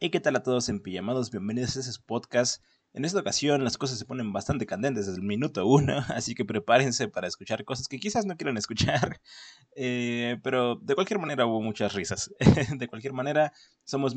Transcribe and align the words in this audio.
Hey, 0.00 0.10
¿qué 0.10 0.20
tal 0.20 0.36
a 0.36 0.44
todos 0.44 0.68
en 0.68 0.78
Pijamados? 0.78 1.32
Bienvenidos 1.32 1.76
a 1.76 1.80
este 1.80 2.00
podcast. 2.06 2.62
En 2.92 3.04
esta 3.04 3.18
ocasión 3.18 3.64
las 3.64 3.76
cosas 3.78 3.98
se 3.98 4.04
ponen 4.04 4.32
bastante 4.32 4.64
candentes 4.64 5.06
desde 5.06 5.18
el 5.18 5.26
minuto 5.26 5.66
uno, 5.66 5.96
así 6.14 6.36
que 6.36 6.44
prepárense 6.44 7.08
para 7.08 7.26
escuchar 7.26 7.64
cosas 7.64 7.88
que 7.88 7.98
quizás 7.98 8.24
no 8.24 8.36
quieran 8.36 8.56
escuchar, 8.56 9.20
eh, 9.74 10.38
pero 10.44 10.76
de 10.76 10.94
cualquier 10.94 11.18
manera 11.18 11.46
hubo 11.46 11.60
muchas 11.60 11.94
risas. 11.94 12.32
de 12.78 12.86
cualquier 12.86 13.12
manera, 13.12 13.52
somos 13.82 14.14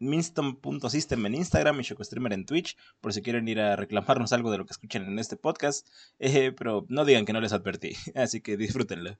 Minston.system 0.00 1.26
en 1.26 1.34
Instagram 1.36 1.78
y 1.78 1.84
ShokoStreamer 1.84 2.32
en 2.32 2.44
Twitch, 2.44 2.76
por 3.00 3.12
si 3.12 3.22
quieren 3.22 3.46
ir 3.46 3.60
a 3.60 3.76
reclamarnos 3.76 4.32
algo 4.32 4.50
de 4.50 4.58
lo 4.58 4.66
que 4.66 4.72
escuchan 4.72 5.04
en 5.04 5.20
este 5.20 5.36
podcast, 5.36 5.86
eh, 6.18 6.50
pero 6.50 6.86
no 6.88 7.04
digan 7.04 7.24
que 7.24 7.32
no 7.32 7.40
les 7.40 7.52
advertí, 7.52 7.92
así 8.16 8.40
que 8.40 8.56
disfrútenlo. 8.56 9.16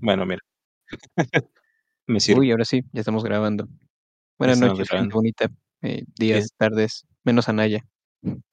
Bueno, 0.00 0.24
mira. 0.24 0.40
Me 2.06 2.20
sirve. 2.20 2.40
Uy, 2.40 2.50
ahora 2.50 2.64
sí, 2.64 2.82
ya 2.92 3.00
estamos 3.00 3.24
grabando. 3.24 3.68
Buenas 4.38 4.60
noches, 4.60 4.88
gente 4.88 5.14
bonita. 5.14 5.48
Eh, 5.80 6.04
días, 6.18 6.52
tardes, 6.56 7.06
menos 7.24 7.48
Anaya. 7.48 7.84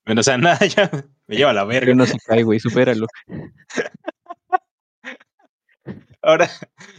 Menos 0.05 0.27
Anaya, 0.27 0.89
me 1.27 1.35
lleva 1.35 1.53
la 1.53 1.65
verga. 1.65 1.87
Yo 1.87 1.95
no 1.95 2.05
se 2.05 2.17
cae, 2.19 2.43
güey, 2.43 2.59
supéralo. 2.59 3.07
Ahora, 6.21 6.49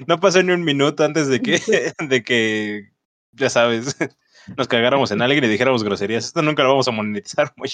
no 0.06 0.18
pasó 0.18 0.42
ni 0.42 0.52
un 0.52 0.64
minuto 0.64 1.04
antes 1.04 1.28
de 1.28 1.41
que, 1.41 1.58
de 2.08 2.22
que, 2.22 2.91
ya 3.32 3.48
sabes, 3.48 3.96
nos 4.56 4.69
cagáramos 4.69 5.10
en 5.10 5.22
alguien 5.22 5.44
y 5.44 5.48
dijéramos 5.48 5.84
groserías. 5.84 6.27
Esto 6.27 6.42
nunca 6.42 6.64
lo 6.64 6.70
vamos 6.70 6.88
a 6.88 6.92
monetizar, 6.92 7.52
güey. 7.56 7.72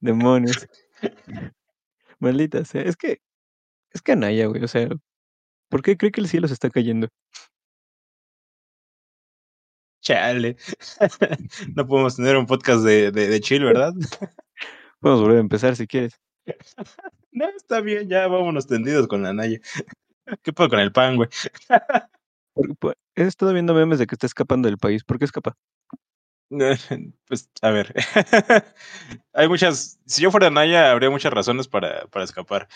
Demonios. 0.00 0.68
Maldita 2.20 2.64
sea. 2.64 2.82
Es 2.82 2.96
que, 2.96 3.20
es 3.92 4.02
que 4.02 4.12
Anaya, 4.12 4.46
güey, 4.46 4.62
o 4.62 4.68
sea, 4.68 4.88
¿por 5.68 5.82
qué 5.82 5.96
cree 5.96 6.12
que 6.12 6.20
el 6.20 6.28
cielo 6.28 6.46
se 6.46 6.54
está 6.54 6.70
cayendo? 6.70 7.08
Chale. 10.02 10.56
no 11.74 11.86
podemos 11.86 12.16
tener 12.16 12.36
un 12.36 12.46
podcast 12.46 12.82
de, 12.82 13.12
de, 13.12 13.40
chill, 13.40 13.64
¿verdad? 13.64 13.92
Podemos 15.00 15.22
volver 15.22 15.38
a 15.38 15.40
empezar 15.40 15.76
si 15.76 15.86
quieres. 15.86 16.20
no, 17.32 17.48
está 17.56 17.80
bien, 17.80 18.08
ya 18.08 18.26
vámonos 18.26 18.66
tendidos 18.66 19.06
con 19.06 19.22
la 19.22 19.32
Naya. 19.32 19.60
¿Qué 20.42 20.52
puedo 20.52 20.70
con 20.70 20.80
el 20.80 20.92
pan, 20.92 21.16
güey? 21.16 21.28
Pues, 22.78 22.96
he 23.14 23.22
estado 23.22 23.52
viendo 23.52 23.74
memes 23.74 23.98
de 23.98 24.06
que 24.06 24.14
está 24.14 24.26
escapando 24.26 24.68
del 24.68 24.78
país. 24.78 25.04
¿Por 25.04 25.18
qué 25.18 25.24
escapa? 25.24 25.56
Pues, 27.26 27.48
a 27.62 27.70
ver. 27.70 27.94
Hay 29.32 29.48
muchas. 29.48 29.98
Si 30.06 30.22
yo 30.22 30.30
fuera 30.30 30.50
Naya, 30.50 30.90
habría 30.90 31.10
muchas 31.10 31.32
razones 31.32 31.66
para, 31.66 32.06
para 32.08 32.24
escapar. 32.24 32.68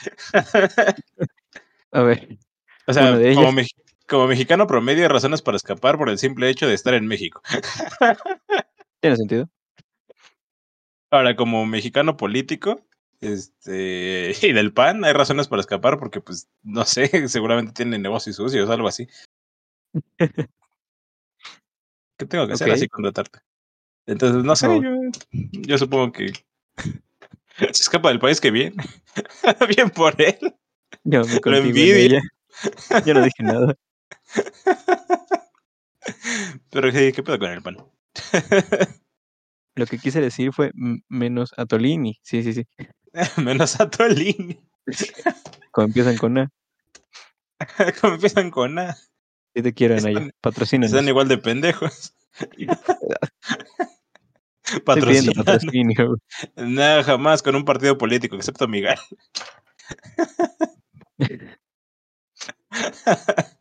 a 1.93 2.03
ver. 2.03 2.39
O 2.87 2.93
sea, 2.93 3.13
como, 3.35 3.53
como 4.09 4.27
mexicano 4.27 4.67
promedio 4.67 5.03
hay 5.05 5.09
razones 5.09 5.43
para 5.43 5.57
escapar 5.57 5.99
por 5.99 6.09
el 6.09 6.19
simple 6.19 6.49
hecho 6.49 6.67
de 6.67 6.75
estar 6.75 6.95
en 6.95 7.07
México. 7.07 7.43
Tiene 9.01 9.17
sentido. 9.17 9.49
Ahora, 11.11 11.37
como 11.37 11.67
mexicano 11.67 12.17
político, 12.17 12.87
este, 13.21 14.33
y 14.43 14.53
del 14.53 14.73
PAN, 14.73 15.05
hay 15.05 15.13
razones 15.13 15.49
para 15.49 15.61
escapar 15.61 15.99
porque, 15.99 16.21
pues, 16.21 16.49
no 16.63 16.85
sé, 16.85 17.09
seguramente 17.29 17.73
tienen 17.73 18.03
negocios 18.03 18.37
sucios 18.37 18.71
algo 18.71 18.89
así. 18.89 19.07
¿Qué 22.19 22.27
tengo 22.27 22.47
que 22.47 22.55
hacer 22.55 22.71
así 22.71 22.89
contratarte? 22.89 23.41
Entonces, 24.07 24.45
no 24.45 24.55
sé, 24.55 24.69
yo, 25.33 25.79
supongo 25.79 26.13
que 26.13 26.33
se 27.57 27.83
escapa 27.83 28.11
del 28.11 28.21
país 28.21 28.41
que 28.41 28.51
bien. 28.51 28.75
bien 29.77 29.91
por 29.91 30.21
él. 30.21 30.55
Yo 31.05 31.25
me 31.25 31.41
Lo 31.43 31.57
envidia. 31.57 32.23
Yo 33.05 33.15
no 33.15 33.25
dije 33.25 33.43
nada. 33.43 33.77
Pero, 36.71 36.93
¿qué, 36.93 37.13
qué 37.13 37.23
pedo 37.23 37.39
con 37.39 37.51
el 37.51 37.63
pan? 37.63 37.77
Lo 39.77 39.87
que 39.87 39.99
quise 39.99 40.21
decir 40.21 40.53
fue 40.53 40.73
menos 41.09 41.53
Atolini. 41.57 42.19
Sí, 42.23 42.43
sí, 42.43 42.53
sí. 42.55 42.65
menos 43.37 43.79
Atolini. 43.81 44.59
Empiezan 45.77 46.17
con 46.17 46.39
A. 46.39 46.51
Como 48.01 48.15
empiezan 48.15 48.51
con 48.51 48.79
A. 48.79 48.97
Si 49.55 49.63
te 49.63 49.73
quieren 49.75 50.05
ahí, 50.07 50.31
patrocinan. 50.41 50.87
Están 50.87 51.09
igual 51.09 51.29
de 51.29 51.39
pendejos. 51.39 52.15
patrocinio. 54.85 56.17
Nada, 56.57 57.03
jamás 57.05 57.43
con 57.43 57.55
un 57.55 57.65
partido 57.65 57.97
político, 57.99 58.37
excepto 58.37 58.69
Miguel. 58.69 58.99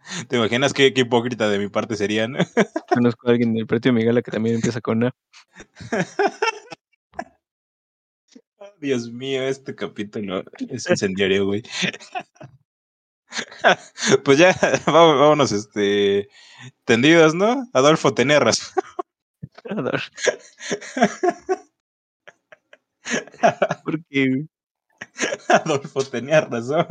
¿Te 0.28 0.38
imaginas 0.38 0.74
qué, 0.74 0.94
hipócrita 0.96 1.50
de 1.50 1.60
mi 1.60 1.68
parte 1.70 1.96
sería, 1.96 2.28
no? 2.28 2.38
Conozco 2.90 3.28
a 3.28 3.32
alguien 3.32 3.54
del 3.54 3.68
Pretio 3.68 3.94
Miguel 3.94 4.22
que 4.24 4.32
también 4.32 4.56
empieza 4.56 4.82
con 4.82 5.04
A. 5.06 5.16
Dios 8.80 9.10
mío, 9.12 9.44
este 9.44 9.74
capítulo 9.74 10.44
es 10.70 10.90
incendiario, 10.90 11.46
güey. 11.46 11.64
Pues 14.24 14.38
ya, 14.38 14.56
vámonos, 14.86 15.52
este, 15.52 16.30
tendidos, 16.84 17.34
¿no? 17.34 17.68
Adolfo 17.74 18.14
tenía 18.14 18.40
razón. 18.40 18.84
Adolfo. 19.70 20.12
¿Por 23.84 24.04
qué? 24.06 24.46
Adolfo 25.50 26.04
tenía 26.04 26.42
razón. 26.42 26.88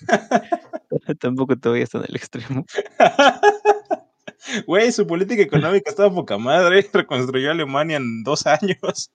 Tampoco 1.20 1.56
todavía 1.56 1.84
está 1.84 1.98
en 1.98 2.04
el 2.08 2.16
extremo. 2.16 2.64
Güey, 4.66 4.90
su 4.90 5.06
política 5.06 5.40
económica 5.40 5.88
estaba 5.88 6.12
poca 6.12 6.36
madre. 6.36 6.84
Reconstruyó 6.92 7.52
Alemania 7.52 7.98
en 7.98 8.24
dos 8.24 8.44
años. 8.44 9.12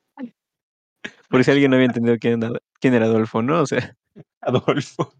Por 1.29 1.43
si 1.43 1.51
alguien 1.51 1.69
no 1.69 1.75
había 1.75 1.87
entendido 1.87 2.17
quién 2.17 2.41
era, 2.41 2.57
quién 2.79 2.93
era 2.93 3.05
Adolfo, 3.05 3.41
¿no? 3.41 3.61
O 3.61 3.65
sea. 3.65 3.93
Adolfo. 4.39 5.13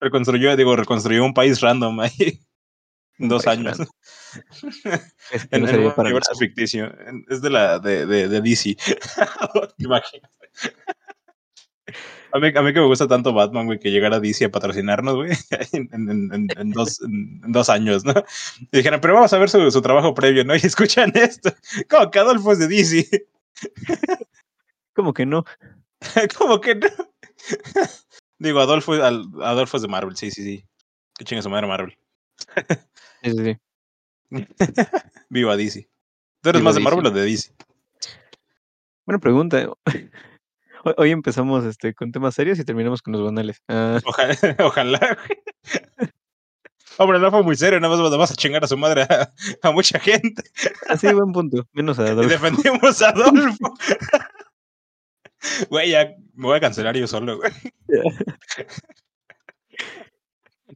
Reconstruyó, 0.00 0.56
digo, 0.56 0.76
reconstruyó 0.76 1.24
un 1.24 1.34
país 1.34 1.60
random 1.60 1.98
ahí. 2.00 2.40
En 3.18 3.28
dos 3.28 3.46
años. 3.48 3.76
en, 5.50 5.68
el 5.68 5.92
universo 5.96 6.34
ficticio. 6.36 6.92
Es 7.28 7.42
de 7.42 7.50
la 7.50 7.80
de, 7.80 8.06
de, 8.06 8.28
de 8.28 8.40
DC. 8.40 8.76
Imagínate. 9.78 10.43
A 12.34 12.40
mí, 12.40 12.48
a 12.52 12.62
mí 12.62 12.72
que 12.74 12.80
me 12.80 12.86
gusta 12.86 13.06
tanto 13.06 13.32
Batman, 13.32 13.66
güey, 13.66 13.78
que 13.78 13.92
llegara 13.92 14.18
DC 14.18 14.46
a 14.46 14.50
patrocinarnos, 14.50 15.14
güey, 15.14 15.30
en, 15.72 16.72
dos, 16.72 17.00
en, 17.00 17.52
dos, 17.52 17.68
años, 17.68 18.04
¿no? 18.04 18.12
Y 18.72 18.78
dijeron, 18.78 19.00
pero 19.00 19.14
vamos 19.14 19.32
a 19.32 19.38
ver 19.38 19.48
su, 19.48 19.70
su 19.70 19.80
trabajo 19.80 20.14
previo, 20.14 20.44
¿no? 20.44 20.52
Y 20.56 20.66
escuchan 20.66 21.12
esto. 21.14 21.54
¿Cómo 21.88 22.10
que 22.10 22.18
Adolfo 22.18 22.50
es 22.50 22.58
de 22.58 22.66
DC? 22.66 23.28
¿Cómo 24.94 25.14
que 25.14 25.26
no? 25.26 25.44
¿Cómo 26.36 26.60
que 26.60 26.74
no? 26.74 26.88
Digo, 28.38 28.58
Adolfo, 28.58 28.94
Adolfo 28.94 29.76
es 29.76 29.82
de 29.82 29.88
Marvel, 29.88 30.16
sí, 30.16 30.32
sí, 30.32 30.42
sí. 30.42 30.66
Que 31.16 31.24
chinga 31.24 31.40
su 31.40 31.50
madre 31.50 31.68
Marvel. 31.68 31.96
sí, 33.22 33.30
sí, 33.30 33.44
sí. 33.44 34.46
Viva 35.28 35.56
DC. 35.56 35.88
¿Tú 36.40 36.48
eres 36.48 36.62
más 36.62 36.74
de 36.74 36.80
Marvel 36.80 37.06
o 37.06 37.10
de 37.12 37.22
DC? 37.22 37.54
Buena 39.06 39.20
pregunta. 39.20 39.68
Hoy 40.96 41.10
empezamos 41.10 41.64
este, 41.64 41.94
con 41.94 42.12
temas 42.12 42.34
serios 42.34 42.58
y 42.58 42.64
terminamos 42.64 43.02
con 43.02 43.12
los 43.12 43.24
banales. 43.24 43.62
Ah. 43.68 44.00
Ojalá. 44.06 44.36
ojalá. 44.60 45.18
Hombre, 46.98 47.18
no 47.18 47.30
fue 47.30 47.42
muy 47.42 47.56
serio, 47.56 47.80
nada 47.80 47.96
más 47.96 48.10
vamos 48.10 48.30
a 48.30 48.34
chingar 48.34 48.62
a 48.62 48.68
su 48.68 48.76
madre 48.76 49.06
a, 49.62 49.70
mucha 49.72 49.98
gente. 49.98 50.44
Así, 50.88 51.12
buen 51.12 51.32
punto. 51.32 51.66
Menos 51.72 51.98
a 51.98 52.02
Adolfo. 52.06 52.22
Y 52.24 52.28
defendimos 52.28 53.02
a 53.02 53.08
Adolfo. 53.08 53.74
Güey, 55.70 55.90
ya 55.90 56.14
me 56.34 56.46
voy 56.46 56.56
a 56.56 56.60
cancelar 56.60 56.96
yo 56.96 57.06
solo, 57.06 57.38
güey. 57.38 57.52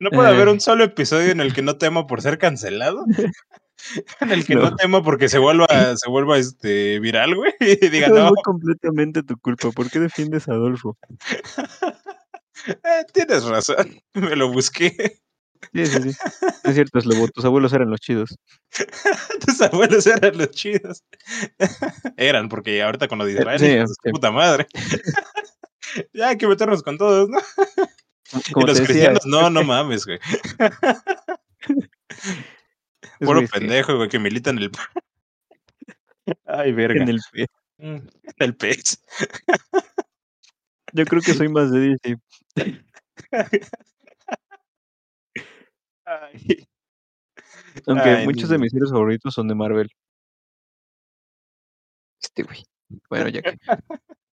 No 0.00 0.10
puede 0.10 0.28
haber 0.28 0.46
un 0.48 0.60
solo 0.60 0.84
episodio 0.84 1.32
en 1.32 1.40
el 1.40 1.52
que 1.52 1.62
no 1.62 1.76
temo 1.76 2.06
por 2.06 2.22
ser 2.22 2.38
cancelado. 2.38 3.04
en 4.20 4.32
el 4.32 4.44
que 4.44 4.54
no, 4.54 4.74
temo 4.76 5.02
porque 5.02 5.28
se 5.28 5.38
vuelva, 5.38 5.66
se 5.96 6.08
vuelva 6.08 6.38
este 6.38 6.98
viral, 7.00 7.34
güey. 7.34 7.52
Y 7.60 7.88
diga, 7.88 8.08
no. 8.08 8.28
Es 8.28 8.32
completamente 8.44 9.22
tu 9.22 9.38
culpa. 9.38 9.70
¿Por 9.70 9.90
qué 9.90 10.00
defiendes 10.00 10.48
a 10.48 10.52
Adolfo? 10.52 10.96
Eh, 12.66 13.04
tienes 13.12 13.44
razón. 13.44 14.00
Me 14.14 14.36
lo 14.36 14.50
busqué. 14.50 15.20
Sí, 15.72 15.86
sí, 15.86 16.02
sí. 16.02 16.08
Es 16.64 16.74
cierto, 16.74 16.98
es 16.98 17.32
tus 17.32 17.44
abuelos 17.44 17.72
eran 17.72 17.90
los 17.90 18.00
chidos. 18.00 18.36
tus 19.44 19.60
abuelos 19.60 20.06
eran 20.06 20.38
los 20.38 20.50
chidos. 20.50 21.02
eran, 22.16 22.48
porque 22.48 22.82
ahorita 22.82 23.08
con 23.08 23.18
lo 23.18 23.24
de 23.24 23.32
Israel, 23.32 23.86
puta 24.10 24.30
madre. 24.30 24.66
ya 26.12 26.28
hay 26.28 26.38
que 26.38 26.46
meternos 26.46 26.82
con 26.82 26.96
todos, 26.96 27.28
¿no? 27.28 27.38
y 28.32 28.66
los 28.66 28.80
cristianos, 28.80 29.24
no, 29.26 29.50
no 29.50 29.64
mames, 29.64 30.04
güey. 30.04 30.18
Puro 33.20 33.46
pendejo, 33.46 33.96
güey, 33.96 34.08
que 34.08 34.18
milita 34.18 34.50
en 34.50 34.58
el. 34.58 34.70
Ay, 36.46 36.72
verga. 36.72 37.02
En 37.02 37.08
el 37.08 37.20
pez. 37.32 37.48
Mm, 37.78 37.96
en 37.96 38.08
el 38.38 38.56
pez. 38.56 39.02
Yo 40.92 41.04
creo 41.04 41.22
que 41.22 41.34
soy 41.34 41.48
más 41.48 41.70
de 41.70 41.80
DC. 41.80 42.16
Ay. 46.04 46.68
Aunque 47.86 48.08
Ay, 48.08 48.26
muchos 48.26 48.48
de 48.48 48.58
mis 48.58 48.74
héroes 48.74 48.90
favoritos 48.90 49.34
son 49.34 49.48
de 49.48 49.54
Marvel. 49.54 49.90
Este 52.20 52.42
güey. 52.42 52.64
Bueno, 53.08 53.28
ya 53.28 53.42
que. 53.42 53.58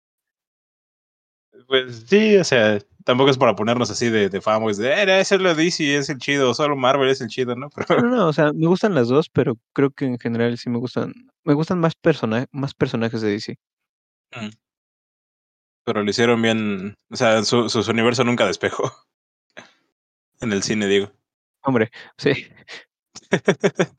Pues 1.68 2.06
sí, 2.08 2.38
o 2.38 2.44
sea, 2.44 2.80
tampoco 3.04 3.30
es 3.32 3.38
para 3.38 3.56
ponernos 3.56 3.90
así 3.90 4.10
de, 4.10 4.30
de 4.30 4.42
fanboys 4.42 4.78
de, 4.78 4.90
eh, 4.90 5.20
ese 5.20 5.36
es 5.36 5.42
lo 5.42 5.56
DC, 5.56 5.96
es 5.98 6.10
el 6.10 6.18
chido, 6.18 6.54
solo 6.54 6.76
Marvel 6.76 7.10
es 7.10 7.22
el 7.22 7.28
chido, 7.28 7.56
¿no? 7.56 7.70
Pero, 7.70 8.02
No, 8.02 8.16
no, 8.16 8.28
o 8.28 8.34
sea, 8.34 8.52
me 8.54 8.68
gustan 8.68 8.94
las 8.96 9.08
dos, 9.08 9.30
pero 9.30 9.58
creo 9.74 9.92
que 9.92 10.06
en 10.06 10.20
general 10.20 10.58
sí 10.58 10.70
me 10.70 10.78
gustan. 10.78 11.14
Me 11.44 11.54
gustan 11.54 11.80
más, 11.80 11.96
persona 11.96 12.46
más 12.52 12.74
personajes 12.74 13.22
de 13.22 13.32
DC. 13.32 13.58
Mm. 14.32 14.50
pero 15.86 16.04
lo 16.04 16.10
hicieron 16.10 16.42
bien, 16.42 16.96
o 17.12 17.16
sea, 17.16 17.44
su, 17.44 17.70
su, 17.70 17.84
su 17.84 17.92
universo 17.92 18.24
nunca 18.24 18.46
despejó. 18.46 18.92
En 20.42 20.52
el 20.52 20.64
cine, 20.64 20.88
digo. 20.88 21.12
Hombre, 21.62 21.92
sí. 22.18 22.48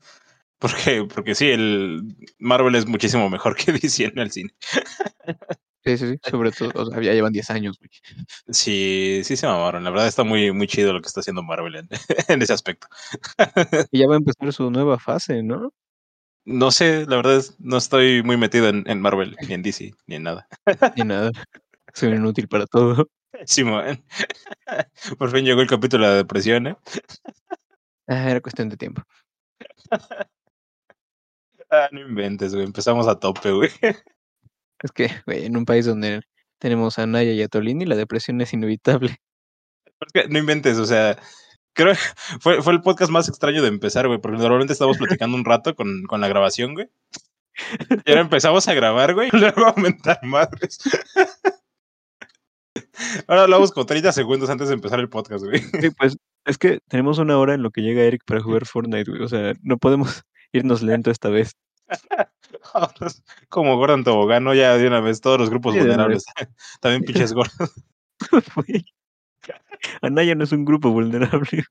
porque, 0.59 1.03
porque 1.13 1.33
sí, 1.33 1.49
el 1.49 2.15
Marvel 2.37 2.75
es 2.75 2.85
muchísimo 2.85 3.27
mejor 3.29 3.55
que 3.55 3.71
DC 3.71 4.05
en 4.05 4.19
el 4.19 4.31
cine. 4.31 4.51
Sí, 5.87 5.97
sí, 5.97 6.07
sí, 6.09 6.19
sobre 6.29 6.51
todo, 6.51 6.71
o 6.75 6.85
sea, 6.85 7.01
ya 7.01 7.13
llevan 7.13 7.31
10 7.31 7.49
años, 7.49 7.79
güey. 7.79 7.89
Sí, 8.49 9.21
sí 9.23 9.37
se 9.37 9.47
mamaron. 9.47 9.85
La 9.85 9.89
verdad 9.89 10.07
está 10.07 10.25
muy, 10.25 10.51
muy 10.51 10.67
chido 10.67 10.91
lo 10.91 10.99
que 10.99 11.07
está 11.07 11.21
haciendo 11.21 11.43
Marvel 11.43 11.75
en, 11.75 11.87
en 12.27 12.41
ese 12.41 12.51
aspecto. 12.51 12.87
y 13.91 13.99
ya 13.99 14.07
va 14.07 14.15
a 14.15 14.17
empezar 14.17 14.51
su 14.51 14.69
nueva 14.69 14.99
fase, 14.99 15.43
¿no? 15.43 15.71
No 16.43 16.71
sé, 16.71 17.05
la 17.07 17.15
verdad 17.15 17.41
no 17.59 17.77
estoy 17.77 18.21
muy 18.21 18.35
metido 18.35 18.67
en, 18.67 18.83
en, 18.89 18.99
Marvel, 18.99 19.37
ni 19.47 19.53
en 19.53 19.61
DC, 19.61 19.93
ni 20.07 20.15
en 20.15 20.23
nada. 20.23 20.47
Ni 20.97 21.03
nada. 21.05 21.31
Soy 21.93 22.09
inútil 22.09 22.49
para 22.49 22.65
todo. 22.65 23.07
Simón. 23.45 24.03
Por 25.17 25.31
fin 25.31 25.45
llegó 25.45 25.61
el 25.61 25.69
capítulo 25.69 26.05
de 26.05 26.11
la 26.11 26.17
depresión, 26.17 26.67
¿eh? 26.67 26.77
Ah, 28.07 28.29
era 28.29 28.41
cuestión 28.41 28.67
de 28.67 28.75
tiempo. 28.75 29.03
ah, 31.69 31.87
no 31.93 32.01
inventes, 32.01 32.53
güey. 32.53 32.65
Empezamos 32.65 33.07
a 33.07 33.17
tope, 33.17 33.51
güey. 33.51 33.69
Es 34.81 34.91
que, 34.91 35.09
güey, 35.25 35.45
en 35.45 35.57
un 35.57 35.65
país 35.65 35.85
donde 35.85 36.21
tenemos 36.59 36.99
a 36.99 37.05
Naya 37.05 37.31
y 37.31 37.41
a 37.41 37.47
Tolini, 37.47 37.85
la 37.85 37.95
depresión 37.95 38.41
es 38.41 38.53
inevitable. 38.53 39.17
No 40.29 40.37
inventes, 40.37 40.77
o 40.77 40.85
sea, 40.85 41.17
creo 41.73 41.93
que 41.93 41.99
fue, 42.41 42.61
fue 42.61 42.73
el 42.73 42.81
podcast 42.81 43.11
más 43.11 43.29
extraño 43.29 43.61
de 43.61 43.69
empezar, 43.69 44.07
güey, 44.07 44.19
porque 44.19 44.37
normalmente 44.37 44.73
estábamos 44.73 44.97
platicando 44.97 45.37
un 45.37 45.45
rato 45.45 45.75
con, 45.75 46.03
con 46.03 46.21
la 46.21 46.27
grabación, 46.27 46.73
güey. 46.73 46.89
Y 48.05 48.09
ahora 48.11 48.21
empezamos 48.21 48.67
a 48.67 48.73
grabar, 48.73 49.13
güey, 49.13 49.29
y 49.31 49.37
luego 49.37 49.65
a 49.65 49.69
aumentar 49.69 50.19
madres. 50.23 50.79
Ahora 53.27 53.43
hablamos 53.43 53.71
con 53.71 53.85
30 53.85 54.11
segundos 54.11 54.49
antes 54.49 54.67
de 54.67 54.75
empezar 54.75 54.99
el 54.99 55.09
podcast, 55.09 55.43
güey. 55.43 55.59
Sí, 55.59 55.89
pues 55.97 56.17
es 56.45 56.57
que 56.57 56.79
tenemos 56.87 57.17
una 57.17 57.37
hora 57.37 57.53
en 57.53 57.63
lo 57.63 57.71
que 57.71 57.81
llega 57.81 58.03
Eric 58.03 58.23
para 58.25 58.41
jugar 58.41 58.65
Fortnite, 58.65 59.09
güey. 59.09 59.23
O 59.23 59.27
sea, 59.27 59.53
no 59.61 59.77
podemos 59.77 60.23
irnos 60.51 60.81
lento 60.81 61.11
esta 61.11 61.29
vez. 61.29 61.53
Como 63.49 63.77
Gordon 63.77 64.03
Tobogán, 64.03 64.43
¿no? 64.43 64.53
Ya 64.53 64.77
de 64.77 64.87
una 64.87 64.99
vez, 64.99 65.21
todos 65.21 65.39
los 65.39 65.49
grupos 65.49 65.73
Sí, 65.73 65.79
vulnerables. 65.79 66.25
También 66.81 67.03
pinches 67.03 67.33
gordos. 67.33 67.73
Anaya 70.01 70.35
no 70.35 70.43
es 70.43 70.51
un 70.51 70.65
grupo 70.65 70.89
vulnerable. 70.89 71.63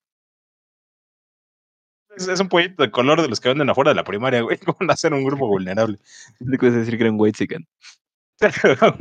Es, 2.17 2.29
es, 2.29 2.41
un 2.41 2.49
pollito 2.49 2.83
de 2.83 2.91
color 2.91 3.21
de 3.21 3.29
los 3.29 3.41
que 3.41 3.49
venden 3.49 3.69
afuera 3.69 3.91
de 3.91 3.97
la 3.97 4.05
primaria, 4.05 4.41
güey. 4.41 4.57
¿Cómo 4.59 4.79
van 4.81 4.91
a 4.91 4.97
ser 4.97 5.13
un 5.13 5.25
grupo 5.25 5.47
vulnerable? 5.49 5.99
Le 6.41 6.57
puedes 6.57 6.75
decir 6.75 6.97
que 6.97 7.05
eran 7.05 7.17
white 7.19 7.37
chicken. 7.37 7.67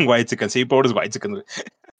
white 0.05 0.25
chicken, 0.25 0.49
sí, 0.49 0.65
pobres 0.65 0.91
white 0.93 1.11
chicken, 1.11 1.31
güey. 1.31 1.43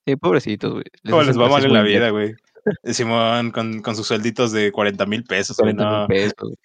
Sí, 0.06 0.15
pobrecitos, 0.17 0.73
güey. 0.73 0.85
¿Cómo 1.09 1.23
les 1.23 1.39
va 1.39 1.50
mal 1.50 1.63
en 1.63 1.73
la 1.73 1.83
vida, 1.83 2.09
güey? 2.09 2.35
Simón 2.83 3.51
con, 3.51 3.81
con, 3.81 3.95
sus 3.95 4.07
suelditos 4.07 4.51
de 4.51 4.71
40 4.71 5.06
mil 5.06 5.23
pesos, 5.23 5.56
40 5.57 5.83
mil 5.83 6.00
no. 6.00 6.07
pesos, 6.07 6.33
güey. 6.39 6.56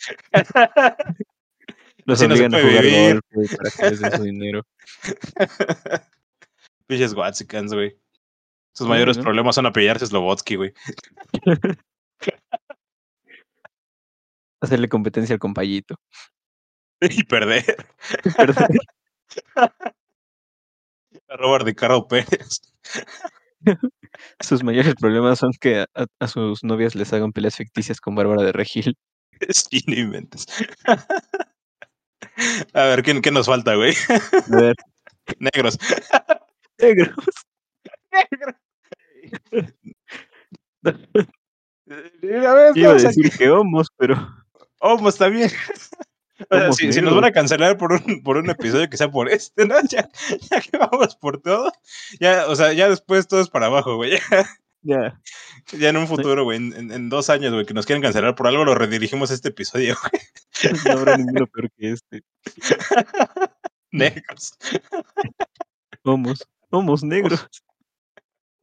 Los 2.10 2.20
Así 2.20 2.26
no 2.28 2.34
obligan 2.34 2.54
a 2.54 2.60
jugar 2.60 2.82
vivir. 2.82 3.20
golf, 3.32 3.56
para 3.56 3.70
que 3.70 3.90
les 3.90 4.00
den 4.00 4.12
su 4.12 4.22
dinero. 4.24 4.66
Pinches 6.88 7.14
Watsicans, 7.14 7.72
güey. 7.72 7.96
Sus 8.74 8.86
Sí, 8.86 8.88
mayores 8.88 9.16
¿no? 9.16 9.22
problemas 9.22 9.54
son 9.54 9.66
apellarse 9.66 10.06
Slobotsky, 10.06 10.56
güey. 10.56 10.72
Hacerle 14.60 14.88
competencia 14.88 15.34
al 15.34 15.38
compayito. 15.38 15.94
Y 17.00 17.22
perder. 17.24 17.86
Perdón. 18.36 18.66
A 21.28 21.36
Robert 21.36 21.64
Ricardo 21.64 22.06
Pérez. 22.08 22.60
Sus 24.40 24.62
mayores 24.62 24.94
problemas 24.96 25.38
son 25.38 25.52
que 25.60 25.86
a 25.94 26.26
sus 26.28 26.62
novias 26.64 26.94
les 26.94 27.12
hagan 27.12 27.32
peleas 27.32 27.56
ficticias 27.56 28.00
con 28.00 28.14
Bárbara 28.14 28.42
de 28.42 28.52
Regil. 28.52 28.98
Sí, 29.48 29.82
no 29.86 29.94
inventes. 29.94 30.44
A 32.74 32.84
ver, 32.84 33.02
¿qué, 33.02 33.20
qué 33.20 33.30
nos 33.30 33.46
falta, 33.46 33.74
güey? 33.74 33.94
A 34.52 34.56
ver, 34.56 34.76
Negros. 35.38 35.78
negros. 36.78 37.14
A 40.82 42.54
ver, 42.54 42.72
Iba 42.76 42.90
a 42.92 42.94
decir 42.94 43.30
que 43.36 43.50
homos, 43.50 43.88
pero 43.96 44.16
está 45.08 45.28
bien. 45.28 45.50
O 46.48 46.56
sea, 46.56 46.72
si, 46.72 46.92
si 46.92 47.00
nos 47.02 47.12
negros. 47.12 47.14
van 47.16 47.24
a 47.24 47.32
cancelar 47.32 47.76
por 47.76 47.92
un, 47.92 48.22
por 48.22 48.36
un 48.36 48.48
episodio 48.48 48.88
que 48.88 48.96
sea 48.96 49.10
por 49.10 49.28
este, 49.30 49.66
¿no? 49.66 49.74
Ya, 49.88 50.08
ya 50.50 50.60
que 50.60 50.78
vamos 50.78 51.16
por 51.16 51.40
todo. 51.42 51.70
Ya, 52.18 52.46
o 52.48 52.56
sea, 52.56 52.72
ya 52.72 52.88
después 52.88 53.28
todo 53.28 53.40
es 53.40 53.50
para 53.50 53.66
abajo, 53.66 53.96
güey. 53.96 54.12
Ya, 54.82 55.20
ya, 55.78 55.90
en 55.90 55.96
un 55.98 56.06
futuro, 56.08 56.44
güey, 56.44 56.56
en, 56.56 57.08
dos 57.10 57.28
años, 57.28 57.52
güey, 57.52 57.66
que 57.66 57.74
nos 57.74 57.84
quieren 57.84 58.02
cancelar 58.02 58.34
por 58.34 58.46
algo, 58.46 58.64
lo 58.64 58.74
redirigimos 58.74 59.30
a 59.30 59.34
este 59.34 59.50
episodio, 59.50 59.94
güey. 60.00 60.22
no 60.86 60.92
habrá 61.00 61.16
ninguno 61.18 61.46
peor 61.46 61.70
que 61.76 61.92
este. 61.92 62.22
Negros. 63.92 64.52
Homos, 66.04 66.46
homos 66.70 67.02
negros 67.02 67.46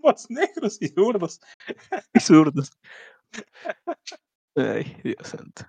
Somos 0.02 0.25
negros 0.30 0.78
y 0.81 0.88
zurdos. 0.88 1.40
y 2.14 2.20
zurdos. 2.20 2.72
Ay, 4.56 4.98
Dios 5.04 5.18
santo. 5.28 5.66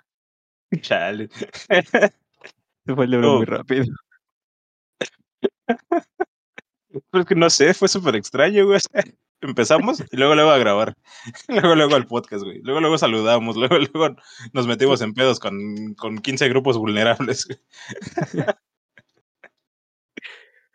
Chale. 0.81 1.29
Se 1.29 2.95
fue 2.95 3.05
el 3.05 3.11
libro 3.11 3.35
Oh. 3.35 3.37
muy 3.39 3.47
rápido. 3.47 3.85
Pero 7.11 7.23
es 7.23 7.27
que 7.27 7.35
no 7.35 7.51
sé, 7.51 7.75
fue 7.75 7.89
súper 7.89 8.17
extraño, 8.17 8.67
güey. 8.67 8.81
Empezamos 9.41 10.03
y 10.11 10.17
luego 10.17 10.35
luego 10.35 10.51
a 10.51 10.59
grabar. 10.59 10.95
Luego 11.49 11.77
luego 11.77 11.95
al 11.95 12.07
podcast, 12.07 12.45
güey. 12.45 12.61
Luego 12.63 12.81
luego 12.81 12.99
saludamos. 12.99 13.57
Luego 13.57 13.79
luego 13.79 14.17
nos 14.53 14.67
metimos 14.67 15.01
en 15.01 15.15
pedos 15.15 15.39
con, 15.39 15.95
con 15.95 16.19
15 16.19 16.49
grupos 16.49 16.79
vulnerables. 16.79 17.47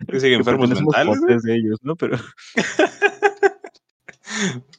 Que 0.06 0.20
siguen 0.20 0.40
enfermos 0.40 0.70
mentales, 0.70 1.44
de 1.44 1.56
ellos, 1.56 1.80
¿no? 1.82 1.96
Pero 1.96 2.18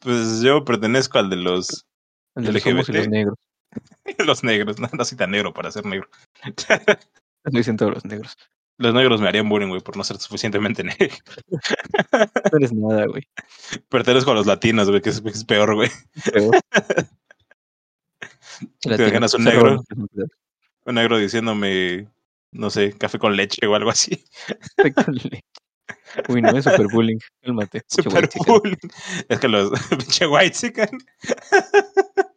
Pues 0.03 0.43
yo 0.43 0.65
pertenezco 0.65 1.19
al 1.19 1.31
de 1.31 1.37
los, 1.37 1.87
el 2.35 2.45
de 2.45 2.53
los 2.53 2.67
y 2.67 2.93
los 2.93 3.09
negros. 3.09 3.39
los 4.19 4.45
negros. 4.45 4.79
No, 4.79 4.89
no 4.93 5.05
soy 5.05 5.17
tan 5.17 5.31
negro 5.31 5.55
para 5.55 5.71
ser 5.71 5.87
negro. 5.87 6.09
Lo 7.45 7.59
dicen 7.59 7.77
todos 7.77 7.95
los 7.95 8.05
negros. 8.05 8.37
Los 8.77 8.93
negros 8.93 9.21
me 9.21 9.29
harían 9.29 9.49
bullying, 9.49 9.69
güey, 9.69 9.81
por 9.81 9.97
no 9.97 10.05
ser 10.05 10.19
suficientemente 10.19 10.83
negro. 10.85 11.17
No 12.11 12.59
eres 12.59 12.73
nada, 12.73 13.07
güey. 13.07 13.23
Pertenezco 13.89 14.33
a 14.33 14.35
los 14.35 14.47
latinos, 14.47 14.89
güey, 14.89 15.01
que 15.01 15.11
es, 15.11 15.23
es 15.25 15.45
peor, 15.45 15.75
güey. 15.75 15.91
Peor. 16.33 16.57
Te 18.81 19.11
ganas 19.11 19.35
un 19.35 19.45
negro. 19.45 19.83
Un 20.87 20.95
negro 20.95 21.19
diciéndome, 21.19 22.09
no 22.53 22.71
sé, 22.71 22.93
café 22.99 23.19
con 23.19 23.37
leche 23.37 23.67
o 23.67 23.75
algo 23.75 23.91
así. 23.91 24.25
Con 24.95 25.15
leche. 25.15 25.45
Uy, 26.29 26.43
no, 26.43 26.57
es 26.57 26.65
super 26.65 26.87
bullying. 26.89 27.19
Cálmate. 27.43 27.83
Super 27.89 28.29
bullying. 28.47 28.77
Es 29.29 29.39
que 29.39 29.49
los 29.49 29.71
pinche 29.91 30.27
white 30.27 30.57
chicken. 30.57 30.89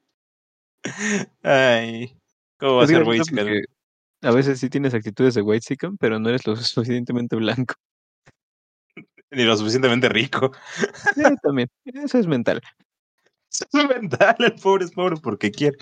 Ay, 1.43 2.15
¿cómo 2.57 2.75
va 2.75 2.81
a 2.81 2.83
Es 2.85 2.89
ser 2.89 3.03
white 3.03 3.23
chicken? 3.23 3.63
A 4.27 4.31
veces 4.31 4.59
sí 4.59 4.69
tienes 4.69 4.93
actitudes 4.93 5.35
de 5.35 5.41
white 5.41 5.65
chicken, 5.65 5.97
pero 5.97 6.19
no 6.19 6.27
eres 6.27 6.45
lo 6.45 6.55
suficientemente 6.57 7.37
blanco. 7.37 7.75
Ni 9.31 9.45
lo 9.45 9.55
suficientemente 9.55 10.09
rico. 10.09 10.51
Sí, 11.15 11.23
también. 11.41 11.69
Eso 11.85 12.17
es 12.17 12.27
mental. 12.27 12.61
Eso 13.49 13.65
es 13.71 13.87
mental, 13.87 14.35
el 14.39 14.55
pobre 14.55 14.83
es 14.83 14.91
pobre 14.91 15.15
porque 15.23 15.49
quiere. 15.49 15.77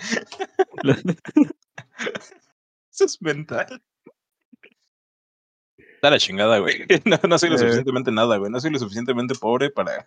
Eso 2.92 3.06
es 3.06 3.20
mental. 3.20 3.82
Está 5.78 6.12
la 6.12 6.20
chingada, 6.20 6.60
güey. 6.60 6.86
No, 7.06 7.18
no 7.28 7.40
soy 7.40 7.50
lo 7.50 7.56
Eh. 7.56 7.60
suficientemente 7.60 8.12
nada, 8.12 8.38
güey. 8.38 8.52
No 8.52 8.60
soy 8.60 8.70
lo 8.70 8.78
suficientemente 8.78 9.34
pobre 9.34 9.72
para, 9.72 10.06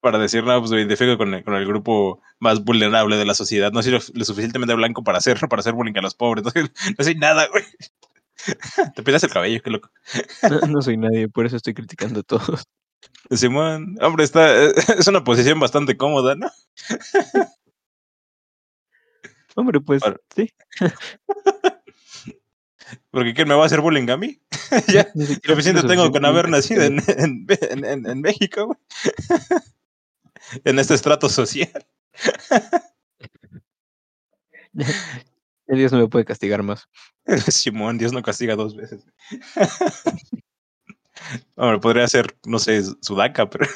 para 0.00 0.18
decir, 0.18 0.42
no, 0.44 0.58
pues 0.58 0.70
me 0.70 0.78
identifico 0.78 1.16
con 1.18 1.34
el, 1.34 1.44
con 1.44 1.54
el 1.54 1.66
grupo 1.66 2.20
más 2.38 2.64
vulnerable 2.64 3.16
de 3.16 3.24
la 3.24 3.34
sociedad. 3.34 3.72
No 3.72 3.82
soy 3.82 3.92
lo, 3.92 3.98
lo 4.14 4.24
suficientemente 4.24 4.74
blanco 4.74 5.02
para 5.04 5.18
hacer, 5.18 5.38
para 5.48 5.60
hacer 5.60 5.74
bullying 5.74 5.96
a 5.98 6.02
los 6.02 6.14
pobres. 6.14 6.44
No 6.44 6.50
soy, 6.50 6.70
no 6.98 7.04
soy 7.04 7.14
nada, 7.16 7.46
güey. 7.48 7.64
Te 8.94 9.02
pintas 9.02 9.22
el 9.24 9.30
cabello, 9.30 9.60
qué 9.62 9.70
loco. 9.70 9.90
No, 10.48 10.60
no 10.68 10.82
soy 10.82 10.96
nadie, 10.96 11.28
por 11.28 11.44
eso 11.46 11.56
estoy 11.56 11.74
criticando 11.74 12.20
a 12.20 12.22
todos. 12.22 12.64
Simón, 13.30 13.96
hombre, 14.00 14.24
está, 14.24 14.64
es 14.98 15.06
una 15.06 15.22
posición 15.24 15.60
bastante 15.60 15.96
cómoda, 15.96 16.34
¿no? 16.34 16.50
Hombre, 19.56 19.80
pues 19.80 20.00
Para- 20.02 20.16
sí. 20.34 20.50
Porque 23.10 23.34
¿quién 23.34 23.46
me 23.48 23.54
va 23.54 23.62
a 23.64 23.66
hacer 23.66 23.80
bullying 23.80 24.08
a 24.10 24.16
mí? 24.16 24.40
ya, 24.88 25.06
suficiente 25.44 25.82
tengo 25.82 26.10
con 26.10 26.24
haber 26.24 26.48
nacido 26.48 26.82
en, 26.82 27.02
en, 27.08 27.46
en- 27.84 28.06
en 28.06 28.20
México, 28.20 28.66
güey. 28.66 28.78
En 30.64 30.78
este 30.78 30.94
estrato 30.94 31.28
social. 31.28 31.86
Dios 35.66 35.92
no 35.92 35.98
me 35.98 36.08
puede 36.08 36.24
castigar 36.24 36.62
más. 36.62 36.88
Simón, 37.48 37.98
Dios 37.98 38.12
no 38.12 38.22
castiga 38.22 38.56
dos 38.56 38.74
veces. 38.76 39.04
Hombre, 41.56 41.78
podría 41.80 42.08
ser, 42.08 42.26
no 42.46 42.58
sé, 42.58 42.82
Sudaca, 43.02 43.48
pero. 43.48 43.66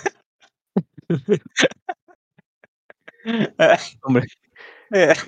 Hombre, 4.03 4.27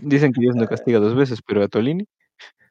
dicen 0.03 0.33
que 0.33 0.41
Dios 0.41 0.57
no 0.57 0.67
castiga 0.67 0.99
dos 0.99 1.15
veces, 1.15 1.41
pero 1.47 1.63
a 1.63 1.69
Tolini, 1.69 2.07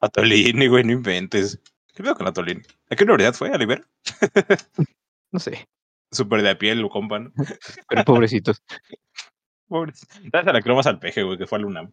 Atolini, 0.00 0.66
güey, 0.68 0.84
no 0.84 0.92
inventes. 0.92 1.60
¿Qué 1.94 2.02
pedo 2.02 2.14
con 2.14 2.26
Atolini? 2.26 2.62
¿A 2.90 2.96
qué 2.96 3.04
universidad 3.04 3.34
fue? 3.34 3.50
¿A 3.50 3.56
Libera? 3.56 3.86
no 5.32 5.38
sé, 5.38 5.66
Súper 6.10 6.42
de 6.42 6.50
a 6.50 6.58
piel, 6.58 6.80
lo 6.80 6.88
compa, 6.88 7.18
¿no? 7.18 7.32
pero 7.88 8.04
pobrecitos. 8.04 8.62
Pobre. 9.68 9.92
¿Sabes 9.92 10.46
a 10.46 10.52
la 10.52 10.62
croma 10.62 10.80
al 10.84 11.00
peje, 11.00 11.24
güey, 11.24 11.38
que 11.38 11.46
fue 11.46 11.58
al 11.58 11.64
UNAM? 11.64 11.92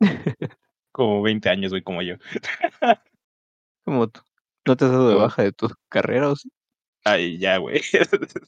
Como 0.92 1.22
20 1.22 1.48
años, 1.48 1.70
güey, 1.70 1.82
como 1.82 2.02
yo. 2.02 2.16
Como 3.84 4.08
tú. 4.08 4.20
¿No 4.66 4.76
te 4.76 4.84
has 4.84 4.90
dado 4.90 5.08
de 5.08 5.14
baja 5.14 5.42
de 5.42 5.52
tu 5.52 5.68
carrera 5.88 6.28
o 6.28 6.36
sí? 6.36 6.50
Ay, 7.04 7.38
ya, 7.38 7.56
güey. 7.56 7.80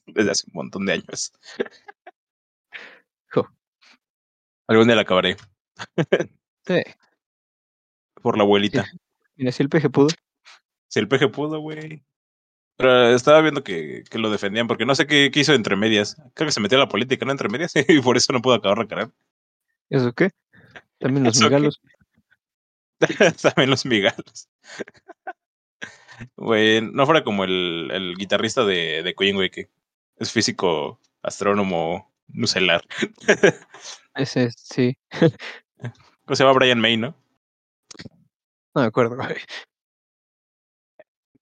Desde 0.07 0.31
hace 0.31 0.45
un 0.49 0.55
montón 0.55 0.87
de 0.87 0.93
años. 0.93 1.33
Jo. 3.33 3.49
Algún 4.69 4.87
día 4.87 4.95
la 4.95 5.03
acabaré. 5.03 5.37
Sí. 6.67 6.83
Por 8.23 8.37
la 8.37 8.45
abuelita. 8.45 8.85
Mira, 9.37 9.51
si 9.51 9.63
el 9.63 9.69
peje 9.69 9.91
pudo. 9.91 10.09
Si 10.89 11.01
el 11.01 11.09
peje 11.09 11.29
pudo, 11.29 11.59
güey. 11.59 12.05
Pero 12.77 13.15
estaba 13.15 13.41
viendo 13.41 13.63
que, 13.63 14.03
que 14.11 14.19
lo 14.19 14.31
defendían 14.31 14.67
porque 14.67 14.85
no 14.87 14.95
sé 14.95 15.07
qué, 15.07 15.31
qué 15.33 15.41
hizo 15.41 15.55
entre 15.55 15.77
medias. 15.77 16.17
Creo 16.35 16.47
que 16.49 16.53
se 16.53 16.61
metió 16.61 16.77
a 16.77 16.81
la 16.81 16.89
política, 16.89 17.25
¿no? 17.25 17.33
Entre 17.33 17.49
medias. 17.49 17.73
Y 17.89 18.01
por 18.01 18.17
eso 18.17 18.33
no 18.33 18.43
pudo 18.43 18.55
acabar 18.55 18.79
la 18.79 18.89
carrera. 18.89 19.11
¿Eso 19.91 20.13
qué? 20.13 20.31
También 20.99 21.25
los 21.25 21.39
migalos. 21.41 21.81
También 23.43 23.71
los 23.71 23.87
migalos. 23.87 24.49
Güey, 26.37 26.81
no 26.81 27.07
fuera 27.07 27.25
como 27.25 27.45
el, 27.45 27.91
el 27.93 28.15
guitarrista 28.17 28.65
de, 28.65 29.03
de 29.03 29.15
Queen, 29.15 29.35
güey, 29.37 29.51
que 29.51 29.69
es 30.17 30.31
físico, 30.33 31.01
astrónomo, 31.23 32.13
nucelar. 32.29 32.83
Ese 34.15 34.45
es- 34.45 34.55
sí. 34.57 34.97
¿Cómo 36.25 36.37
se 36.37 36.45
llama 36.45 36.55
Brian 36.59 36.81
May, 36.81 36.97
no? 36.97 37.17
No 38.75 38.83
me 38.83 38.87
acuerdo, 38.87 39.17
güey. 39.17 39.37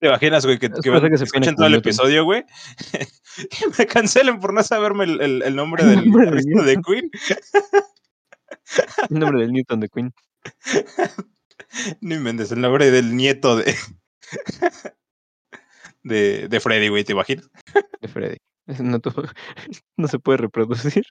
¿Te 0.03 0.09
imaginas, 0.09 0.45
güey, 0.45 0.59
que, 0.59 0.69
que, 0.69 0.81
que 0.81 1.17
se 1.17 1.25
escuchen 1.25 1.55
todo 1.55 1.67
el 1.69 1.75
episodio, 1.77 2.25
güey? 2.25 2.45
y 3.39 3.79
me 3.79 3.87
cancelen 3.87 4.41
por 4.41 4.53
no 4.53 4.61
saberme 4.65 5.05
el, 5.05 5.21
el- 5.21 5.43
el 5.43 5.55
nombre 5.55 5.85
del 5.85 6.11
nombre 6.11 6.33
de 6.65 6.83
Queen. 6.83 7.09
El 9.09 9.19
nombre 9.21 9.43
del 9.43 9.53
Newton 9.53 9.79
de 9.79 9.89
Queen. 9.89 10.13
No 12.01 12.15
inventes, 12.17 12.51
el 12.51 12.61
nombre 12.61 12.91
del 12.91 13.17
nieto 13.17 13.57
de. 13.57 13.75
de, 16.03 16.49
de 16.49 16.61
Freddy, 16.61 16.89
güey, 16.89 17.05
¿te 17.05 17.13
imaginas? 17.13 17.49
De 18.01 18.09
Freddy. 18.09 18.37
No, 18.81 19.01
no 19.97 20.09
se 20.09 20.19
puede 20.19 20.39
reproducir. 20.39 21.05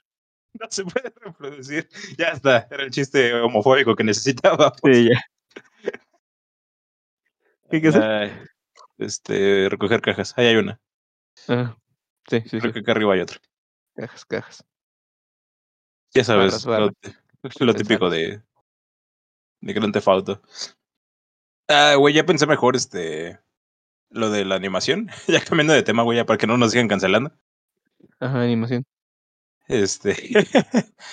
No 0.60 0.66
se 0.68 0.84
puede 0.84 1.12
reproducir. 1.16 1.88
Ya 2.18 2.28
está, 2.28 2.68
era 2.70 2.84
el 2.84 2.90
chiste 2.90 3.32
homofóbico 3.34 3.96
que 3.96 4.04
necesitaba. 4.04 4.72
Sí, 4.84 5.08
ya. 5.08 5.20
¿Qué 7.70 7.76
hay 7.76 7.82
que 7.82 7.88
hacer? 7.88 8.51
Este, 9.04 9.68
recoger 9.68 10.00
cajas. 10.00 10.36
Ahí 10.36 10.46
hay 10.46 10.56
una. 10.56 10.80
Ah, 11.48 11.76
sí, 12.28 12.40
sí, 12.42 12.58
Creo 12.58 12.62
sí. 12.62 12.72
que 12.72 12.80
acá 12.80 12.92
arriba 12.92 13.14
hay 13.14 13.20
otra. 13.20 13.38
Cajas, 13.94 14.24
cajas. 14.24 14.64
Ya 16.14 16.24
sabes, 16.24 16.64
Barras, 16.64 16.92
lo, 17.58 17.66
lo 17.66 17.74
típico 17.74 18.10
de, 18.10 18.42
de 19.60 19.72
Grand 19.72 19.92
Theft 19.92 20.08
Auto. 20.08 20.42
Ah, 21.68 21.94
güey, 21.96 22.14
ya 22.14 22.26
pensé 22.26 22.46
mejor 22.46 22.76
este 22.76 23.38
lo 24.10 24.30
de 24.30 24.44
la 24.44 24.56
animación. 24.56 25.08
ya 25.26 25.42
cambiando 25.42 25.72
de 25.72 25.82
tema, 25.82 26.02
güey, 26.02 26.18
ya 26.18 26.26
para 26.26 26.36
que 26.38 26.46
no 26.46 26.58
nos 26.58 26.72
sigan 26.72 26.88
cancelando. 26.88 27.32
Ajá, 28.20 28.42
animación. 28.42 28.84
Este. 29.68 30.14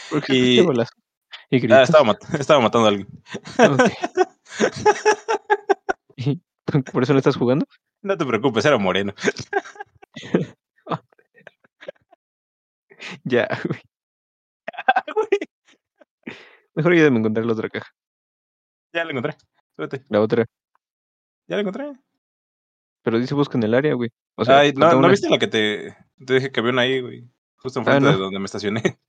¿Por 0.10 0.24
qué 0.24 0.34
Y- 0.36 0.50
escuché 0.58 0.62
bolas? 0.68 0.90
Y 1.52 1.72
ah, 1.72 1.84
estaba, 1.84 2.04
mat- 2.04 2.34
estaba 2.40 2.60
matando 2.60 2.88
a 2.88 2.90
alguien. 2.90 3.08
Ok. 3.58 3.90
¿Y 6.74 6.82
¿Por 6.92 7.04
eso 7.04 7.14
no 7.14 7.20
estás 7.20 7.36
jugando? 7.38 7.66
No 8.02 8.18
te 8.18 8.26
preocupes, 8.26 8.66
era 8.66 8.78
moreno. 8.78 9.14
Ya, 13.24 13.48
güey. 15.16 15.40
Mejor 16.76 16.92
ayúdame 16.94 17.18
a 17.18 17.20
encontrar 17.20 17.46
la 17.46 17.54
otra 17.54 17.70
caja. 17.70 17.92
ya 18.94 19.04
la 19.06 19.12
encontré. 19.12 19.36
Súbete. 19.76 20.04
La 20.10 20.22
otra. 20.22 20.46
Ya 21.48 21.56
la 21.56 21.62
encontré. 21.62 21.94
Pero 23.04 23.20
dice 23.20 23.34
busca 23.36 23.58
en 23.58 23.64
el 23.64 23.74
área, 23.74 23.94
güey. 23.94 24.10
O 24.36 24.44
sea, 24.46 24.60
Ay, 24.60 24.74
no, 24.74 24.82
falta 24.82 24.94
¿no 24.96 25.00
una. 25.00 25.08
viste 25.10 25.30
la 25.30 25.40
que 25.40 25.48
te, 25.48 25.98
te 26.26 26.34
dije 26.34 26.52
que 26.52 26.60
había 26.60 26.72
una 26.74 26.82
ahí, 26.84 27.00
güey? 27.02 27.24
Justo 27.58 27.80
Ah, 27.80 27.82
enfrente 27.84 28.06
no. 28.06 28.12
de 28.12 28.18
donde 28.18 28.40
me 28.40 28.46
estacioné. 28.46 29.00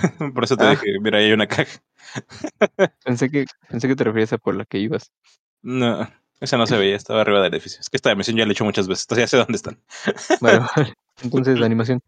Por 0.34 0.44
eso 0.44 0.56
te 0.56 0.64
Ah. 0.64 0.70
dije, 0.70 0.98
mira, 1.00 1.18
ahí 1.18 1.26
hay 1.26 1.32
una 1.32 1.46
caja. 1.46 1.80
Pensé 3.04 3.30
que, 3.30 3.44
pensé 3.68 3.88
que 3.88 3.96
te 3.96 4.04
referías 4.04 4.32
a 4.32 4.38
por 4.38 4.54
la 4.54 4.64
que 4.64 4.78
ibas. 4.78 5.10
No, 5.62 6.08
esa 6.40 6.56
no 6.56 6.66
se 6.66 6.76
veía, 6.78 6.96
estaba 6.96 7.20
arriba 7.22 7.42
del 7.42 7.52
edificio. 7.54 7.80
Es 7.80 7.90
que 7.90 7.96
esta 7.96 8.14
misión 8.14 8.36
ya 8.36 8.44
la 8.44 8.50
he 8.50 8.52
hecho 8.52 8.64
muchas 8.64 8.88
veces, 8.88 9.04
entonces 9.04 9.24
ya 9.24 9.28
sé 9.28 9.36
dónde 9.36 9.56
están. 9.56 9.80
Vale. 10.40 10.60
Entonces, 11.22 11.58
la 11.58 11.66
animación. 11.66 12.00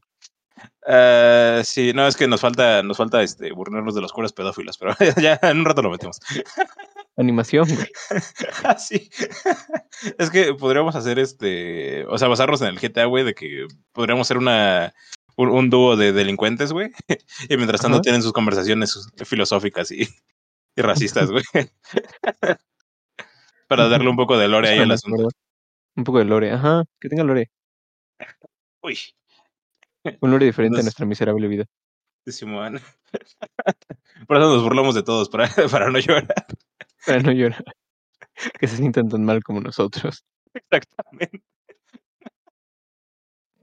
Ah, 0.86 1.60
sí, 1.64 1.92
no, 1.94 2.06
es 2.06 2.16
que 2.16 2.26
nos 2.26 2.40
falta, 2.40 2.82
nos 2.82 2.96
falta 2.96 3.22
este, 3.22 3.52
burlarnos 3.52 3.94
de 3.94 4.00
los 4.00 4.12
curas 4.12 4.32
pedófilos, 4.32 4.78
pero 4.78 4.94
ya 5.20 5.38
en 5.42 5.58
un 5.58 5.64
rato 5.64 5.82
lo 5.82 5.90
metemos. 5.90 6.18
Animación, 7.16 7.66
güey. 7.68 7.88
Ah, 8.64 8.78
sí. 8.78 9.10
es 10.18 10.30
que 10.30 10.54
podríamos 10.54 10.94
hacer 10.96 11.18
este, 11.18 12.06
o 12.06 12.16
sea, 12.16 12.28
basarnos 12.28 12.62
en 12.62 12.68
el 12.68 12.78
GTA, 12.80 13.04
güey, 13.06 13.24
de 13.24 13.34
que 13.34 13.66
podríamos 13.92 14.26
ser 14.28 14.38
una, 14.38 14.92
un, 15.38 15.48
un 15.50 15.70
dúo 15.70 15.96
de 15.96 16.12
delincuentes, 16.12 16.72
güey, 16.72 16.90
y 17.48 17.56
mientras 17.56 17.80
tanto 17.80 17.96
Ajá. 17.96 18.02
tienen 18.02 18.22
sus 18.22 18.32
conversaciones 18.32 19.08
filosóficas 19.24 19.90
y, 19.92 20.08
y 20.76 20.82
racistas, 20.82 21.30
güey. 21.30 21.44
Para 23.68 23.88
darle 23.88 24.08
un 24.08 24.16
poco 24.16 24.36
de 24.36 24.48
lore 24.48 24.70
ahí 24.70 24.78
al 24.78 24.90
asunto. 24.90 25.28
Un 25.94 26.04
poco 26.04 26.18
de 26.18 26.24
lore. 26.24 26.50
Ajá, 26.52 26.84
que 27.00 27.08
tenga 27.08 27.22
lore. 27.22 27.50
Uy, 28.82 28.98
Un 30.20 30.30
lore 30.30 30.46
diferente 30.46 30.80
a 30.80 30.82
nuestra 30.82 31.06
miserable 31.06 31.46
vida. 31.48 31.66
Simón. 32.26 32.80
Por 34.26 34.36
eso 34.36 34.54
nos 34.54 34.62
burlamos 34.62 34.94
de 34.94 35.02
todos, 35.02 35.28
para, 35.28 35.48
para 35.70 35.90
no 35.90 35.98
llorar. 35.98 36.46
Para 37.06 37.20
no 37.20 37.32
llorar. 37.32 37.64
Que 38.58 38.66
se 38.66 38.76
sientan 38.76 39.08
tan 39.08 39.24
mal 39.24 39.42
como 39.42 39.60
nosotros. 39.60 40.24
Exactamente. 40.54 41.42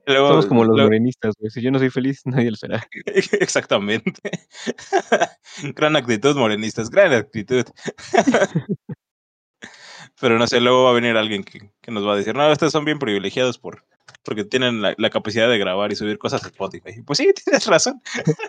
Luego- 0.06 0.28
Somos 0.30 0.46
como 0.46 0.64
los 0.66 0.80
morenistas, 0.80 1.34
güey. 1.40 1.50
Si 1.52 1.62
yo 1.62 1.72
no 1.72 1.80
soy 1.80 1.90
feliz, 1.90 2.22
nadie 2.26 2.52
lo 2.52 2.58
será. 2.58 2.86
Exactamente. 3.06 4.22
gran 5.76 5.96
actitud, 5.96 6.36
morenistas, 6.36 6.90
gran 6.90 7.14
actitud. 7.14 7.66
Pero 10.22 10.38
no 10.40 10.48
sé, 10.48 10.62
luego 10.62 10.84
va 10.86 10.92
a 10.92 10.94
venir 10.94 11.18
alguien 11.18 11.44
que, 11.44 11.72
que 11.82 11.92
nos 11.92 12.06
va 12.08 12.14
a 12.14 12.16
decir, 12.18 12.36
no, 12.36 12.50
ustedes 12.52 12.72
son 12.72 12.86
bien 12.86 13.00
privilegiados 13.00 13.58
por 13.58 13.84
porque 14.24 14.44
tienen 14.44 14.82
la, 14.82 14.96
la 14.98 15.10
capacidad 15.10 15.48
de 15.50 15.58
grabar 15.58 15.92
y 15.92 15.96
subir 15.96 16.18
cosas 16.18 16.44
a 16.44 16.48
Spotify. 16.48 17.02
Pues 17.04 17.18
sí, 17.18 17.32
tienes 17.44 17.66
razón. 17.68 18.02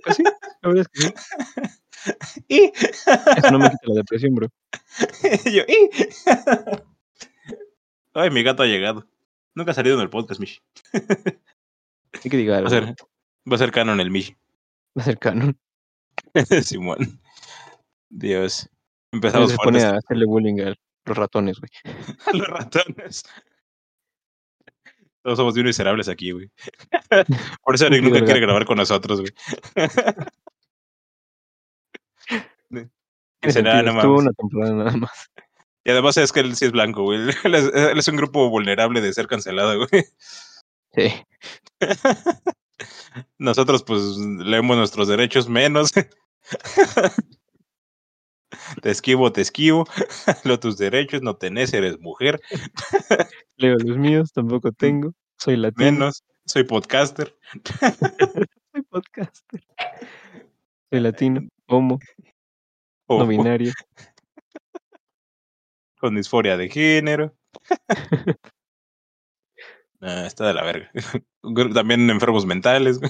Pues 0.05 0.17
sí, 0.17 0.23
la 0.23 0.69
verdad 0.69 0.87
es 0.87 0.89
que 0.89 1.01
sí. 1.09 1.15
Y 2.49 2.73
Eso 2.77 3.51
no 3.51 3.59
me 3.59 3.71
quita 3.71 3.83
la 3.85 3.95
depresión, 3.97 4.35
bro. 4.35 4.49
yo, 5.45 5.63
y 5.67 5.91
Ay, 8.15 8.31
mi 8.31 8.43
gato 8.43 8.63
ha 8.63 8.67
llegado. 8.67 9.07
Nunca 9.55 9.73
ha 9.73 9.75
salido 9.75 9.97
en 9.97 10.03
el 10.03 10.11
podcast, 10.11 10.41
Mishi. 10.41 10.61
Hay 12.27 12.31
que 12.31 12.39
diga 12.39 12.61
Va 12.61 12.67
a 12.67 12.71
ser, 12.71 12.87
va 13.49 13.55
a 13.55 13.59
ser 13.59 13.71
canon 13.71 14.01
el 14.01 14.11
Mishi. 14.11 14.35
Va 14.99 15.03
a 15.03 15.05
ser 15.05 15.17
canon. 15.17 15.57
Simón. 16.65 17.21
Dios. 18.09 18.69
Empezamos 19.13 19.53
se 19.53 19.57
pone 19.59 19.79
fuertes. 19.79 19.85
a 19.85 19.99
hacerle 19.99 20.27
bullying 20.27 20.61
a 20.63 20.75
los 21.05 21.17
ratones, 21.17 21.61
güey. 21.61 21.71
a 22.27 22.33
los 22.33 22.49
ratones. 22.49 23.23
Todos 25.23 25.39
somos 25.39 25.55
bien 25.55 25.67
miserables 25.67 26.09
aquí, 26.09 26.33
güey. 26.33 26.51
Por 27.63 27.77
eso 27.77 27.87
Eric 27.87 28.03
Un 28.03 28.11
nunca 28.11 28.25
quiere 28.25 28.41
grabar 28.41 28.65
con 28.65 28.79
nosotros, 28.79 29.21
güey. 29.21 29.33
Tiene 32.69 32.91
Dice, 33.43 33.63
"Nah, 33.63 33.73
sentido, 33.73 33.93
no 33.93 33.99
Estuvo 34.01 34.15
mames". 34.15 34.23
una 34.25 34.33
temporada 34.33 34.75
nada 34.75 34.97
más. 34.97 35.31
Y 35.85 35.91
además 35.91 36.17
es 36.17 36.33
que 36.33 36.41
él 36.41 36.57
sí 36.57 36.65
es 36.65 36.73
blanco, 36.73 37.05
güey. 37.05 37.21
Él 37.45 37.55
es, 37.55 37.73
él 37.73 37.99
es 37.99 38.09
un 38.09 38.17
grupo 38.17 38.51
vulnerable 38.51 39.01
de 39.01 39.13
ser 39.13 39.29
cancelado, 39.29 39.87
güey. 39.87 40.05
Sí. 40.97 41.13
Nosotros, 43.39 43.85
pues, 43.85 44.03
leemos 44.17 44.77
nuestros 44.77 45.09
derechos 45.09 45.49
menos. 45.49 45.93
te 48.83 48.91
esquivo, 48.91 49.33
te 49.33 49.43
esquivo. 49.43 49.87
Lo 50.45 50.59
tus 50.59 50.79
derechos 50.79 51.23
no 51.23 51.37
tenés, 51.37 51.73
eres 51.75 52.01
mujer. 52.01 52.41
Leo 53.57 53.77
los 53.77 53.99
míos, 53.99 54.33
tampoco 54.33 54.73
tengo. 54.73 55.13
Soy 55.39 55.57
latino. 55.57 55.93
Menos, 55.93 56.25
soy 56.47 56.65
podcaster. 56.65 57.37
Soy 58.73 58.83
podcaster. 58.89 59.63
Soy 60.91 61.01
latino, 61.01 61.43
homo, 61.67 61.99
O 63.07 63.19
no 63.19 63.27
binario. 63.27 63.73
con 65.99 66.15
disforia 66.15 66.57
de 66.57 66.71
género. 66.71 67.35
Ah, 70.09 70.25
está 70.25 70.47
de 70.47 70.55
la 70.55 70.63
verga. 70.63 70.89
También 71.75 72.09
enfermos 72.09 72.47
mentales. 72.47 73.01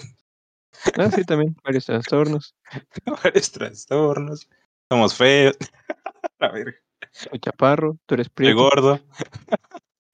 Ah, 0.97 1.11
sí, 1.11 1.25
también, 1.25 1.55
varios 1.63 1.85
trastornos. 1.85 2.55
varios 3.23 3.53
trastornos. 3.53 4.49
Somos 4.91 5.15
feos. 5.15 5.57
la 6.39 6.51
verga. 6.51 6.79
Soy 7.13 7.39
chaparro, 7.39 7.99
tú 8.07 8.15
eres 8.15 8.29
Soy 8.29 8.35
prieto, 8.35 8.57
gordo. 8.57 9.01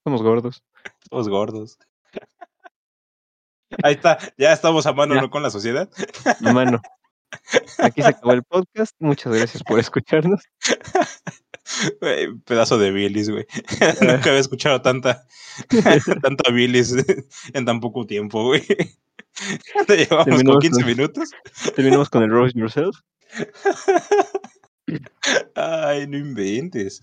somos 0.02 0.22
gordos. 0.22 0.64
Somos 1.08 1.28
gordos. 1.28 1.78
Ahí 3.84 3.94
está, 3.94 4.18
ya 4.36 4.52
estamos 4.52 4.84
a 4.86 4.92
mano 4.92 5.14
Ya. 5.14 5.20
¿no? 5.22 5.30
con 5.30 5.42
la 5.44 5.50
sociedad. 5.50 5.88
Mano. 6.40 6.82
Aquí 7.78 8.02
se 8.02 8.08
acabó 8.08 8.32
el 8.32 8.42
podcast. 8.42 8.94
Muchas 8.98 9.32
gracias 9.32 9.62
por 9.62 9.78
escucharnos. 9.78 10.42
Pedazo 12.44 12.78
de 12.78 12.90
bilis, 12.90 13.30
güey. 13.30 13.46
Nunca 14.00 14.30
había 14.30 14.40
escuchado 14.40 14.82
tanta, 14.82 15.26
tanta 16.22 16.50
bilis 16.50 16.94
en 17.54 17.64
tan 17.64 17.80
poco 17.80 18.06
tiempo, 18.06 18.44
güey. 18.44 18.62
Te 19.86 19.96
llevamos 19.96 20.24
con 20.26 20.36
Terminamos 20.36 20.60
15 20.62 20.80
con- 20.80 20.86
minutos. 20.86 21.30
Terminamos 21.74 22.10
con 22.10 22.22
el 22.22 22.30
Roast 22.30 22.56
Yourself. 22.56 22.96
Ay, 25.54 26.06
no 26.06 26.18
inventes. 26.18 27.00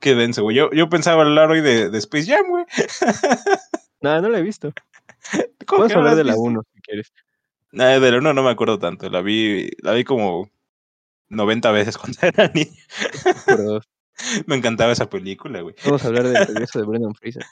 Qué 0.00 0.14
denso, 0.14 0.42
güey. 0.42 0.56
Yo, 0.56 0.70
yo 0.72 0.88
pensaba 0.88 1.22
hablar 1.22 1.50
hoy 1.50 1.60
de, 1.60 1.90
de 1.90 1.98
Space 1.98 2.26
Jam, 2.26 2.46
güey. 2.48 2.64
No, 4.00 4.20
no 4.20 4.28
la 4.28 4.38
he 4.38 4.42
visto. 4.42 4.72
¿Cómo 5.66 5.82
Puedes 5.82 5.96
hablar 5.96 6.16
de 6.16 6.24
la 6.24 6.32
visto? 6.32 6.42
1 6.42 6.62
si 6.74 6.80
quieres. 6.80 7.12
Nah, 7.72 7.98
de 7.98 8.10
la 8.10 8.18
1 8.18 8.32
no 8.32 8.42
me 8.42 8.50
acuerdo 8.50 8.78
tanto. 8.78 9.08
La 9.10 9.20
vi, 9.20 9.70
la 9.82 9.92
vi 9.92 10.04
como 10.04 10.50
90 11.28 11.70
veces 11.72 11.98
cuando 11.98 12.18
era 12.22 12.48
niño. 12.48 13.80
Me 14.46 14.56
encantaba 14.56 14.92
esa 14.92 15.08
película, 15.08 15.60
güey. 15.60 15.74
vamos 15.84 16.04
a 16.04 16.08
hablar 16.08 16.24
del 16.24 16.46
regreso 16.46 16.80
de 16.80 16.86
Brendan 16.86 17.14
Fraser. 17.14 17.44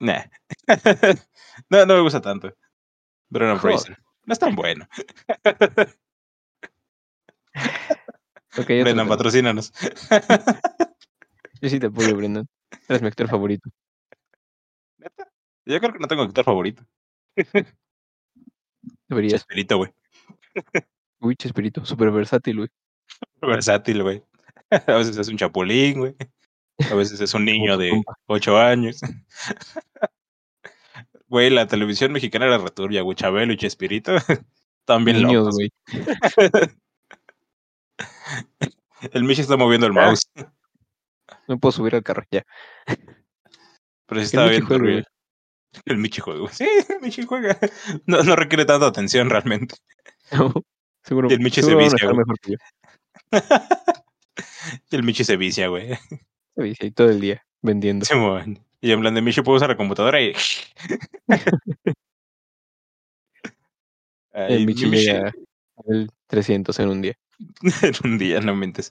Nah. 0.00 0.24
no, 1.70 1.86
no 1.86 1.94
me 1.94 2.00
gusta 2.00 2.20
tanto. 2.20 2.52
Brendan 3.28 3.58
Joder. 3.58 3.78
Fraser. 3.78 3.98
No 4.24 4.32
es 4.32 4.38
tan 4.38 4.54
bueno. 4.54 4.86
Ok, 8.54 8.64
otro 8.64 8.82
Brendan, 8.82 9.08
patrocínanos. 9.08 9.72
Yo 11.60 11.68
sí 11.68 11.80
te 11.80 11.86
apoyo, 11.86 12.16
Brendan. 12.16 12.46
Eres 12.88 13.00
mi 13.00 13.08
actor 13.08 13.28
favorito. 13.28 13.70
¿Neta? 14.98 15.30
Yo 15.64 15.78
creo 15.80 15.92
que 15.92 15.98
no 15.98 16.08
tengo 16.08 16.22
actor 16.22 16.44
favorito. 16.44 16.84
Deberías. 19.08 19.32
Chespirito, 19.32 19.78
güey. 19.78 19.92
Uy, 21.22 21.36
Chespirito, 21.36 21.84
súper 21.86 22.10
versátil, 22.10 22.56
güey. 22.58 22.68
Versátil, 23.40 24.02
güey. 24.02 24.22
A 24.88 24.94
veces 24.94 25.16
es 25.16 25.28
un 25.28 25.36
chapulín, 25.36 26.00
güey. 26.00 26.16
A 26.90 26.94
veces 26.94 27.20
es 27.20 27.32
un 27.34 27.44
niño 27.44 27.78
de. 27.78 28.02
8 28.26 28.58
años. 28.58 29.00
Güey, 31.28 31.48
la 31.48 31.66
televisión 31.66 32.12
mexicana 32.12 32.44
era 32.44 32.58
returbia, 32.58 33.00
güey. 33.00 33.16
Chabelo 33.16 33.54
y 33.54 33.56
Chespirito. 33.56 34.12
También 34.84 35.22
Niños, 35.22 35.54
güey. 35.54 35.72
El 39.12 39.24
Michi 39.24 39.40
está 39.40 39.56
moviendo 39.56 39.86
el 39.86 39.94
mouse. 39.94 40.30
No 41.48 41.58
puedo 41.58 41.72
subir 41.72 41.94
al 41.94 42.02
carro 42.02 42.22
ya. 42.30 42.44
Pero 44.04 44.20
sí 44.20 44.26
estaba 44.26 44.48
bien 44.48 44.68
turbio. 44.68 45.02
El 45.86 45.96
Michi 45.96 46.20
juega, 46.20 46.40
güey. 46.40 46.52
Sí, 46.52 46.68
el 46.90 47.00
Michi 47.00 47.22
juega. 47.24 47.58
No, 48.04 48.22
no 48.22 48.36
requiere 48.36 48.66
tanta 48.66 48.88
atención 48.88 49.30
realmente. 49.30 49.76
Seguro 51.04 51.28
Y 51.30 51.34
el 51.34 51.40
Michi 51.40 51.62
se 51.62 51.72
a 51.72 51.76
vicia, 51.76 52.08
güey. 52.10 52.24
Y 54.90 54.96
el 54.96 55.02
Michi 55.02 55.24
se 55.24 55.36
vicia, 55.36 55.68
güey. 55.68 55.88
Se 56.54 56.62
vicia 56.62 56.84
ahí 56.84 56.90
todo 56.92 57.10
el 57.10 57.20
día 57.20 57.44
vendiendo. 57.62 58.04
Simón. 58.06 58.64
Y 58.80 58.92
en 58.92 59.00
plan 59.00 59.14
de 59.14 59.22
Michi 59.22 59.42
puedo 59.42 59.56
usar 59.56 59.68
la 59.68 59.76
computadora 59.76 60.20
y. 60.20 60.32
Ay, 64.32 64.54
el 64.54 64.60
mi 64.60 64.66
Michi 64.66 64.86
Michi. 64.86 65.04
llega 65.06 65.32
al 65.88 66.10
300 66.28 66.78
en 66.80 66.88
un 66.88 67.02
día. 67.02 67.14
en 67.82 67.94
un 68.04 68.18
día, 68.18 68.40
no 68.40 68.54
mentes. 68.56 68.90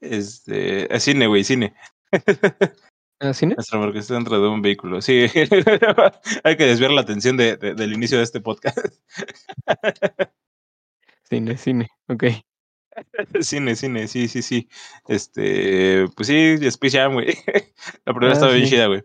este. 0.00 0.94
es 0.94 1.02
cine, 1.02 1.26
güey, 1.26 1.44
cine. 1.44 1.74
¿Ah, 3.20 3.34
cine? 3.34 3.54
Nuestra 3.56 3.78
marca 3.80 3.98
está 3.98 4.14
dentro 4.14 4.40
de 4.40 4.48
un 4.48 4.62
vehículo. 4.62 5.02
Sí. 5.02 5.26
Hay 6.44 6.56
que 6.56 6.66
desviar 6.66 6.92
la 6.92 7.00
atención 7.00 7.36
de- 7.36 7.56
de- 7.56 7.74
del 7.74 7.92
inicio 7.92 8.18
de 8.18 8.24
este 8.24 8.40
podcast. 8.40 8.78
Cine, 11.28 11.56
cine. 11.56 11.88
Ok. 12.08 12.24
cine, 13.42 13.76
cine, 13.76 14.08
sí, 14.08 14.28
sí, 14.28 14.42
sí. 14.42 14.68
Este. 15.06 16.06
Pues 16.16 16.28
sí, 16.28 16.56
Space 16.62 16.98
Jam, 16.98 17.14
güey. 17.14 17.26
La 18.06 18.12
primera 18.14 18.32
Ah, 18.32 18.32
estaba 18.32 18.52
bien 18.52 18.66
sí. 18.66 18.72
chida, 18.72 18.86
güey. 18.86 19.02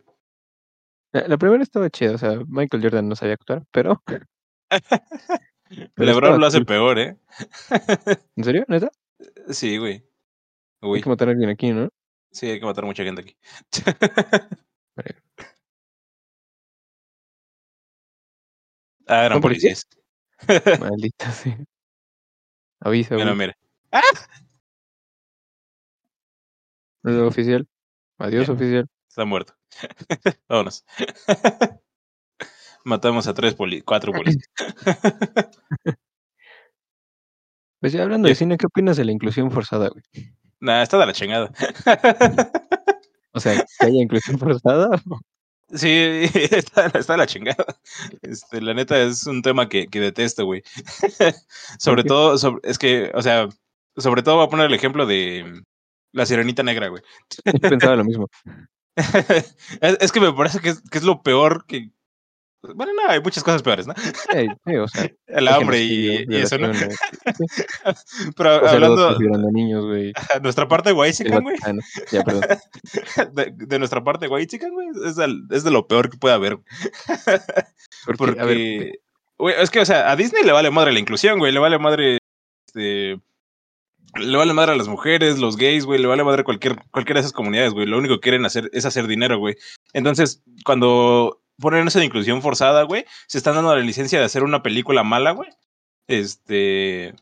La, 1.12 1.28
la 1.28 1.38
primera 1.38 1.62
estaba 1.64 1.90
chida, 1.90 2.14
o 2.16 2.18
sea, 2.18 2.40
Michael 2.48 2.84
Jordan 2.84 3.08
no 3.08 3.16
sabía 3.16 3.36
actuar, 3.36 3.64
pero. 3.72 4.02
pero 5.96 6.06
LeBron 6.06 6.40
lo 6.40 6.46
hace 6.48 6.58
cool. 6.60 6.66
peor, 6.66 7.00
¿eh? 7.00 7.18
¿En 8.36 8.44
serio? 8.44 8.66
¿Neta? 8.68 8.92
Sí, 9.50 9.78
güey. 9.78 10.04
Hay 10.82 11.02
que 11.02 11.10
matar 11.10 11.30
a 11.30 11.32
alguien 11.32 11.50
aquí, 11.50 11.72
¿no? 11.72 11.90
sí, 12.32 12.48
hay 12.50 12.60
que 12.60 12.66
matar 12.66 12.86
mucha 12.86 13.04
gente 13.04 13.22
aquí. 13.22 13.38
Ah, 19.08 19.26
eran 19.26 19.36
¿Son 19.36 19.42
policías? 19.42 19.88
Maldita 20.80 21.32
sea. 21.32 21.58
Avisa, 22.84 23.16
Mira, 23.16 23.34
güey. 23.34 23.38
mira. 23.38 23.58
Reloj 27.04 27.28
oficial. 27.28 27.68
Adiós, 28.18 28.50
oficial. 28.50 28.88
Está 29.10 29.26
muerto. 29.26 29.54
Vámonos. 30.50 30.86
Matamos 32.86 33.28
a 33.28 33.34
tres 33.34 33.54
poli 33.56 33.82
cuatro 33.82 34.12
policías. 34.14 34.48
Pues 37.80 37.94
ya 37.94 38.04
hablando 38.04 38.28
de 38.28 38.36
cine, 38.36 38.58
¿qué 38.58 38.66
opinas 38.66 38.98
de 38.98 39.06
la 39.06 39.12
inclusión 39.12 39.52
forzada, 39.52 39.90
güey? 39.90 40.04
nah, 40.60 40.82
está 40.82 40.98
de 40.98 41.06
la 41.06 41.14
chingada. 41.14 41.52
O 43.34 43.40
sea, 43.40 43.56
que 43.80 43.86
haya 43.86 44.02
inclusión 44.02 44.38
forzada. 44.40 44.90
Sí, 45.74 45.90
está, 46.52 46.88
está 46.88 47.18
la 47.18 47.28
chingada. 47.28 47.66
Este, 48.22 48.62
la 48.62 48.74
neta 48.74 49.00
es 49.02 49.26
un 49.26 49.42
tema 49.42 49.70
que, 49.70 49.88
que 49.88 50.00
detesto, 50.00 50.46
güey. 50.46 50.64
sobre 51.80 52.04
todo, 52.04 52.38
sobre- 52.38 52.62
es 52.70 52.78
que, 52.78 53.12
o 53.14 53.22
sea, 53.22 53.50
sobre 53.98 54.24
todo 54.24 54.38
voy 54.38 54.46
a 54.46 54.50
poner 54.50 54.68
el 54.68 54.74
ejemplo 54.74 55.06
de 55.06 55.64
la 56.12 56.26
sirenita 56.26 56.64
negra, 56.64 56.88
güey. 56.88 57.04
Yo 57.46 57.70
pensaba 57.70 57.96
lo 57.96 58.06
mismo. 58.06 58.30
es, 59.82 59.98
es 60.00 60.12
que 60.12 60.20
me 60.20 60.32
parece 60.34 60.60
que 60.60 60.70
es, 60.70 60.82
que 60.90 60.98
es 60.98 61.04
lo 61.04 61.22
peor 61.22 61.66
que. 61.66 61.90
Bueno, 62.76 62.94
no, 62.94 63.10
hay 63.10 63.20
muchas 63.20 63.44
cosas 63.44 63.62
peores, 63.62 63.88
¿no? 63.88 63.94
Sí, 63.96 64.48
sí, 64.66 64.76
o 64.78 64.88
sea, 64.88 65.12
El 65.28 65.48
hambre 65.50 65.82
y, 65.82 66.26
eso, 66.36 66.58
¿no? 66.58 66.72
Pero 68.38 68.56
o 68.56 68.60
sea, 68.62 68.72
hablando 68.72 69.10
a 69.10 69.52
niños, 69.52 69.86
güey. 69.86 70.14
de 70.14 70.14
nuestra 70.42 70.68
parte 70.68 70.90
el 70.90 70.96
Whitezican, 70.96 71.44
güey. 71.44 71.58
Ya, 72.12 72.24
perdón. 72.24 72.44
De, 73.34 73.54
de 73.54 73.80
nuestra 73.80 74.04
parte 74.04 74.30
Whitezican, 74.30 74.72
güey, 74.72 74.88
es, 75.06 75.18
es 75.52 75.64
de 75.64 75.72
lo 75.72 75.88
peor 75.88 76.10
que 76.10 76.18
puede 76.18 76.36
haber. 76.36 76.60
Porque, 78.06 78.18
Porque, 78.18 78.40
a 78.40 78.46
ver, 78.46 79.00
güey, 79.38 79.56
es 79.60 79.70
que, 79.70 79.82
o 79.82 79.86
sea, 79.86 80.10
a 80.10 80.16
Disney 80.16 80.44
le 80.44 80.54
vale 80.54 80.72
madre 80.72 80.94
la 80.94 81.00
inclusión, 81.00 81.40
güey, 81.40 81.52
le 81.52 81.60
vale 81.60 81.80
madre, 81.80 82.20
este, 82.68 83.20
le 84.16 84.38
vale 84.38 84.54
madre 84.54 84.72
a 84.72 84.78
las 84.78 84.88
mujeres, 84.88 85.38
los 85.38 85.58
gays, 85.58 85.86
güey, 85.86 86.00
le 86.00 86.08
vale 86.08 86.24
madre 86.24 86.46
cualquier, 86.46 86.78
cualquiera 86.92 87.20
de 87.20 87.26
esas 87.26 87.34
comunidades, 87.34 87.74
güey, 87.74 87.88
lo 87.88 87.98
único 87.98 88.16
que 88.16 88.22
quieren 88.22 88.46
hacer 88.46 88.70
es 88.72 88.86
hacer 88.86 89.08
dinero, 89.08 89.38
güey. 89.38 89.56
Entonces, 89.92 90.44
cuando 90.64 91.43
ponen 91.60 91.88
esa 91.88 92.04
inclusión 92.04 92.42
forzada, 92.42 92.84
güey, 92.84 93.06
se 93.28 93.38
están 93.38 93.56
dando 93.56 93.76
la 93.76 93.82
licencia 93.82 94.20
de 94.20 94.26
hacer 94.26 94.44
una 94.44 94.64
película 94.64 95.04
mala, 95.04 95.32
güey, 95.32 95.50
este, 96.08 97.14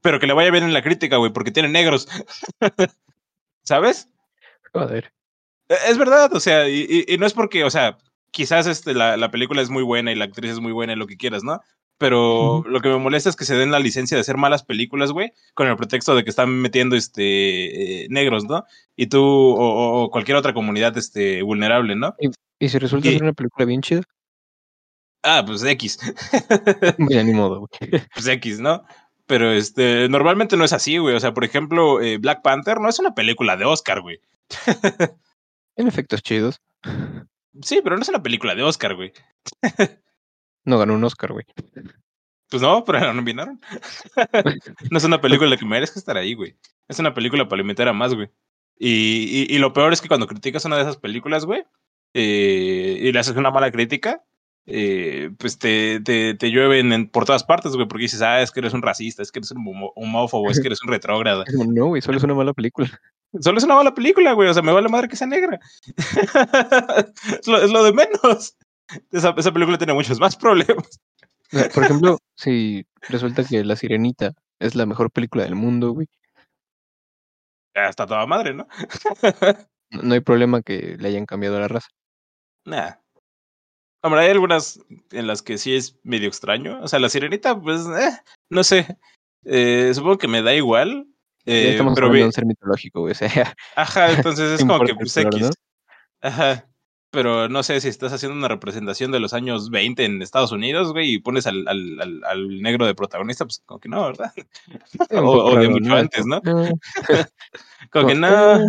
pero 0.00 0.18
que 0.20 0.26
le 0.26 0.32
vaya 0.32 0.50
bien 0.50 0.64
en 0.64 0.72
la 0.72 0.82
crítica, 0.82 1.16
güey, 1.16 1.32
porque 1.32 1.50
tiene 1.50 1.68
negros. 1.68 2.08
¿Sabes? 3.64 4.08
joder. 4.72 5.12
Eh, 5.68 5.76
Es 5.88 5.98
verdad, 5.98 6.32
o 6.34 6.40
sea, 6.40 6.68
y, 6.68 6.86
y- 6.88 7.14
y 7.14 7.18
no 7.18 7.26
es 7.26 7.32
porque, 7.34 7.64
o 7.64 7.70
sea, 7.70 7.98
quizás 8.30 8.66
este, 8.66 8.94
la, 8.94 9.16
la 9.16 9.30
película 9.30 9.62
es 9.62 9.70
muy 9.70 9.82
buena 9.82 10.10
y 10.12 10.14
la 10.14 10.24
actriz 10.24 10.52
es 10.52 10.60
muy 10.60 10.72
buena 10.72 10.94
y 10.94 10.96
lo 10.96 11.06
que 11.06 11.16
quieras, 11.16 11.44
¿no? 11.44 11.60
Pero 11.98 12.64
lo 12.66 12.80
que 12.80 12.88
me 12.88 12.96
molesta 12.98 13.28
es 13.28 13.36
que 13.36 13.44
se 13.44 13.54
den 13.54 13.70
la 13.70 13.78
licencia 13.78 14.16
de 14.16 14.22
hacer 14.22 14.36
malas 14.36 14.64
películas, 14.64 15.12
güey, 15.12 15.32
con 15.54 15.68
el 15.68 15.76
pretexto 15.76 16.16
de 16.16 16.24
que 16.24 16.30
están 16.30 16.50
metiendo 16.60 16.96
este 16.96 18.04
eh, 18.04 18.06
negros, 18.10 18.44
¿no? 18.44 18.64
Y 18.96 19.06
tú, 19.06 19.20
o, 19.22 19.54
o- 19.56 20.02
o 20.04 20.10
cualquier 20.10 20.36
otra 20.36 20.52
comunidad 20.54 20.96
este, 20.98 21.42
vulnerable, 21.42 21.94
¿no? 21.94 22.16
Y 22.62 22.68
si 22.68 22.78
resulta 22.78 23.10
ser 23.10 23.24
una 23.24 23.32
película 23.32 23.66
bien 23.66 23.82
chida, 23.82 24.02
Ah, 25.24 25.42
pues 25.44 25.64
X. 25.64 25.98
ya 27.10 27.24
ni 27.24 27.32
modo, 27.32 27.66
güey. 27.66 27.90
pues 28.14 28.26
X, 28.28 28.60
¿no? 28.60 28.84
Pero 29.26 29.50
este, 29.50 30.08
normalmente 30.08 30.56
no 30.56 30.62
es 30.62 30.72
así, 30.72 30.98
güey. 30.98 31.16
O 31.16 31.20
sea, 31.20 31.34
por 31.34 31.42
ejemplo, 31.44 32.00
eh, 32.00 32.18
Black 32.18 32.40
Panther 32.42 32.80
no 32.80 32.88
es 32.88 33.00
una 33.00 33.16
película 33.16 33.56
de 33.56 33.64
Oscar, 33.64 34.00
güey. 34.00 34.20
En 35.74 35.88
efectos 35.88 36.22
chidos. 36.22 36.60
Sí, 37.62 37.80
pero 37.82 37.96
no 37.96 38.02
es 38.02 38.08
una 38.10 38.22
película 38.22 38.54
de 38.54 38.62
Oscar, 38.62 38.94
güey. 38.94 39.12
No 40.64 40.78
ganó 40.78 40.94
un 40.94 41.02
Oscar, 41.02 41.32
güey. 41.32 41.46
Pues 42.50 42.62
no, 42.62 42.84
pero 42.84 43.00
la 43.00 43.14
nominaron. 43.14 43.58
no 44.90 44.98
es 44.98 45.04
una 45.04 45.20
película 45.20 45.56
que 45.56 45.64
merezca 45.64 45.98
estar 45.98 46.18
ahí, 46.18 46.34
güey. 46.34 46.54
Es 46.88 46.98
una 46.98 47.14
película 47.14 47.48
para 47.48 47.60
alimentar 47.60 47.88
a 47.88 47.94
más, 47.94 48.14
güey. 48.14 48.28
Y, 48.78 49.46
y, 49.48 49.56
y, 49.56 49.58
lo 49.58 49.72
peor 49.72 49.94
es 49.94 50.02
que 50.02 50.08
cuando 50.08 50.26
criticas 50.26 50.66
una 50.66 50.76
de 50.76 50.82
esas 50.82 50.98
películas, 50.98 51.46
güey, 51.46 51.64
eh, 52.14 52.98
y 53.00 53.12
le 53.12 53.18
haces 53.18 53.36
una 53.36 53.50
mala 53.50 53.70
crítica, 53.70 54.22
eh, 54.66 55.30
pues 55.38 55.58
te, 55.58 56.00
te, 56.00 56.34
te 56.34 56.50
llueven 56.50 56.92
en, 56.92 57.08
por 57.08 57.24
todas 57.24 57.42
partes, 57.42 57.72
güey, 57.72 57.88
porque 57.88 58.04
dices, 58.04 58.22
ah, 58.22 58.42
es 58.42 58.50
que 58.50 58.60
eres 58.60 58.74
un 58.74 58.82
racista, 58.82 59.22
es 59.22 59.32
que 59.32 59.40
eres 59.40 59.50
un 59.50 59.90
homófobo, 59.96 60.50
es 60.50 60.60
que 60.60 60.68
eres 60.68 60.82
un 60.82 60.90
retrógrado. 60.90 61.44
No, 61.66 61.86
güey, 61.86 62.02
solo 62.02 62.18
es 62.18 62.24
una 62.24 62.34
mala 62.34 62.52
película. 62.52 62.88
Solo 63.40 63.56
es 63.56 63.64
una 63.64 63.76
mala 63.76 63.94
película, 63.94 64.34
güey, 64.34 64.50
o 64.50 64.52
sea, 64.52 64.62
me 64.62 64.72
vale 64.72 64.90
madre 64.90 65.08
que 65.08 65.16
sea 65.16 65.26
negra. 65.26 65.58
es, 65.96 67.46
lo, 67.48 67.62
es, 67.62 67.70
lo, 67.70 67.82
de 67.82 67.94
menos. 67.94 68.58
Esa, 69.10 69.34
esa 69.38 69.50
película 69.50 69.78
tiene 69.78 69.94
muchos 69.94 70.20
más 70.20 70.36
problemas. 70.36 71.00
Por 71.72 71.82
ejemplo, 71.82 72.18
si 72.34 72.84
resulta 73.08 73.42
que 73.42 73.64
La 73.64 73.74
Sirenita 73.74 74.34
es 74.58 74.74
la 74.74 74.84
mejor 74.84 75.10
película 75.10 75.44
del 75.44 75.54
mundo, 75.54 75.92
güey. 75.92 76.08
Ya 77.74 77.88
está 77.88 78.04
toda 78.04 78.26
madre, 78.26 78.52
¿no? 78.52 78.66
no 79.90 80.12
hay 80.12 80.20
problema 80.20 80.60
que 80.60 80.98
le 80.98 81.08
hayan 81.08 81.24
cambiado 81.24 81.58
la 81.58 81.68
raza. 81.68 81.88
Nah. 82.64 82.92
Hombre, 84.04 84.22
hay 84.22 84.30
algunas 84.30 84.80
en 85.12 85.26
las 85.26 85.42
que 85.42 85.58
sí 85.58 85.74
es 85.76 85.96
medio 86.02 86.28
extraño. 86.28 86.80
O 86.82 86.88
sea, 86.88 86.98
la 86.98 87.08
sirenita, 87.08 87.60
pues, 87.60 87.82
eh, 87.86 88.10
no 88.50 88.64
sé. 88.64 88.98
Eh, 89.44 89.92
supongo 89.94 90.18
que 90.18 90.28
me 90.28 90.42
da 90.42 90.54
igual. 90.54 91.06
Eh, 91.44 91.70
Estamos 91.72 91.94
pero 91.94 92.10
vi- 92.10 92.22
un 92.22 92.32
ser 92.32 92.46
mitológico, 92.46 93.00
güey. 93.00 93.12
O 93.12 93.14
sea, 93.14 93.28
Ajá, 93.76 94.12
entonces 94.12 94.60
es 94.60 94.64
como 94.66 94.84
que 94.84 94.94
pues 94.94 95.14
color, 95.14 95.34
X. 95.34 95.42
¿no? 95.42 95.50
Ajá. 96.20 96.68
Pero 97.10 97.48
no 97.50 97.62
sé 97.62 97.78
si 97.82 97.88
estás 97.88 98.12
haciendo 98.14 98.38
una 98.38 98.48
representación 98.48 99.12
de 99.12 99.20
los 99.20 99.34
años 99.34 99.68
20 99.68 100.04
en 100.06 100.22
Estados 100.22 100.50
Unidos, 100.50 100.92
güey, 100.94 101.12
y 101.14 101.18
pones 101.18 101.46
al, 101.46 101.68
al, 101.68 102.00
al, 102.00 102.24
al 102.24 102.62
negro 102.62 102.86
de 102.86 102.94
protagonista, 102.94 103.44
pues 103.44 103.62
como 103.66 103.80
que 103.80 103.88
no, 103.90 104.02
¿verdad? 104.06 104.32
O, 105.10 105.54
de 105.58 105.68
mucho 105.68 105.94
antes, 105.94 106.24
¿no? 106.24 106.40
Como 107.90 108.06
que 108.08 108.14
no, 108.14 108.60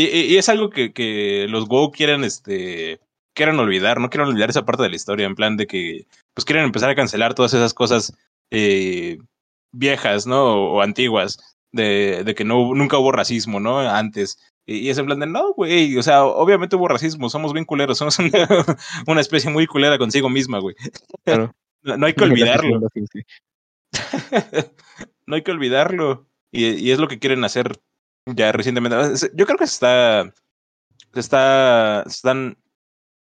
Y, 0.00 0.06
y, 0.06 0.20
y 0.32 0.38
es 0.38 0.48
algo 0.48 0.70
que, 0.70 0.94
que 0.94 1.46
los 1.50 1.68
WoW 1.68 1.90
quieren, 1.90 2.24
este, 2.24 3.00
quieren 3.34 3.58
olvidar, 3.58 4.00
no 4.00 4.08
quieren 4.08 4.28
olvidar 4.28 4.48
esa 4.48 4.64
parte 4.64 4.82
de 4.82 4.88
la 4.88 4.96
historia, 4.96 5.26
en 5.26 5.34
plan 5.34 5.58
de 5.58 5.66
que, 5.66 6.06
pues 6.32 6.46
quieren 6.46 6.64
empezar 6.64 6.88
a 6.88 6.94
cancelar 6.94 7.34
todas 7.34 7.52
esas 7.52 7.74
cosas 7.74 8.16
eh, 8.50 9.18
viejas, 9.72 10.26
¿no? 10.26 10.54
O, 10.54 10.76
o 10.76 10.80
antiguas, 10.80 11.36
de, 11.70 12.24
de 12.24 12.34
que 12.34 12.44
no, 12.44 12.74
nunca 12.74 12.96
hubo 12.96 13.12
racismo, 13.12 13.60
¿no? 13.60 13.78
Antes. 13.78 14.38
Y, 14.64 14.78
y 14.78 14.88
es 14.88 14.96
en 14.96 15.04
plan 15.04 15.20
de, 15.20 15.26
no, 15.26 15.52
güey, 15.52 15.98
o 15.98 16.02
sea, 16.02 16.24
obviamente 16.24 16.76
hubo 16.76 16.88
racismo, 16.88 17.28
somos 17.28 17.52
bien 17.52 17.66
culeros, 17.66 17.98
somos 17.98 18.18
una, 18.18 18.30
una 19.06 19.20
especie 19.20 19.50
muy 19.50 19.66
culera 19.66 19.98
consigo 19.98 20.30
misma, 20.30 20.60
güey. 20.60 20.76
Claro. 21.24 21.54
No, 21.82 21.96
no 21.96 22.04
hay 22.04 22.12
que 22.12 22.24
olvidarlo. 22.24 22.78
no 25.26 25.34
hay 25.34 25.42
que 25.42 25.50
olvidarlo. 25.50 26.26
Y, 26.52 26.74
y 26.74 26.90
es 26.90 26.98
lo 26.98 27.08
que 27.08 27.18
quieren 27.18 27.42
hacer 27.42 27.80
ya 28.26 28.52
recientemente. 28.52 28.96
Yo 29.34 29.46
creo 29.46 29.58
que 29.58 29.66
se 29.66 29.74
está. 29.74 30.32
Se 31.12 31.20
está. 31.20 32.04
Se 32.06 32.14
están 32.16 32.58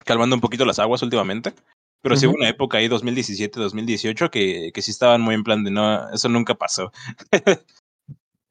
calmando 0.04 0.36
un 0.36 0.40
poquito 0.40 0.64
las 0.64 0.78
aguas 0.78 1.02
últimamente. 1.02 1.54
Pero 2.00 2.16
sí 2.16 2.26
hubo 2.26 2.36
una 2.36 2.48
época 2.48 2.78
ahí, 2.78 2.86
2017, 2.86 3.58
2018, 3.58 4.30
que, 4.30 4.70
que 4.72 4.82
sí 4.82 4.92
estaban 4.92 5.20
muy 5.20 5.34
en 5.34 5.42
plan 5.42 5.64
de 5.64 5.70
no, 5.72 6.08
eso 6.10 6.28
nunca 6.28 6.54
pasó. 6.54 6.92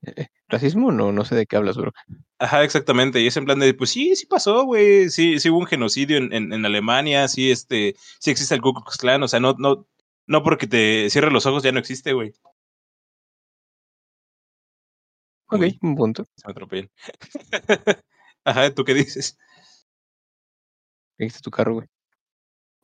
Eh, 0.04 0.28
¿Racismo? 0.47 0.91
No, 0.91 1.12
no 1.12 1.26
sé 1.26 1.36
de 1.36 1.45
qué 1.45 1.58
hablas, 1.58 1.76
bro. 1.76 1.91
Ajá, 2.39 2.63
exactamente. 2.63 3.19
Y 3.19 3.28
es 3.28 3.36
en 3.36 3.45
plan 3.45 3.60
de, 3.60 3.73
pues 3.73 3.89
sí, 3.89 4.15
sí 4.15 4.26
pasó, 4.26 4.63
güey. 4.63 5.10
Sí, 5.10 5.39
sí 5.39 5.50
hubo 5.50 5.58
un 5.58 5.65
genocidio 5.65 6.17
en, 6.17 6.32
en, 6.32 6.54
en 6.54 6.65
Alemania, 6.65 7.28
sí, 7.28 7.52
este, 7.52 7.95
sí 8.19 8.32
existe 8.32 8.56
el 8.56 8.62
Ku 8.62 8.73
Klux 8.73 8.95
Klan. 8.97 9.23
O 9.23 9.28
sea, 9.28 9.39
no, 9.39 9.56
no, 9.58 9.88
no 10.28 10.43
porque 10.43 10.67
te 10.67 11.10
cierres 11.10 11.34
los 11.34 11.45
ojos 11.45 11.63
ya 11.63 11.71
no 11.71 11.80
existe, 11.80 12.13
güey. 12.13 12.34
Ok, 15.49 15.62
Uy. 15.62 15.79
un 15.81 15.95
punto. 15.95 16.25
Se 16.36 16.47
me 16.47 16.51
atropellan. 16.51 16.89
Ajá, 18.45 18.73
¿tú 18.73 18.83
qué 18.83 18.93
dices? 18.93 19.38
Dijiste 21.17 21.41
tu 21.41 21.51
carro, 21.51 21.75
güey. 21.75 21.88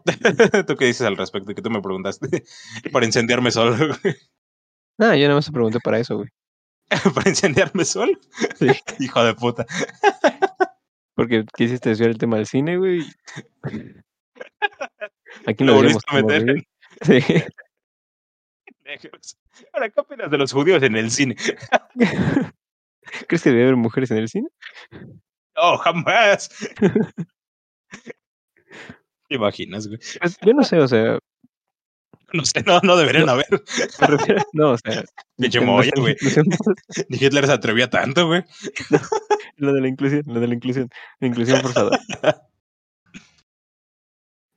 ¿Tú 0.68 0.76
qué 0.76 0.86
dices 0.86 1.06
al 1.08 1.18
respecto? 1.18 1.54
Que 1.54 1.62
tú 1.62 1.70
me 1.70 1.82
preguntaste. 1.82 2.44
Para 2.92 3.06
incendiarme 3.06 3.52
solo. 3.52 3.76
güey. 3.78 4.16
Ah, 5.00 5.16
yo 5.16 5.24
nada 5.24 5.36
más 5.36 5.46
te 5.46 5.52
pregunté 5.52 5.80
para 5.84 6.00
eso, 6.00 6.18
güey. 6.18 6.30
¿Para 7.16 7.30
incendiarme 7.30 7.84
solo? 7.86 8.14
Sí. 8.60 8.68
Hijo 9.00 9.24
de 9.24 9.34
puta. 9.34 9.66
Porque 11.16 11.46
quisiste 11.56 11.90
desviar 11.90 12.12
el 12.12 12.18
tema 12.18 12.38
del 12.38 12.46
cine, 12.48 12.78
güey. 12.78 13.02
Aquí 15.48 15.64
Lo 15.64 15.76
volviste 15.76 16.00
decíamos 16.12 16.34
a 16.34 16.38
meter. 16.38 16.68
Sí. 17.02 17.44
negros. 18.84 19.38
Ahora, 19.74 19.90
¿qué 19.90 20.00
opinas 20.00 20.32
de 20.32 20.38
los 20.38 20.52
judíos 20.52 20.82
en 20.84 20.96
el 20.96 21.12
cine? 21.12 21.36
¿Crees 23.28 23.44
que 23.44 23.50
debe 23.50 23.64
haber 23.64 23.76
mujeres 23.76 24.12
en 24.12 24.18
el 24.18 24.30
cine? 24.30 24.48
¡Oh, 25.56 25.78
jamás! 25.78 26.50
¿Te 29.30 29.36
imaginas, 29.36 29.88
güey? 29.88 30.00
Pues 30.20 30.38
yo 30.42 30.54
no 30.54 30.64
sé, 30.64 30.80
o 30.80 30.88
sea, 30.88 31.20
No 32.34 32.44
sé, 32.46 32.64
no, 32.66 32.80
no 32.82 32.98
deberían 32.98 33.30
haber. 33.30 33.46
refiero, 34.00 34.42
no, 34.54 34.72
o 34.72 34.78
sea, 34.78 35.04
Pinche 35.38 35.60
güey. 35.60 36.16
Ni 37.10 37.18
Hitler 37.18 37.46
se 37.46 37.52
atrevía 37.54 37.90
tanto, 37.90 38.28
güey. 38.28 38.44
Lo 39.58 39.74
de 39.74 39.82
la 39.82 39.88
inclusión, 39.88 40.24
lo 40.26 40.40
de 40.40 40.48
la 40.48 40.54
inclusión, 40.56 40.90
la 41.20 41.28
inclusión 41.28 41.62
forzada. 41.62 42.00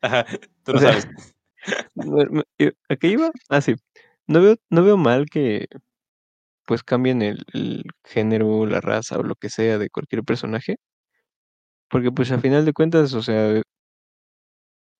Ajá, 0.01 0.25
tú 0.65 0.73
O 0.73 0.75
no 0.75 0.81
sea, 0.81 1.01
sabes. 1.01 1.35
¿A 2.89 2.97
qué 2.97 3.09
iba? 3.09 3.31
Ah, 3.49 3.61
sí. 3.61 3.75
No 4.29 4.41
veo, 4.43 4.57
no 4.71 4.85
veo 4.85 4.97
mal 4.97 5.27
que 5.27 5.67
pues 6.67 6.83
cambien 6.85 7.23
el, 7.23 7.45
el 7.55 7.85
género, 8.05 8.67
la 8.67 8.81
raza 8.81 9.19
o 9.19 9.23
lo 9.25 9.35
que 9.37 9.51
sea 9.51 9.79
de 9.79 9.91
cualquier 9.91 10.25
personaje. 10.25 10.77
Porque 11.91 12.13
pues 12.13 12.31
a 12.33 12.39
final 12.39 12.65
de 12.65 12.73
cuentas, 12.73 13.13
o 13.15 13.23
sea, 13.23 13.61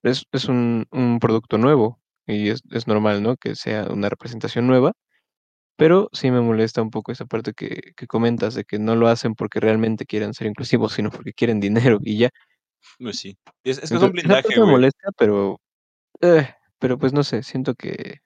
es, 0.03 0.25
es 0.33 0.45
un, 0.47 0.87
un 0.91 1.19
producto 1.21 1.59
nuevo 1.59 2.01
y 2.27 2.51
es, 2.51 2.61
es 2.71 2.87
normal, 2.87 3.23
¿no? 3.23 3.37
Que 3.37 3.55
sea 3.55 3.85
una 3.91 4.09
representación 4.09 4.67
nueva. 4.67 4.93
Pero 5.77 6.11
sí 6.13 6.31
me 6.33 6.41
molesta 6.43 6.83
un 6.83 6.91
poco 6.91 7.13
esa 7.13 7.27
parte 7.27 7.53
que, 7.55 7.93
que 7.97 8.07
comentas 8.09 8.55
de 8.55 8.65
que 8.65 8.79
no 8.79 8.97
lo 8.97 9.09
hacen 9.09 9.35
porque 9.35 9.61
realmente 9.61 10.07
quieren 10.07 10.35
ser 10.35 10.49
inclusivos, 10.49 10.93
sino 10.95 11.11
porque 11.11 11.33
quieren 11.35 11.61
dinero 11.61 11.99
y 12.03 12.19
ya. 12.19 12.31
Pues 12.99 13.19
sí. 13.19 13.39
Es, 13.65 13.79
es 13.83 13.93
que 13.93 13.99
es 13.99 14.05
un 14.05 14.13
Entonces, 14.13 14.25
esa 14.25 14.37
blindaje, 14.37 14.43
parte 14.43 14.61
me 14.61 14.67
güey. 14.67 14.67
molesta, 14.67 15.09
pero, 15.19 15.61
eh, 16.23 16.49
pero 16.79 16.99
pues 16.99 17.13
no 17.15 17.25
sé, 17.25 17.43
siento 17.45 17.75
que, 17.75 18.21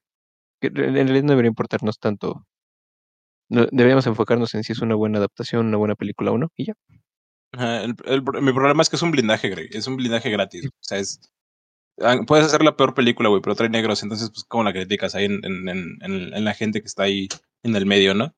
que 0.61 0.69
en 0.69 0.75
realidad 0.95 1.23
no 1.25 1.31
debería 1.31 1.49
importarnos 1.49 1.99
tanto. 1.99 2.47
No- 3.49 3.67
deberíamos 3.73 4.07
enfocarnos 4.07 4.55
en 4.55 4.63
si 4.65 4.73
es 4.73 4.81
una 4.81 4.95
buena 4.95 5.19
adaptación, 5.19 5.67
una 5.67 5.77
buena 5.77 5.95
película 5.97 6.31
o 6.31 6.39
no, 6.39 6.49
y 6.57 6.67
ya. 6.67 6.75
Ajá, 7.53 7.83
el- 7.83 7.97
el 8.07 8.23
pro- 8.23 8.41
mi 8.41 8.53
problema 8.53 8.83
es 8.83 8.89
que 8.89 8.97
es 8.97 9.03
un 9.03 9.11
blindaje, 9.11 9.49
Greg. 9.49 9.71
Es 9.75 9.87
un 9.89 9.97
blindaje 9.97 10.31
gratis. 10.31 10.67
O 10.67 10.71
sea, 10.81 10.99
es. 10.99 11.21
ah, 12.01 12.19
Puedes 12.27 12.47
hacer 12.47 12.63
la 12.63 12.77
peor 12.77 12.95
película, 12.95 13.29
güey, 13.29 13.43
pero 13.43 13.57
trae 13.57 13.69
negros. 13.69 14.03
Entonces, 14.05 14.31
pues, 14.31 14.45
¿cómo 14.45 14.65
la 14.65 14.73
criticas 14.73 15.15
ahí 15.17 15.25
en, 15.27 15.45
en, 15.45 15.69
en, 15.69 15.99
en- 16.03 16.35
en 16.35 16.45
la 16.45 16.55
gente 16.55 16.81
que 16.81 16.87
está 16.87 17.05
ahí 17.05 17.29
en 17.65 17.75
el 17.77 17.87
medio, 17.87 18.15
no? 18.15 18.35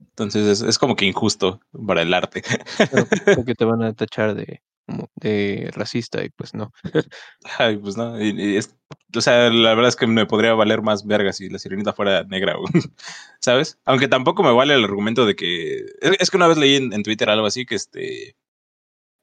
Entonces, 0.00 0.46
es, 0.46 0.62
es 0.68 0.78
como 0.78 0.96
que 0.96 1.06
injusto 1.06 1.60
para 1.86 2.02
el 2.02 2.14
arte. 2.14 2.42
Pero 2.90 3.06
porque 3.34 3.54
te 3.54 3.64
van 3.64 3.82
a 3.82 3.92
tachar 3.94 4.34
de, 4.34 4.62
como 4.86 5.08
de 5.16 5.70
racista 5.74 6.24
y 6.24 6.30
pues 6.30 6.54
no. 6.54 6.72
Ay, 7.58 7.76
pues 7.78 7.96
no. 7.96 8.20
y- 8.20 8.30
y 8.54 8.56
es- 8.56 8.76
o 9.14 9.20
sea, 9.20 9.50
la 9.50 9.70
verdad 9.74 9.88
es 9.88 9.96
que 9.96 10.06
me 10.06 10.26
podría 10.26 10.54
valer 10.54 10.82
más 10.82 11.06
verga 11.06 11.32
si 11.32 11.48
la 11.48 11.58
sirenita 11.58 11.92
fuera 11.92 12.24
negra. 12.24 12.54
¿Sabes? 13.40 13.78
Aunque 13.84 14.08
tampoco 14.08 14.42
me 14.42 14.52
vale 14.52 14.74
el 14.74 14.84
argumento 14.84 15.26
de 15.26 15.34
que. 15.36 15.78
Es, 16.00 16.16
es 16.18 16.30
que 16.30 16.36
una 16.36 16.48
vez 16.48 16.58
leí 16.58 16.76
en, 16.76 16.92
en 16.92 17.02
Twitter 17.02 17.28
algo 17.30 17.46
así 17.46 17.66
que 17.66 17.74
este. 17.76 18.36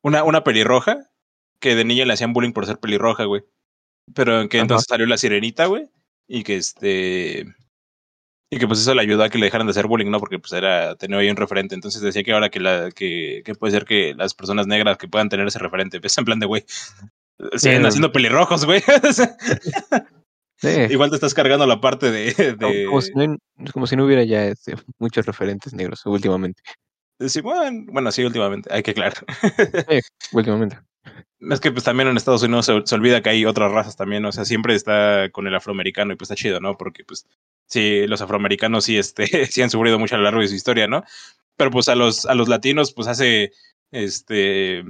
Una, 0.04 0.24
una 0.24 0.44
pelirroja 0.44 1.10
que 1.60 1.76
de 1.76 1.84
niña 1.86 2.06
le 2.06 2.14
hacían 2.14 2.34
bullying 2.34 2.54
por 2.54 2.66
ser 2.66 2.80
pelirroja, 2.80 3.26
güey. 3.26 3.44
Pero 4.14 4.48
que 4.50 4.58
Ajá. 4.58 4.64
entonces 4.64 4.86
salió 4.90 5.06
la 5.06 5.18
sirenita, 5.18 5.66
güey. 5.66 5.90
Y 6.28 6.44
que 6.44 6.56
este. 6.58 7.46
Y 8.50 8.60
que 8.60 8.68
pues 8.68 8.80
eso 8.80 8.94
le 8.94 9.02
ayudó 9.02 9.24
a 9.24 9.30
que 9.30 9.38
le 9.38 9.48
dejaran 9.48 9.68
de 9.68 9.72
hacer 9.72 9.88
bullying, 9.88 10.10
¿no? 10.10 10.20
Porque 10.20 10.40
pues 10.40 10.54
era, 10.54 10.96
tenía 10.96 11.18
ahí 11.18 11.30
un 11.30 11.36
referente. 11.36 11.76
Entonces 11.76 12.02
decía 12.02 12.24
que 12.24 12.32
ahora 12.32 12.50
que 12.50 12.62
la, 12.62 12.92
que, 12.92 13.42
que 13.44 13.56
puede 13.56 13.74
ser 13.74 13.84
que 13.84 14.14
las 14.16 14.34
personas 14.34 14.68
negras 14.68 14.98
que 14.98 15.10
puedan 15.10 15.28
tener 15.28 15.46
ese 15.48 15.60
referente, 15.60 16.00
pues 16.00 16.18
en 16.18 16.26
plan 16.26 16.40
de 16.40 16.46
güey. 16.46 16.64
Siguen 17.56 17.86
haciendo 17.86 18.12
pelirrojos, 18.12 18.66
güey. 18.66 18.82
Igual 20.90 21.10
te 21.10 21.16
estás 21.16 21.34
cargando 21.34 21.68
la 21.68 21.82
parte 21.82 22.10
de. 22.10 22.56
como, 22.60 22.74
como 22.88 23.02
si 23.02 23.12
de... 23.14 23.28
no, 23.28 23.38
como 23.74 23.86
si 23.86 23.96
no 23.96 24.06
hubiera 24.06 24.24
ya 24.24 24.46
este, 24.46 24.76
muchos 24.98 25.26
referentes 25.26 25.74
negros 25.74 26.06
últimamente. 26.06 26.62
de 27.20 27.30
Simón. 27.30 27.86
Bueno, 27.88 28.12
sí, 28.12 28.24
últimamente, 28.24 28.74
hay 28.74 28.82
que 28.82 28.92
aclarar. 28.92 29.14
Eh, 29.90 30.02
últimamente. 30.32 30.80
Es 31.40 31.60
que 31.60 31.72
pues 31.72 31.84
también 31.84 32.10
en 32.10 32.18
Estados 32.18 32.42
Unidos 32.44 32.66
se, 32.66 32.82
se, 32.84 32.96
olvida 32.96 33.22
que 33.22 33.30
hay 33.30 33.46
otras 33.46 33.72
razas 33.72 33.96
también, 33.96 34.26
o 34.26 34.32
sea, 34.32 34.44
siempre 34.44 34.74
está 34.74 35.30
con 35.32 35.46
el 35.46 35.56
afroamericano 35.56 36.14
y 36.14 36.16
pues 36.16 36.32
está 36.32 36.42
chido, 36.42 36.60
¿no? 36.60 36.78
Porque 36.78 37.04
pues 37.04 37.28
sí, 37.68 38.08
los 38.08 38.22
afroamericanos 38.22 38.86
sí, 38.86 38.98
este, 38.98 39.26
sí 39.46 39.62
han 39.62 39.70
sufrido 39.70 40.00
mucho 40.00 40.16
a 40.16 40.18
lo 40.18 40.24
largo 40.24 40.42
de 40.42 40.48
su 40.48 40.56
historia, 40.56 40.88
¿no? 40.88 41.04
Pero 41.56 41.70
pues 41.72 41.88
a 41.90 41.96
los, 41.96 42.26
a 42.26 42.34
los 42.34 42.48
latinos, 42.48 42.94
pues 42.94 43.08
hace, 43.08 43.52
este, 43.92 44.84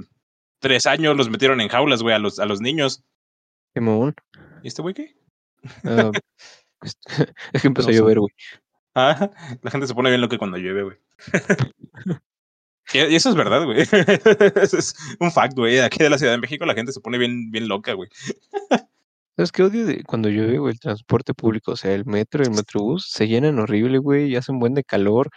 tres 0.58 0.86
años 0.86 1.16
los 1.16 1.28
metieron 1.28 1.60
en 1.60 1.68
jaulas, 1.68 2.02
güey, 2.02 2.14
a 2.14 2.18
los, 2.18 2.38
a 2.38 2.46
los 2.46 2.60
niños. 2.60 3.04
¿Qué 3.74 3.80
mon? 3.80 4.14
¿Y 4.62 4.68
este 4.68 4.82
güey 4.82 4.94
qué? 4.94 5.16
Uh, 5.84 6.12
es 7.52 7.62
que 7.62 7.68
empezó 7.68 7.88
no, 7.88 7.94
a 7.94 7.98
llover, 7.98 8.20
güey. 8.20 8.32
Ah, 8.94 9.30
la 9.62 9.70
gente 9.70 9.86
se 9.86 9.94
pone 9.94 10.10
bien 10.10 10.20
loca 10.20 10.38
cuando 10.38 10.56
llueve, 10.56 10.82
güey. 10.82 10.96
Y 12.94 13.14
eso 13.14 13.28
es 13.28 13.34
verdad, 13.34 13.64
güey. 13.64 13.80
eso 14.62 14.78
es 14.78 14.94
un 15.20 15.30
fact, 15.30 15.56
güey. 15.56 15.80
Aquí 15.80 15.98
de 15.98 16.10
la 16.10 16.18
Ciudad 16.18 16.32
de 16.32 16.38
México 16.38 16.64
la 16.64 16.74
gente 16.74 16.92
se 16.92 17.00
pone 17.00 17.18
bien, 17.18 17.50
bien 17.50 17.68
loca, 17.68 17.92
güey. 17.92 18.08
¿Sabes 19.36 19.52
qué 19.52 19.62
odio 19.62 19.86
de 19.86 20.02
cuando 20.02 20.28
llueve, 20.28 20.58
güey? 20.58 20.72
El 20.72 20.80
transporte 20.80 21.32
público, 21.32 21.72
o 21.72 21.76
sea, 21.76 21.92
el 21.94 22.04
metro, 22.06 22.42
el 22.42 22.50
metrobús, 22.50 23.08
se 23.08 23.28
llenan 23.28 23.60
horrible, 23.60 23.98
güey, 23.98 24.32
y 24.32 24.36
hacen 24.36 24.58
buen 24.58 24.74
de 24.74 24.82
calor. 24.82 25.30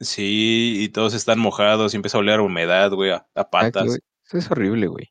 Sí, 0.00 0.76
y 0.80 0.88
todos 0.90 1.14
están 1.14 1.38
mojados 1.38 1.94
y 1.94 1.96
empieza 1.96 2.18
a 2.18 2.20
oler 2.20 2.40
a 2.40 2.42
humedad, 2.42 2.90
güey, 2.90 3.12
a, 3.12 3.26
a 3.34 3.48
patas. 3.48 3.84
Exacto, 3.84 4.06
Eso 4.26 4.38
es 4.38 4.50
horrible, 4.50 4.88
güey. 4.88 5.10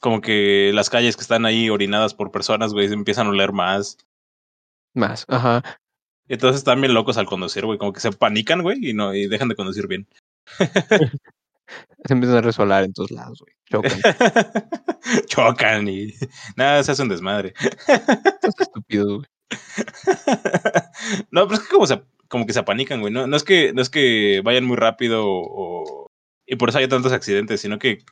Como 0.00 0.20
que 0.20 0.72
las 0.74 0.90
calles 0.90 1.14
que 1.14 1.22
están 1.22 1.46
ahí 1.46 1.70
orinadas 1.70 2.12
por 2.12 2.32
personas, 2.32 2.72
güey, 2.72 2.92
empiezan 2.92 3.28
a 3.28 3.30
oler 3.30 3.52
más. 3.52 3.98
Más, 4.94 5.24
ajá. 5.28 5.62
Y 6.26 6.34
entonces 6.34 6.58
están 6.58 6.80
bien 6.80 6.94
locos 6.94 7.18
al 7.18 7.26
conducir, 7.26 7.64
güey, 7.66 7.78
como 7.78 7.92
que 7.92 8.00
se 8.00 8.10
panican, 8.10 8.62
güey, 8.62 8.90
y 8.90 8.94
no, 8.94 9.14
y 9.14 9.28
dejan 9.28 9.48
de 9.48 9.54
conducir 9.54 9.86
bien. 9.86 10.08
se 12.04 12.12
empiezan 12.12 12.38
a 12.38 12.42
resolar 12.42 12.84
en 12.84 12.92
todos 12.92 13.10
lados, 13.10 13.40
güey. 13.40 13.54
Chocan. 13.70 14.00
Chocan 15.26 15.88
y 15.88 16.12
nada, 16.56 16.82
se 16.82 16.92
hace 16.92 17.02
un 17.02 17.08
desmadre. 17.08 17.54
Estás 17.56 18.54
estúpido, 18.58 19.16
güey. 19.16 19.28
no, 21.30 21.46
pero 21.46 21.54
es 21.54 21.60
que 21.60 21.74
como, 21.74 21.86
se, 21.86 22.02
como 22.28 22.46
que 22.46 22.52
se 22.52 22.60
apanican, 22.60 23.00
güey. 23.00 23.12
No, 23.12 23.26
no, 23.26 23.36
es 23.36 23.44
que, 23.44 23.72
no 23.72 23.82
es 23.82 23.90
que 23.90 24.40
vayan 24.44 24.64
muy 24.64 24.76
rápido 24.76 25.24
o, 25.26 26.06
y 26.46 26.56
por 26.56 26.68
eso 26.68 26.78
hay 26.78 26.88
tantos 26.88 27.12
accidentes, 27.12 27.60
sino 27.60 27.78
que 27.78 28.04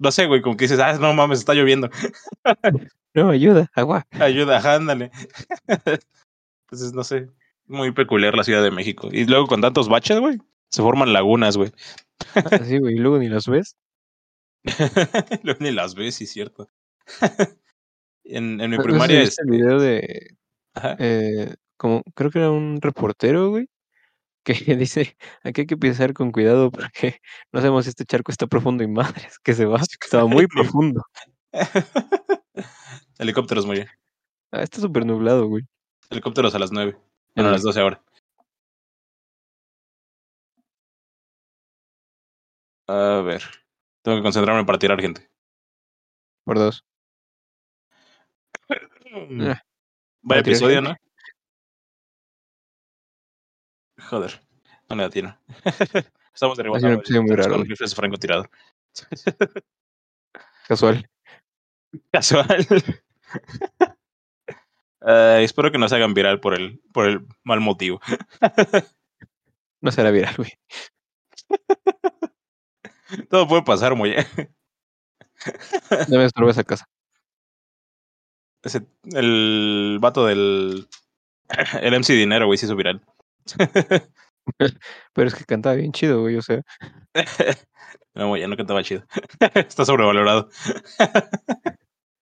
no 0.00 0.10
sé, 0.10 0.26
güey, 0.26 0.40
como 0.40 0.56
que 0.56 0.64
dices, 0.64 0.80
ah, 0.80 0.94
no 0.98 1.12
mames, 1.12 1.40
está 1.40 1.52
lloviendo. 1.52 1.90
no, 3.14 3.28
ayuda, 3.28 3.70
agua. 3.74 4.06
Ayuda, 4.12 4.58
ándale. 4.74 5.10
Entonces, 6.64 6.94
no 6.94 7.04
sé, 7.04 7.28
muy 7.66 7.92
peculiar 7.92 8.34
la 8.34 8.44
Ciudad 8.44 8.62
de 8.62 8.70
México. 8.70 9.08
Y 9.12 9.26
luego 9.26 9.46
con 9.46 9.60
tantos 9.60 9.90
baches, 9.90 10.18
güey, 10.18 10.38
se 10.70 10.82
forman 10.82 11.12
lagunas, 11.12 11.56
güey. 11.56 11.72
sí, 12.64 12.78
güey, 12.78 12.94
y 12.94 12.98
luego 12.98 13.18
ni 13.18 13.28
las 13.28 13.46
ves. 13.46 13.76
luego 15.42 15.60
ni 15.60 15.72
las 15.72 15.94
ves, 15.94 16.16
sí, 16.16 16.24
es 16.24 16.32
cierto. 16.32 16.70
en, 18.24 18.60
en 18.60 18.70
mi 18.70 18.78
primaria... 18.78 19.18
¿No 19.18 19.24
este... 19.24 19.42
el 19.42 19.50
video 19.50 19.80
de... 19.80 20.36
Eh, 20.98 21.54
como, 21.76 22.02
creo 22.14 22.30
que 22.30 22.38
era 22.38 22.50
un 22.50 22.80
reportero, 22.80 23.50
güey, 23.50 23.68
que 24.44 24.54
dice, 24.76 25.16
aquí 25.42 25.62
hay 25.62 25.66
que 25.66 25.76
pisar 25.76 26.12
con 26.12 26.30
cuidado 26.30 26.70
porque 26.70 27.20
no 27.52 27.60
sabemos 27.60 27.84
si 27.84 27.90
este 27.90 28.04
charco 28.04 28.30
está 28.30 28.46
profundo 28.46 28.84
y 28.84 28.88
madres, 28.88 29.38
que 29.42 29.54
se 29.54 29.64
va, 29.64 29.80
estaba 29.80 30.26
muy 30.26 30.46
profundo. 30.46 31.02
Helicópteros, 33.18 33.66
muy 33.66 33.76
bien. 33.76 33.88
Ah, 34.52 34.62
está 34.62 34.80
súper 34.80 35.04
nublado, 35.04 35.46
güey. 35.46 35.64
Helicópteros 36.10 36.54
a 36.54 36.58
las 36.58 36.72
9. 36.72 36.96
Bueno, 37.34 37.48
a 37.50 37.52
las 37.52 37.62
12 37.62 37.80
ahora. 37.80 38.02
A 42.90 43.22
ver. 43.22 43.44
Tengo 44.02 44.18
que 44.18 44.22
concentrarme 44.22 44.64
para 44.64 44.78
tirar 44.78 45.00
gente. 45.00 45.30
Por 46.44 46.58
dos. 46.58 46.84
Ah, 48.68 49.62
Vaya 50.22 50.40
episodio, 50.40 50.80
¿no? 50.80 50.96
Joder, 54.08 54.40
no 54.88 54.96
le 54.96 55.04
atino. 55.04 55.38
Estamos 56.34 56.58
episodio 56.58 57.22
muy 57.22 57.36
raro. 57.36 57.52
con 57.52 57.64
rifles 57.64 57.90
de 57.90 57.96
francotirador. 57.96 58.50
Casual. 60.66 61.08
Casual. 62.12 62.66
Uh, 65.02 65.40
espero 65.40 65.72
que 65.72 65.78
no 65.78 65.88
se 65.88 65.96
hagan 65.96 66.12
viral 66.12 66.40
por 66.40 66.52
el, 66.52 66.78
por 66.92 67.06
el 67.06 67.26
mal 67.42 67.60
motivo. 67.60 68.02
no 69.80 69.90
será 69.90 70.10
viral, 70.10 70.34
güey. 70.36 70.52
Todo 73.30 73.48
puede 73.48 73.62
pasar, 73.62 73.94
muy 73.94 74.10
bien. 74.10 74.26
Me 76.08 76.18
destruyó 76.18 76.50
esa 76.50 76.64
casa. 76.64 76.86
Ese, 78.62 78.82
el 79.14 79.98
vato 80.00 80.26
del. 80.26 80.88
El 81.82 81.94
MC 81.94 82.12
Dinero, 82.12 82.46
güey, 82.46 82.58
se 82.58 82.66
hizo 82.66 82.76
viral. 82.76 83.02
Pero 85.14 85.28
es 85.28 85.34
que 85.34 85.44
cantaba 85.44 85.74
bien 85.76 85.92
chido, 85.92 86.20
güey, 86.20 86.36
o 86.36 86.42
sea. 86.42 86.62
No, 88.14 88.36
ya 88.36 88.46
no 88.48 88.56
cantaba 88.56 88.82
chido. 88.82 89.04
Está 89.54 89.84
sobrevalorado. 89.84 90.48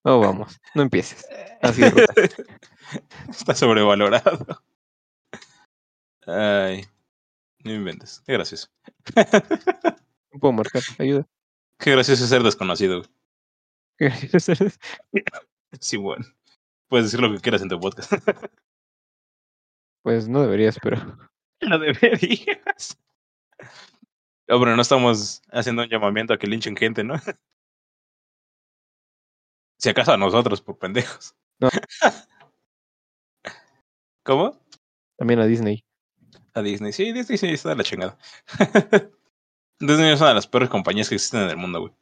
Oh, 0.05 0.21
vamos, 0.21 0.59
no 0.75 0.83
empieces. 0.83 1.27
Así 1.61 1.83
ruta. 1.89 2.15
Está 3.29 3.55
sobrevalorado. 3.55 4.63
Ay, 6.27 6.85
no 7.65 7.73
inventes. 7.73 8.23
Qué 8.27 8.35
gracioso. 8.35 8.69
No 10.39 10.41
puedo 10.41 10.53
marcar, 10.53 10.83
ayuda. 10.99 11.27
Qué 11.81 11.91
gracioso 11.91 12.25
ser 12.29 12.45
desconocido. 12.45 13.03
Qué 13.97 14.05
gracioso 14.05 14.55
ser 14.55 14.73
Sí, 15.81 15.97
bueno. 15.97 16.25
Puedes 16.87 17.07
decir 17.07 17.21
lo 17.21 17.33
que 17.35 17.41
quieras 17.41 17.61
en 17.63 17.69
tu 17.69 17.81
podcast. 17.81 18.13
Pues 20.05 20.29
no 20.29 20.41
deberías, 20.41 20.79
pero. 20.81 20.97
No 21.61 21.79
deberías. 21.79 22.97
No, 24.47 24.59
pero 24.61 24.77
no 24.77 24.81
estamos 24.81 25.43
haciendo 25.51 25.83
un 25.83 25.89
llamamiento 25.89 26.33
a 26.33 26.39
que 26.39 26.47
linchen 26.47 26.77
gente, 26.77 27.03
¿no? 27.03 27.15
Si 29.77 29.89
acaso 29.89 30.13
a 30.13 30.17
nosotros, 30.17 30.63
por 30.63 30.79
pendejos. 30.79 31.35
No. 31.59 31.69
¿Cómo? 34.23 34.65
También 35.17 35.41
a 35.41 35.47
Disney. 35.47 35.85
A 36.55 36.63
Disney. 36.63 36.93
Sí, 36.93 37.13
Disney 37.13 37.37
sí 37.37 37.49
está 37.49 37.71
de 37.71 37.77
la 37.77 37.85
chingada. 37.85 38.19
Disney 39.81 40.13
es 40.13 40.21
una 40.21 40.31
de 40.31 40.35
las 40.35 40.47
peores 40.47 40.69
compañías 40.69 41.09
que 41.09 41.15
existen 41.15 41.43
en 41.43 41.51
el 41.51 41.57
mundo, 41.57 41.81
güey. 41.81 41.93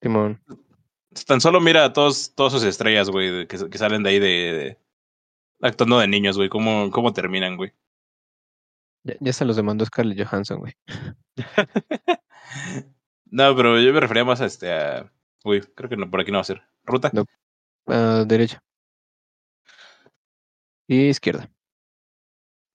Timón. 0.00 0.40
Tan 1.26 1.40
solo 1.40 1.60
mira 1.60 1.84
a 1.84 1.92
todos, 1.92 2.34
todas 2.34 2.52
sus 2.52 2.62
estrellas, 2.62 3.10
güey, 3.10 3.46
que, 3.48 3.68
que, 3.68 3.78
salen 3.78 4.04
de 4.04 4.10
ahí 4.10 4.18
de, 4.20 4.26
de 4.28 4.78
actuando 5.60 5.98
de 5.98 6.06
niños, 6.06 6.36
güey. 6.36 6.48
¿Cómo, 6.48 6.90
¿Cómo 6.90 7.12
terminan, 7.12 7.56
güey? 7.56 7.72
Ya, 9.02 9.16
ya 9.20 9.32
se 9.32 9.44
los 9.44 9.56
demandó 9.56 9.84
Scarlett 9.84 10.24
Johansson, 10.24 10.60
güey. 10.60 10.74
no, 13.26 13.56
pero 13.56 13.80
yo 13.80 13.92
me 13.92 14.00
refería 14.00 14.24
más 14.24 14.40
a 14.40 14.46
este 14.46 14.72
a. 14.72 15.12
Uy, 15.44 15.60
creo 15.60 15.88
que 15.88 15.96
no, 15.96 16.10
por 16.10 16.20
aquí 16.20 16.30
no 16.30 16.38
va 16.38 16.42
a 16.42 16.44
ser. 16.44 16.62
¿Ruta? 16.84 17.10
No. 17.12 17.24
Uh, 17.86 18.24
derecha. 18.24 18.62
Y 20.86 21.08
izquierda. 21.08 21.50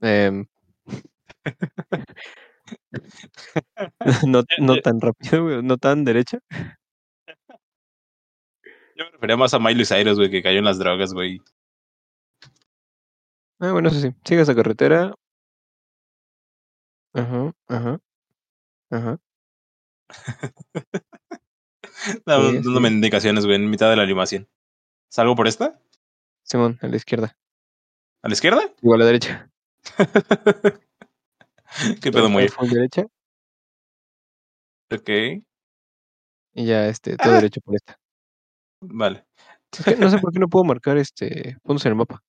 Eh, 0.01 0.45
no, 4.27 4.43
no 4.59 4.81
tan 4.81 5.01
rápido, 5.01 5.43
güey. 5.43 5.63
No 5.63 5.77
tan 5.77 6.03
derecha. 6.03 6.39
Yo 8.95 9.05
me 9.05 9.11
refería 9.11 9.37
más 9.37 9.53
a 9.53 9.59
Miley 9.59 9.85
Cyrus, 9.85 10.17
güey, 10.17 10.29
que 10.29 10.43
cayó 10.43 10.59
en 10.59 10.65
las 10.65 10.77
drogas, 10.77 11.13
güey. 11.13 11.41
Ah, 13.59 13.71
bueno, 13.71 13.89
eso 13.89 13.99
sí. 13.99 14.13
Sigue 14.23 14.41
esa 14.41 14.55
carretera. 14.55 15.15
Ajá, 17.13 17.53
ajá. 17.67 17.99
Ajá. 18.91 19.19
Dándome 22.25 22.89
sí, 22.89 22.91
sí. 22.91 22.95
indicaciones, 22.95 23.45
güey, 23.45 23.55
en 23.55 23.69
mitad 23.69 23.89
de 23.89 23.95
la 23.95 24.03
animación. 24.03 24.47
¿Salgo 25.09 25.35
por 25.35 25.47
esta? 25.47 25.79
Simón, 26.43 26.77
a 26.81 26.87
la 26.87 26.95
izquierda. 26.95 27.37
¿A 28.21 28.27
la 28.27 28.33
izquierda? 28.33 28.61
Igual 28.81 29.01
a 29.01 29.03
la 29.03 29.05
derecha. 29.07 29.49
¿Qué 32.01 32.11
pedo 32.11 32.29
muy? 32.29 32.47
La 32.47 32.67
derecha. 32.67 33.03
Ok. 34.91 35.09
Y 36.55 36.65
ya, 36.65 36.87
este, 36.87 37.17
todo 37.17 37.33
ah. 37.33 37.35
derecho 37.35 37.61
por 37.61 37.75
esta. 37.75 37.99
Vale. 38.81 39.25
Es 39.71 39.85
que 39.85 39.95
no 39.95 40.09
sé 40.09 40.19
por 40.19 40.31
qué 40.31 40.39
no 40.39 40.49
puedo 40.49 40.63
marcar 40.65 40.97
este 40.97 41.57
puntos 41.63 41.85
en 41.85 41.91
el 41.91 41.95
mapa. 41.95 42.21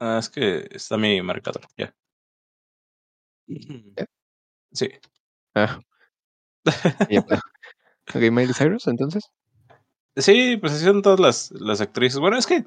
Ah, 0.00 0.18
es 0.20 0.30
que 0.30 0.68
está 0.70 0.96
mi 0.96 1.20
marcador, 1.20 1.66
ya. 1.76 1.94
¿Ya? 3.46 4.06
Sí. 4.72 4.88
Ah. 5.54 5.80
ya. 7.10 7.24
Ok, 8.14 8.22
Miley 8.32 8.54
Cyrus, 8.54 8.86
entonces. 8.86 9.30
Sí, 10.16 10.56
pues 10.56 10.72
así 10.72 10.86
son 10.86 11.02
todas 11.02 11.20
las, 11.20 11.50
las 11.50 11.82
actrices. 11.82 12.18
Bueno, 12.18 12.38
es 12.38 12.46
que 12.46 12.64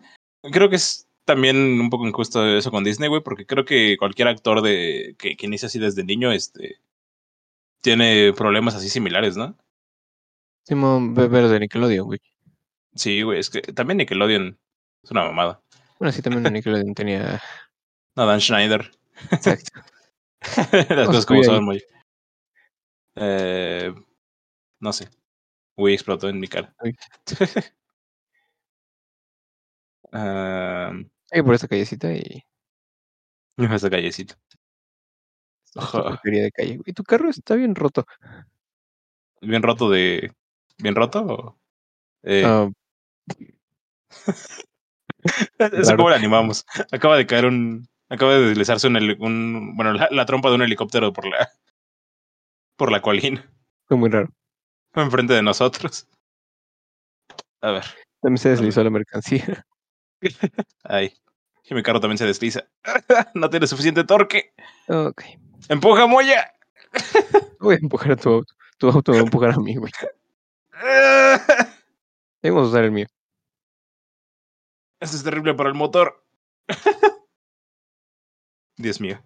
creo 0.52 0.70
que 0.70 0.76
es 0.76 1.08
también 1.26 1.80
un 1.80 1.90
poco 1.90 2.08
injusto 2.08 2.46
eso 2.46 2.72
con 2.72 2.84
Disney, 2.84 3.10
güey, 3.10 3.22
porque 3.22 3.46
creo 3.46 3.66
que 3.66 3.98
cualquier 3.98 4.28
actor 4.28 4.62
de 4.62 5.16
que, 5.18 5.36
que 5.36 5.46
inicia 5.46 5.68
así 5.68 5.80
desde 5.80 6.04
niño, 6.04 6.32
este, 6.32 6.80
tiene 7.82 8.34
problemas 8.34 8.76
así 8.76 8.90
similares, 8.90 9.38
¿no? 9.38 9.58
Simón, 10.64 11.14
ve 11.14 11.28
ver 11.28 11.48
de 11.48 11.60
Nickelodeon, 11.60 12.06
güey. 12.06 12.20
Sí, 12.96 13.22
güey, 13.22 13.40
es 13.40 13.50
que 13.50 13.62
también 13.62 13.98
Nickelodeon 13.98 14.58
es 15.04 15.12
una 15.12 15.24
mamada. 15.24 15.62
Bueno, 16.00 16.12
sí, 16.12 16.22
también 16.22 16.52
Nickelodeon 16.54 16.94
tenía. 16.94 17.42
No, 18.14 18.26
Dan 18.26 18.42
Schneider. 18.42 18.92
Exacto. 19.32 19.72
Las 20.90 21.08
cosas 21.08 21.26
como 21.26 21.42
son, 21.46 21.64
muy. 21.64 21.82
Eh, 23.16 23.96
no 24.82 24.92
sé. 24.92 25.08
Uy, 25.78 25.94
explotó 25.94 26.28
en 26.28 26.38
mi 26.38 26.50
cara. 26.50 26.76
Uy. 26.84 26.94
Ahí 31.32 31.42
por 31.42 31.54
esta 31.56 31.68
callecita 31.68 32.12
y. 32.14 32.44
callecita. 33.58 34.38
Esta 35.66 35.80
Ajá. 35.82 36.04
porquería 36.04 36.44
de 36.44 36.52
calle. 36.52 36.80
Y 36.86 36.94
tu 36.94 37.04
carro 37.04 37.30
está 37.30 37.56
bien 37.56 37.74
roto. 37.76 38.06
¿Bien 39.42 39.64
roto 39.64 39.90
de. 39.90 40.34
¿Bien 40.78 40.96
roto? 40.96 41.58
Eh, 42.24 42.44
Ah, 42.46 42.70
Eso 45.58 45.82
Claro. 45.82 45.98
cómo 45.98 46.10
lo 46.10 46.16
animamos. 46.16 46.66
Acaba 46.92 47.16
de 47.18 47.26
caer 47.28 47.46
un. 47.46 47.88
Acaba 48.10 48.34
de 48.34 48.42
deslizarse 48.50 48.88
un, 48.88 48.98
heli- 48.98 49.18
un 49.20 49.76
bueno, 49.78 49.94
la, 49.94 50.10
la 50.12 50.26
trompa 50.26 50.50
de 50.50 50.56
un 50.56 50.62
helicóptero 50.64 51.14
por 51.14 51.26
la. 51.28 51.50
por 52.76 52.92
la 52.92 53.02
colina. 53.02 53.50
fue 53.88 53.96
muy 53.96 54.10
raro. 54.10 54.30
Enfrente 54.96 55.34
de 55.34 55.42
nosotros. 55.42 56.08
A 57.62 57.72
ver. 57.72 57.86
También 58.22 58.38
se 58.40 58.50
deslizó 58.50 58.84
la 58.84 58.90
mercancía. 58.90 59.66
Ahí. 60.84 61.14
Y 61.64 61.74
mi 61.74 61.84
carro 61.84 62.00
también 62.00 62.18
se 62.18 62.26
desliza. 62.26 62.66
no 63.34 63.50
tiene 63.50 63.68
suficiente 63.68 64.04
torque. 64.04 64.54
Ok. 64.88 65.24
¡Empuja, 65.70 66.08
Moya! 66.08 66.52
Voy 67.60 67.76
a 67.76 67.80
empujar 67.80 68.12
a 68.14 68.16
tu 68.16 68.30
auto. 68.30 68.54
Tu 68.78 68.90
auto 68.90 69.12
va 69.12 69.20
a 69.20 69.22
empujar 69.22 69.52
a 69.52 69.58
mí, 69.58 69.76
güey. 69.76 69.92
A 72.44 72.52
usar 72.54 72.84
el 72.84 72.92
mío. 72.92 73.06
Esto 75.00 75.16
es 75.16 75.24
terrible 75.24 75.54
para 75.54 75.70
el 75.70 75.76
motor. 75.76 76.26
Dios 78.78 79.00
mío. 79.00 79.24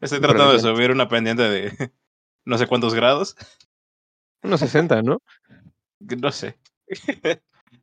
Estoy 0.00 0.20
tratando 0.20 0.52
de 0.52 0.60
subir 0.60 0.90
una 0.90 1.08
pendiente 1.08 1.42
de 1.42 1.92
no 2.44 2.58
sé 2.58 2.66
cuántos 2.66 2.94
grados. 2.94 3.34
Unos 4.42 4.60
60, 4.60 5.02
¿no? 5.02 5.22
No 6.00 6.32
sé. 6.32 6.58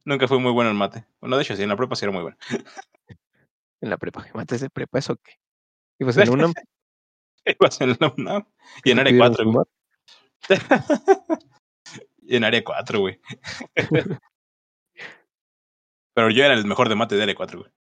Nunca 0.05 0.27
fui 0.27 0.39
muy 0.39 0.51
bueno 0.51 0.71
en 0.71 0.77
mate. 0.77 1.05
Bueno, 1.19 1.37
de 1.37 1.43
hecho, 1.43 1.55
sí, 1.55 1.63
en 1.63 1.69
la 1.69 1.75
prepa 1.75 1.95
sí 1.95 2.05
era 2.05 2.11
muy 2.11 2.21
bueno. 2.21 2.37
En 3.81 3.89
la 3.89 3.97
prepa. 3.97 4.25
¿Mates 4.33 4.61
de 4.61 4.69
prepa? 4.69 4.99
¿Eso 4.99 5.15
qué? 5.17 5.39
Y 5.99 6.03
pues 6.03 6.17
en 6.17 6.25
la 6.25 6.31
UNAM. 6.31 6.53
Ibas 7.45 7.81
en 7.81 7.97
la 7.99 8.13
UNAM. 8.15 8.45
Y 8.83 8.91
en 8.91 8.97
¿te 8.97 9.01
área 9.01 9.11
pidieron 9.11 9.33
4, 9.35 9.51
güey. 9.51 9.65
fumar? 10.47 11.39
Y 12.23 12.35
en 12.37 12.43
área 12.45 12.63
4, 12.63 12.99
güey. 12.99 13.19
Pero 16.13 16.29
yo 16.29 16.45
era 16.45 16.53
el 16.53 16.65
mejor 16.65 16.87
de 16.87 16.95
mate 16.95 17.15
de 17.15 17.23
área 17.23 17.35
4, 17.35 17.59
güey. 17.59 17.71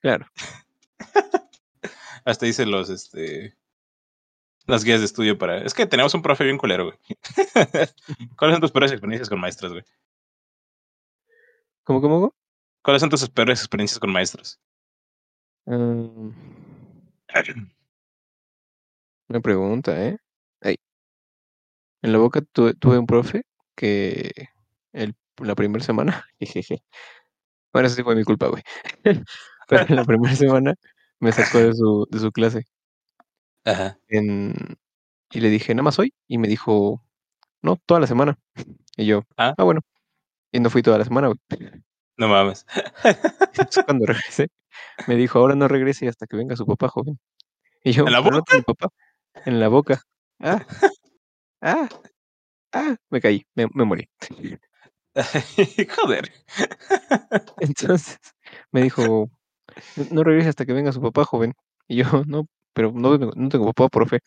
Claro. 0.00 0.26
Hasta 2.24 2.46
hice 2.46 2.64
los, 2.66 2.90
este. 2.90 3.56
Las 4.68 4.84
guías 4.84 5.00
de 5.00 5.06
estudio 5.06 5.38
para. 5.38 5.62
Es 5.64 5.72
que 5.72 5.86
tenemos 5.86 6.12
un 6.12 6.20
profe 6.20 6.44
bien 6.44 6.58
culero, 6.58 6.84
güey. 6.84 6.98
¿Cuáles 8.36 8.54
son 8.54 8.60
tus 8.60 8.70
peores 8.70 8.92
experiencias 8.92 9.30
con 9.30 9.40
maestros, 9.40 9.72
güey? 9.72 9.82
¿Cómo, 11.84 12.02
cómo? 12.02 12.34
¿Cuáles 12.82 13.00
son 13.00 13.08
tus 13.08 13.26
peores 13.30 13.60
experiencias 13.60 13.98
con 13.98 14.12
maestros? 14.12 14.60
Mm, 15.64 16.32
una 19.28 19.40
pregunta, 19.40 20.06
¿eh? 20.06 20.18
Ay. 20.60 20.76
En 22.02 22.12
la 22.12 22.18
boca 22.18 22.42
tuve, 22.52 22.74
tuve 22.74 22.98
un 22.98 23.06
profe 23.06 23.44
que 23.74 24.30
el, 24.92 25.16
la 25.38 25.54
primera 25.54 25.82
semana, 25.82 26.26
jejeje. 26.40 26.82
Bueno, 27.72 27.86
eso 27.86 27.96
sí 27.96 28.02
fue 28.02 28.14
mi 28.14 28.24
culpa, 28.24 28.48
güey. 28.48 28.62
Pero 29.66 29.86
en 29.88 29.96
la 29.96 30.04
primera 30.04 30.36
semana 30.36 30.74
me 31.20 31.32
sacó 31.32 31.56
de 31.56 31.72
su, 31.72 32.06
de 32.10 32.18
su 32.18 32.30
clase 32.32 32.66
Ajá. 33.68 33.98
en, 34.08 34.54
y 35.30 35.40
le 35.40 35.50
dije, 35.50 35.74
nada 35.74 35.84
más 35.84 35.98
hoy. 35.98 36.14
Y 36.26 36.38
me 36.38 36.48
dijo, 36.48 37.04
no, 37.62 37.76
toda 37.86 38.00
la 38.00 38.06
semana. 38.06 38.38
Y 38.96 39.06
yo, 39.06 39.24
Ah. 39.36 39.54
ah, 39.58 39.64
bueno. 39.64 39.80
Y 40.52 40.60
no 40.60 40.70
fui 40.70 40.82
toda 40.82 40.98
la 40.98 41.04
semana, 41.04 41.28
güey. 41.28 41.38
No 42.16 42.28
mames. 42.28 42.66
Entonces, 43.54 43.84
cuando 43.84 44.06
regresé, 44.06 44.48
me 45.06 45.16
dijo, 45.16 45.38
ahora 45.38 45.54
no 45.54 45.68
regrese 45.68 46.08
hasta 46.08 46.26
que 46.26 46.36
venga 46.36 46.56
su 46.56 46.66
papá, 46.66 46.88
joven. 46.88 47.18
Y 47.84 47.92
yo, 47.92 48.06
¿En 48.06 48.12
la 48.12 48.22
"¿Pero 48.22 48.36
no 48.38 48.42
tengo 48.42 48.64
papá? 48.64 48.88
En 49.44 49.60
la 49.60 49.68
boca. 49.68 50.02
Ah, 50.40 50.64
ah, 51.62 51.88
ah, 52.72 52.96
me 53.10 53.20
caí, 53.20 53.46
me, 53.54 53.68
me 53.74 53.84
morí. 53.84 54.08
Joder. 55.96 56.32
Entonces 57.60 58.18
me 58.72 58.82
dijo, 58.82 59.30
"No- 59.96 60.06
no 60.10 60.24
regrese 60.24 60.48
hasta 60.50 60.66
que 60.66 60.72
venga 60.72 60.92
su 60.92 61.00
papá, 61.00 61.24
joven. 61.24 61.54
Y 61.88 61.96
yo, 61.96 62.04
no, 62.28 62.46
pero 62.78 62.92
no, 62.92 63.18
tengo- 63.18 63.32
no 63.34 63.48
tengo 63.48 63.72
papá, 63.72 63.88
profe. 63.88 64.20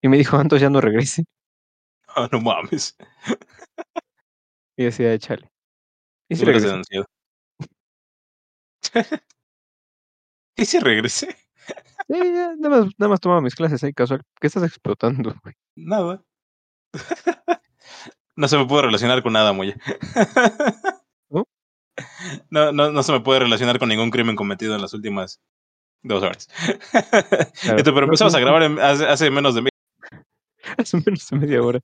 Y 0.00 0.08
me 0.08 0.16
dijo, 0.16 0.40
entonces 0.40 0.62
ya 0.62 0.70
no 0.70 0.80
regrese. 0.80 1.24
Oh, 2.16 2.26
no 2.32 2.40
mames. 2.40 2.96
Y 4.74 4.84
decía, 4.84 5.12
échale. 5.12 5.50
Y 6.30 6.34
Hubieras 6.42 6.62
regresé. 6.62 7.04
¿Y 10.56 10.64
si 10.64 10.78
regresé? 10.78 11.36
Sí, 12.08 12.14
ya, 12.14 12.54
nada 12.56 12.68
más, 12.84 12.92
nada 12.96 13.10
más 13.10 13.20
tomaba 13.20 13.42
mis 13.42 13.54
clases 13.54 13.84
ahí 13.84 13.92
casual. 13.92 14.22
¿Qué 14.40 14.46
estás 14.46 14.62
explotando, 14.62 15.34
güey? 15.42 15.54
Nada. 15.76 16.24
No 18.38 18.48
se 18.48 18.56
me 18.58 18.66
puede 18.66 18.82
relacionar 18.82 19.22
con 19.22 19.32
nada, 19.34 19.52
Moya. 19.54 19.76
¿No? 21.28 21.46
No, 22.50 22.72
no, 22.72 22.90
no 22.92 23.02
se 23.02 23.12
me 23.12 23.20
puede 23.20 23.40
relacionar 23.40 23.78
con 23.78 23.90
ningún 23.90 24.10
crimen 24.10 24.36
cometido 24.36 24.74
en 24.74 24.80
las 24.82 24.92
últimas 24.94 25.40
dos 26.02 26.22
horas. 26.22 26.48
Claro. 27.62 27.78
Esto, 27.78 27.94
pero 27.94 28.04
empezamos 28.04 28.34
a 28.34 28.40
grabar 28.40 28.62
en- 28.62 28.78
hace, 28.78 29.06
hace 29.06 29.30
menos 29.30 29.54
de 29.54 29.68
Hace 30.78 30.96
menos 30.98 31.28
de 31.28 31.38
media 31.38 31.62
hora. 31.62 31.80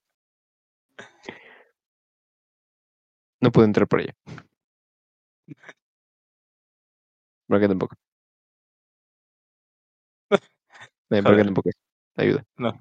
No 3.40 3.50
pude 3.50 3.64
entrar 3.64 3.88
por 3.88 4.00
allá. 4.00 4.14
Por 7.46 7.56
acá 7.56 7.68
tampoco. 7.68 7.96
Eh, 11.10 11.22
por 11.22 11.34
acá 11.34 11.44
tampoco. 11.44 11.70
Ayuda. 12.16 12.44
No. 12.56 12.72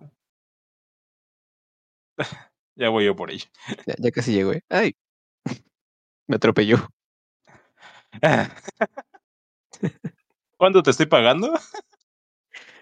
Ya 2.76 2.90
voy 2.90 3.06
yo 3.06 3.16
por 3.16 3.32
ello. 3.32 3.46
Ya, 3.86 3.96
ya 3.98 4.12
casi 4.12 4.34
llego, 4.34 4.54
¿eh? 4.54 4.62
¡Ay! 4.70 4.96
Me 6.28 6.36
atropelló. 6.38 6.78
¿Cuánto 10.62 10.84
te 10.84 10.92
estoy 10.92 11.08
pagando? 11.08 11.52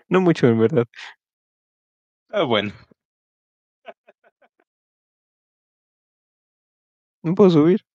No 0.10 0.20
mucho, 0.20 0.48
en 0.48 0.60
verdad. 0.60 0.86
Ah, 2.28 2.44
bueno. 2.44 2.74
No 7.24 7.36
puedo 7.36 7.50
subir. 7.52 7.86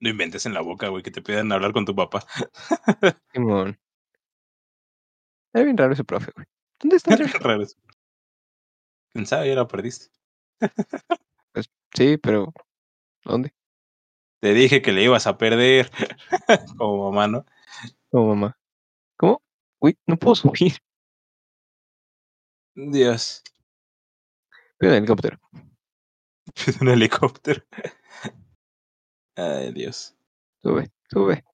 No 0.00 0.10
inventes 0.10 0.44
en 0.44 0.52
la 0.52 0.60
boca, 0.60 0.88
güey, 0.88 1.02
que 1.02 1.10
te 1.10 1.22
pidan 1.22 1.50
hablar 1.50 1.72
con 1.72 1.86
tu 1.86 1.96
papá. 1.96 2.26
Simón. 3.32 3.80
Era 5.54 5.64
bien 5.64 5.78
raro 5.78 5.94
ese 5.94 6.04
profe, 6.04 6.30
güey. 6.34 6.46
¿Dónde 6.80 6.96
está? 6.96 7.16
Qué 7.16 7.24
raro 7.38 7.62
eso. 7.62 7.78
¿Quién 9.12 9.24
sabe? 9.24 9.48
Ya 9.48 9.54
la 9.54 9.66
perdiste. 9.66 10.08
Sí, 11.94 12.18
pero 12.18 12.52
¿dónde? 13.24 13.54
Te 14.40 14.52
dije 14.52 14.82
que 14.82 14.92
le 14.92 15.04
ibas 15.04 15.26
a 15.26 15.38
perder. 15.38 15.90
Como 16.76 17.10
mamá, 17.10 17.28
¿no? 17.28 17.46
Oh, 18.10 18.26
mamá. 18.26 18.56
¿Cómo? 19.18 19.42
Uy, 19.80 19.98
no 20.06 20.16
puedo 20.16 20.34
subir. 20.34 20.72
Dios. 22.74 23.42
Pido 24.78 24.92
el 24.92 24.98
helicóptero. 24.98 25.38
Es 26.66 26.80
un 26.80 26.88
helicóptero. 26.88 27.62
Ay, 29.36 29.72
Dios. 29.72 30.16
Sube, 30.62 30.90
sube. 31.10 31.44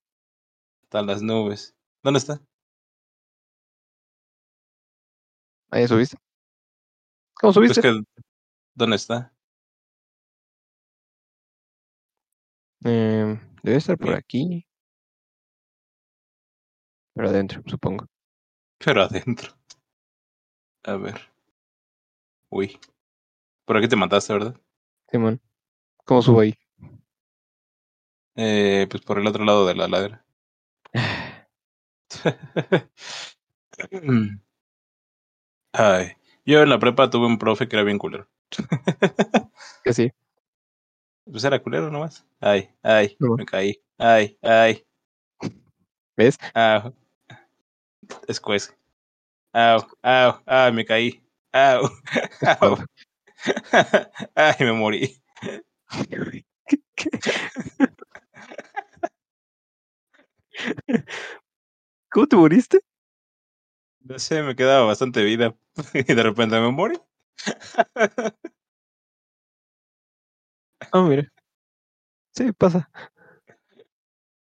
Están 0.84 1.06
las 1.06 1.22
nubes. 1.22 1.74
¿Dónde 2.02 2.18
está? 2.18 2.40
Ahí 5.70 5.88
subiste. 5.88 6.16
¿Cómo 7.34 7.52
Pues 7.52 7.74
subiste? 7.74 7.80
que, 7.82 8.00
¿Dónde 8.74 8.96
está? 8.96 9.34
Em, 12.84 13.40
debe 13.62 13.78
estar 13.78 13.96
por 13.98 14.14
aquí. 14.14 14.66
Pero 17.14 17.28
adentro, 17.28 17.62
supongo. 17.66 18.06
Pero 18.78 19.02
adentro. 19.02 19.52
A 20.86 20.96
ver. 20.96 21.18
Uy. 22.50 22.78
Por 23.66 23.76
aquí 23.76 23.88
te 23.88 23.96
mataste, 23.96 24.32
¿verdad? 24.34 24.56
Simón. 25.10 25.40
¿Cómo 26.06 26.22
subo 26.22 26.40
ahí? 26.40 26.54
Eh, 28.36 28.86
pues 28.90 29.02
por 29.02 29.18
el 29.18 29.26
otro 29.26 29.44
lado 29.44 29.66
de 29.66 29.74
la 29.74 29.88
ladera. 29.88 30.24
Ay. 35.72 36.12
Yo 36.46 36.62
en 36.62 36.68
la 36.68 36.78
prepa 36.78 37.10
tuve 37.10 37.26
un 37.26 37.38
profe 37.38 37.68
que 37.68 37.76
era 37.76 37.84
bien 37.84 37.98
culero. 37.98 38.28
Que 39.84 39.92
sí. 39.94 40.10
Pues 41.26 41.44
era 41.44 41.62
culero 41.62 41.90
nomás. 41.90 42.26
Ay, 42.40 42.68
ay, 42.82 43.16
No. 43.18 43.36
me 43.36 43.46
caí. 43.46 43.80
Ay, 43.98 44.38
ay. 44.42 44.84
¿Ves? 46.16 46.38
Au. 46.54 46.94
Escuece. 48.28 48.72
Au, 49.54 49.78
au, 50.04 50.42
ay, 50.46 50.72
me 50.72 50.84
caí. 50.84 51.22
Au, 51.52 51.88
au. 52.62 52.78
Ay, 54.36 54.56
me 54.60 54.72
morí. 54.74 55.22
¿Cómo 62.10 62.26
te 62.26 62.36
moriste? 62.36 62.80
No 64.02 64.18
sé, 64.18 64.42
me 64.42 64.54
quedaba 64.54 64.86
bastante 64.86 65.24
vida. 65.24 65.56
Y 65.94 66.14
de 66.14 66.22
repente 66.22 66.60
me 66.60 66.70
morí. 66.70 66.96
Ah, 70.92 71.02
mira. 71.02 71.24
Sí, 72.32 72.52
pasa. 72.52 72.90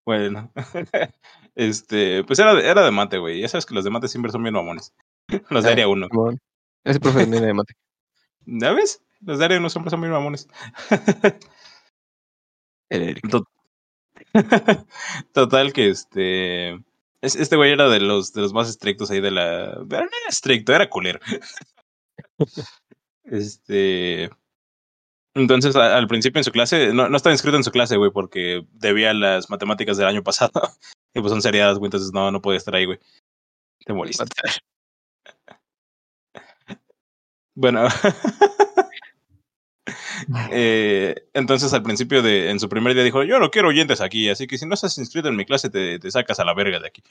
Bueno. 0.04 0.52
Este, 1.56 2.22
pues 2.24 2.38
era 2.38 2.54
de, 2.54 2.66
era 2.66 2.82
de 2.84 2.90
mate, 2.92 3.18
güey. 3.18 3.40
Ya 3.40 3.48
sabes 3.48 3.66
que 3.66 3.74
los 3.74 3.84
de 3.84 3.90
mate 3.90 4.06
siempre 4.08 4.30
son 4.32 4.42
bien 4.42 4.54
mamones. 4.54 4.94
Los 5.50 5.64
de 5.64 5.70
Ah, 5.70 5.72
área 5.72 5.88
1. 5.88 6.06
Simón. 6.10 6.38
Ese 6.84 7.00
profe 7.00 7.22
era 7.24 7.40
de 7.40 7.52
mate. 7.52 7.74
¿Ya 8.46 8.72
ves? 8.72 9.02
Los 9.20 9.38
de 9.40 9.44
área 9.44 9.58
1 9.58 9.68
siempre 9.68 9.90
son 9.90 10.00
bien 10.00 10.12
mamones. 10.12 10.48
El 12.88 13.02
Eric. 13.02 13.28
Tot- 13.28 13.46
Total 15.34 15.72
que 15.72 15.90
este. 15.90 16.74
es- 17.20 17.36
Este 17.36 17.56
güey 17.56 17.72
era 17.72 17.88
de 17.88 18.00
los, 18.00 18.32
de 18.32 18.42
los 18.42 18.52
más 18.52 18.68
estrictos 18.70 19.10
ahí 19.10 19.20
de 19.20 19.32
la. 19.32 19.72
Pero 19.88 20.02
no 20.04 20.08
era 20.08 20.28
estricto, 20.28 20.72
era 20.72 20.88
culero. 20.88 21.18
Este. 23.24 24.30
Entonces, 25.40 25.74
a- 25.76 25.96
al 25.96 26.06
principio 26.06 26.38
en 26.38 26.44
su 26.44 26.52
clase, 26.52 26.92
no, 26.92 27.08
no 27.08 27.16
estaba 27.16 27.32
inscrito 27.34 27.56
en 27.56 27.64
su 27.64 27.70
clase, 27.70 27.96
güey, 27.96 28.10
porque 28.10 28.64
debía 28.72 29.12
las 29.14 29.48
matemáticas 29.50 29.96
del 29.96 30.06
año 30.06 30.22
pasado. 30.22 30.52
Y 31.12 31.20
pues 31.20 31.32
son 31.32 31.42
seriadas, 31.42 31.76
güey, 31.78 31.88
entonces 31.88 32.12
no, 32.12 32.30
no 32.30 32.40
podía 32.40 32.58
estar 32.58 32.72
ahí, 32.76 32.84
güey. 32.84 33.00
Te 33.84 33.92
moriste. 33.92 34.22
Bueno. 37.56 37.88
eh, 40.52 41.16
entonces 41.34 41.72
al 41.72 41.82
principio 41.82 42.22
de, 42.22 42.50
en 42.50 42.60
su 42.60 42.68
primer 42.68 42.94
día 42.94 43.02
dijo, 43.02 43.24
yo 43.24 43.40
no 43.40 43.50
quiero 43.50 43.68
oyentes 43.68 44.00
aquí, 44.00 44.28
así 44.28 44.46
que 44.46 44.56
si 44.56 44.66
no 44.66 44.74
estás 44.74 44.96
inscrito 44.98 45.28
en 45.28 45.36
mi 45.36 45.44
clase 45.44 45.68
te, 45.68 45.98
te 45.98 46.10
sacas 46.10 46.38
a 46.38 46.44
la 46.44 46.54
verga 46.54 46.78
de 46.78 46.86
aquí. 46.86 47.02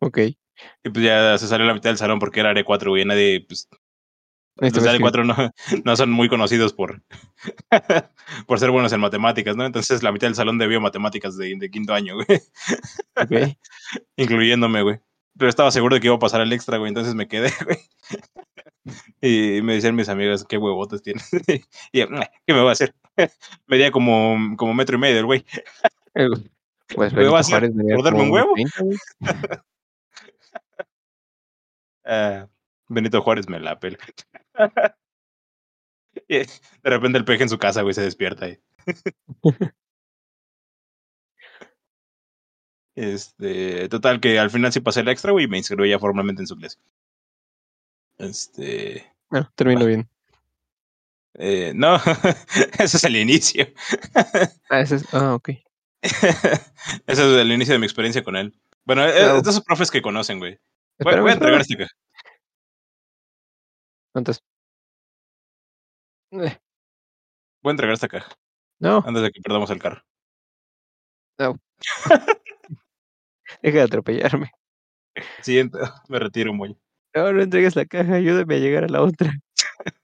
Ok. 0.00 0.18
Y 0.84 0.90
pues 0.90 1.04
ya 1.04 1.38
se 1.38 1.46
salió 1.48 1.66
la 1.66 1.74
mitad 1.74 1.90
del 1.90 1.98
salón 1.98 2.18
porque 2.18 2.40
era 2.40 2.50
área 2.50 2.64
4, 2.64 2.90
güey, 2.90 3.04
nadie, 3.04 3.44
pues, 3.48 3.68
los 4.56 4.72
Necesitaba 4.72 4.92
de 4.92 4.96
área 4.96 5.08
escribir. 5.08 5.10
4 5.10 5.24
no, 5.24 5.50
no 5.84 5.96
son 5.96 6.10
muy 6.10 6.28
conocidos 6.28 6.72
por, 6.72 7.02
por 8.46 8.58
ser 8.60 8.70
buenos 8.70 8.92
en 8.92 9.00
matemáticas, 9.00 9.56
¿no? 9.56 9.64
Entonces 9.66 10.02
la 10.02 10.12
mitad 10.12 10.26
del 10.28 10.34
salón 10.36 10.58
debió 10.58 10.80
matemáticas 10.80 11.36
de, 11.36 11.54
de 11.58 11.70
quinto 11.70 11.94
año, 11.94 12.16
güey, 12.16 12.26
Ok. 13.20 13.56
incluyéndome, 14.16 14.82
güey. 14.82 15.00
Pero 15.38 15.48
estaba 15.48 15.70
seguro 15.70 15.94
de 15.96 16.00
que 16.00 16.08
iba 16.08 16.16
a 16.16 16.18
pasar 16.20 16.42
el 16.42 16.52
extra, 16.52 16.76
güey, 16.78 16.88
entonces 16.90 17.14
me 17.14 17.26
quedé, 17.28 17.50
güey. 17.64 17.78
Y 19.20 19.62
me 19.62 19.74
decían 19.74 19.94
mis 19.94 20.08
amigos, 20.08 20.44
qué 20.48 20.58
huevotes 20.58 21.02
tienes. 21.02 21.30
y 21.92 21.98
yo, 22.00 22.08
"Nah, 22.10 22.24
¿qué 22.46 22.52
me 22.52 22.60
voy 22.60 22.68
a 22.70 22.72
hacer? 22.72 22.94
Medía 23.66 23.90
como, 23.92 24.56
como 24.56 24.74
metro 24.74 24.96
y 24.96 25.00
medio 25.00 25.18
el 25.20 25.26
güey. 25.26 25.44
Eh, 26.14 26.28
Pues 26.94 27.12
¿Me 27.14 27.24
va 27.28 27.38
a 27.38 27.40
hacer 27.40 27.70
morderme 27.72 28.18
como 28.18 28.22
un 28.24 28.30
huevo? 28.30 28.54
1.30, 28.56 28.84
güey. 28.84 28.98
Ah, 32.92 32.94
Benito 32.94 33.22
Juárez 33.22 33.48
me 33.48 33.58
la 33.60 33.78
pela. 33.78 33.98
De 36.28 36.46
repente 36.84 37.18
el 37.18 37.24
peje 37.24 37.42
en 37.44 37.48
su 37.48 37.58
casa, 37.58 37.82
güey, 37.82 37.94
se 37.94 38.02
despierta 38.02 38.46
ahí. 38.46 38.58
Este, 42.94 43.88
total, 43.88 44.20
que 44.20 44.38
al 44.38 44.50
final 44.50 44.70
sí 44.70 44.80
pasé 44.80 45.00
el 45.00 45.08
extra, 45.08 45.32
güey, 45.32 45.46
y 45.46 45.48
me 45.48 45.56
inscribí 45.56 45.88
ya 45.88 45.98
formalmente 45.98 46.42
en 46.42 46.46
su 46.46 46.56
clase. 46.58 46.76
Este, 48.18 49.10
Bueno, 49.30 49.50
terminó 49.54 49.86
bien. 49.86 50.06
eh, 51.38 51.72
no, 51.74 51.96
ese 52.78 52.98
es 52.98 53.04
el 53.04 53.16
inicio. 53.16 53.66
Ah, 54.68 54.80
ese 54.80 54.96
es. 54.96 55.14
Ah, 55.14 55.34
ok. 55.34 55.48
ese 56.02 56.52
es 57.06 57.18
el 57.18 57.50
inicio 57.50 57.72
de 57.72 57.78
mi 57.78 57.86
experiencia 57.86 58.22
con 58.22 58.36
él. 58.36 58.54
Bueno, 58.84 59.06
es 59.06 59.14
Claro. 59.14 59.40
de 59.40 59.50
esos 59.50 59.64
profes 59.64 59.90
que 59.90 60.02
conocen, 60.02 60.38
güey. 60.38 60.58
Voy, 60.98 61.14
a 61.14 61.32
entregar 61.32 61.62
este 61.62 61.86
¿Cuántas? 64.12 64.42
Eh, 66.32 66.58
Voy 67.62 67.70
a 67.70 67.72
entregar 67.72 67.94
esta 67.94 68.08
caja 68.08 68.34
No, 68.78 69.02
antes 69.06 69.22
de 69.22 69.30
que 69.30 69.40
perdamos 69.40 69.70
el 69.70 69.78
carro. 69.80 70.02
deja 73.62 73.78
de 73.78 73.82
atropellarme. 73.82 74.50
Siguiente, 75.42 75.78
me 76.08 76.18
retiro, 76.18 76.52
muy. 76.52 76.76
No, 77.14 77.32
no 77.32 77.42
entregues 77.42 77.76
la 77.76 77.84
caja, 77.86 78.14
ayúdame 78.14 78.54
a 78.54 78.58
llegar 78.58 78.84
a 78.84 78.88
la 78.88 79.02
otra. 79.02 79.32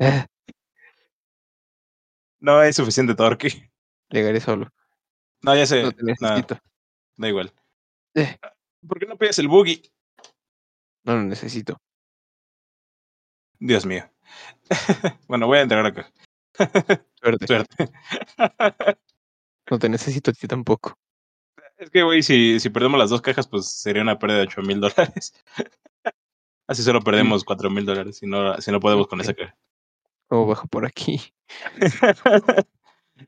Ah, 0.00 0.26
No 2.40 2.58
hay 2.58 2.72
suficiente 2.72 3.14
torque. 3.14 3.70
llegaré 4.10 4.40
solo. 4.40 4.68
No, 5.42 5.54
ya 5.54 5.64
sé. 5.64 5.82
No 5.84 5.92
te 5.92 6.02
no, 6.02 6.08
necesito. 6.08 6.58
da 7.18 7.28
igual. 7.28 7.52
Eh, 8.14 8.36
¿Por 8.88 8.98
qué 8.98 9.06
no 9.06 9.16
pegas 9.16 9.38
el 9.38 9.46
buggy? 9.46 9.80
no 11.04 11.14
lo 11.14 11.22
necesito. 11.22 11.80
Dios 13.62 13.86
mío. 13.86 14.04
bueno, 15.28 15.46
voy 15.46 15.58
a 15.58 15.62
entregar 15.62 15.86
acá. 15.86 16.12
Suerte. 17.20 17.46
Suerte. 17.46 17.90
No 19.70 19.78
te 19.78 19.88
necesito 19.88 20.32
a 20.32 20.34
ti 20.34 20.46
tampoco. 20.46 20.98
es 21.78 21.88
que, 21.88 22.02
güey, 22.02 22.22
si, 22.22 22.60
si 22.60 22.68
perdemos 22.68 22.98
las 22.98 23.08
dos 23.08 23.22
cajas, 23.22 23.46
pues 23.46 23.68
sería 23.68 24.02
una 24.02 24.18
pérdida 24.18 24.38
de 24.38 24.42
8 24.48 24.60
mil 24.60 24.80
dólares. 24.80 25.32
Así 26.66 26.82
solo 26.82 27.00
perdemos 27.00 27.44
4 27.44 27.70
mil 27.70 27.86
dólares 27.86 28.18
si 28.18 28.26
no, 28.26 28.60
si 28.60 28.70
no 28.70 28.80
podemos 28.80 29.06
con 29.06 29.20
esa 29.22 29.32
caja. 29.32 29.56
O 30.28 30.46
bajo 30.46 30.66
por 30.66 30.84
aquí. 30.84 31.32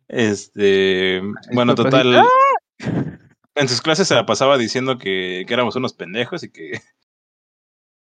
Este, 0.09 1.23
bueno, 1.53 1.75
total. 1.75 2.17
¡Ah! 2.17 2.29
En 3.55 3.69
sus 3.69 3.81
clases 3.81 4.09
se 4.09 4.17
la 4.17 4.27
pasaba 4.27 4.59
diciendo 4.59 4.99
que, 4.99 5.45
que 5.47 5.55
éramos 5.55 5.77
unos 5.77 5.95
pendejos 5.95 6.43
y 6.43 6.51
que. 6.51 6.83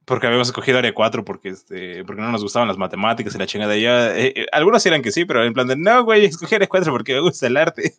Porque 0.09 0.25
habíamos 0.25 0.47
escogido 0.47 0.79
área 0.79 0.91
4 0.91 1.23
porque, 1.23 1.49
este, 1.49 2.03
porque 2.03 2.19
no 2.19 2.31
nos 2.31 2.41
gustaban 2.41 2.67
las 2.67 2.79
matemáticas 2.79 3.35
y 3.35 3.37
la 3.37 3.45
chingada. 3.45 3.77
Y 3.77 3.83
ya, 3.83 4.17
eh, 4.17 4.33
eh, 4.35 4.45
algunos 4.51 4.83
eran 4.87 5.03
que 5.03 5.11
sí, 5.11 5.23
pero 5.23 5.45
en 5.45 5.53
plan 5.53 5.67
de, 5.67 5.75
no, 5.75 6.03
güey, 6.03 6.25
escogí 6.25 6.55
área 6.55 6.67
4 6.67 6.91
porque 6.91 7.13
me 7.13 7.19
gusta 7.19 7.45
el 7.45 7.57
arte. 7.57 7.93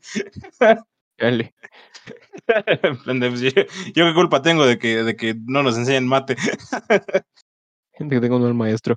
Dale. 1.19 1.55
en 2.67 2.99
plan 2.99 3.21
de, 3.21 3.29
pues, 3.29 3.41
yo, 3.43 3.51
yo 3.95 4.07
qué 4.07 4.13
culpa 4.13 4.43
tengo 4.43 4.67
de 4.67 4.77
que, 4.77 5.05
de 5.05 5.15
que 5.15 5.37
no 5.47 5.63
nos 5.63 5.79
enseñen 5.79 6.09
mate. 6.09 6.35
Gente 7.93 8.17
que 8.17 8.21
tengo 8.21 8.39
un 8.39 8.43
mal 8.43 8.55
maestro. 8.55 8.97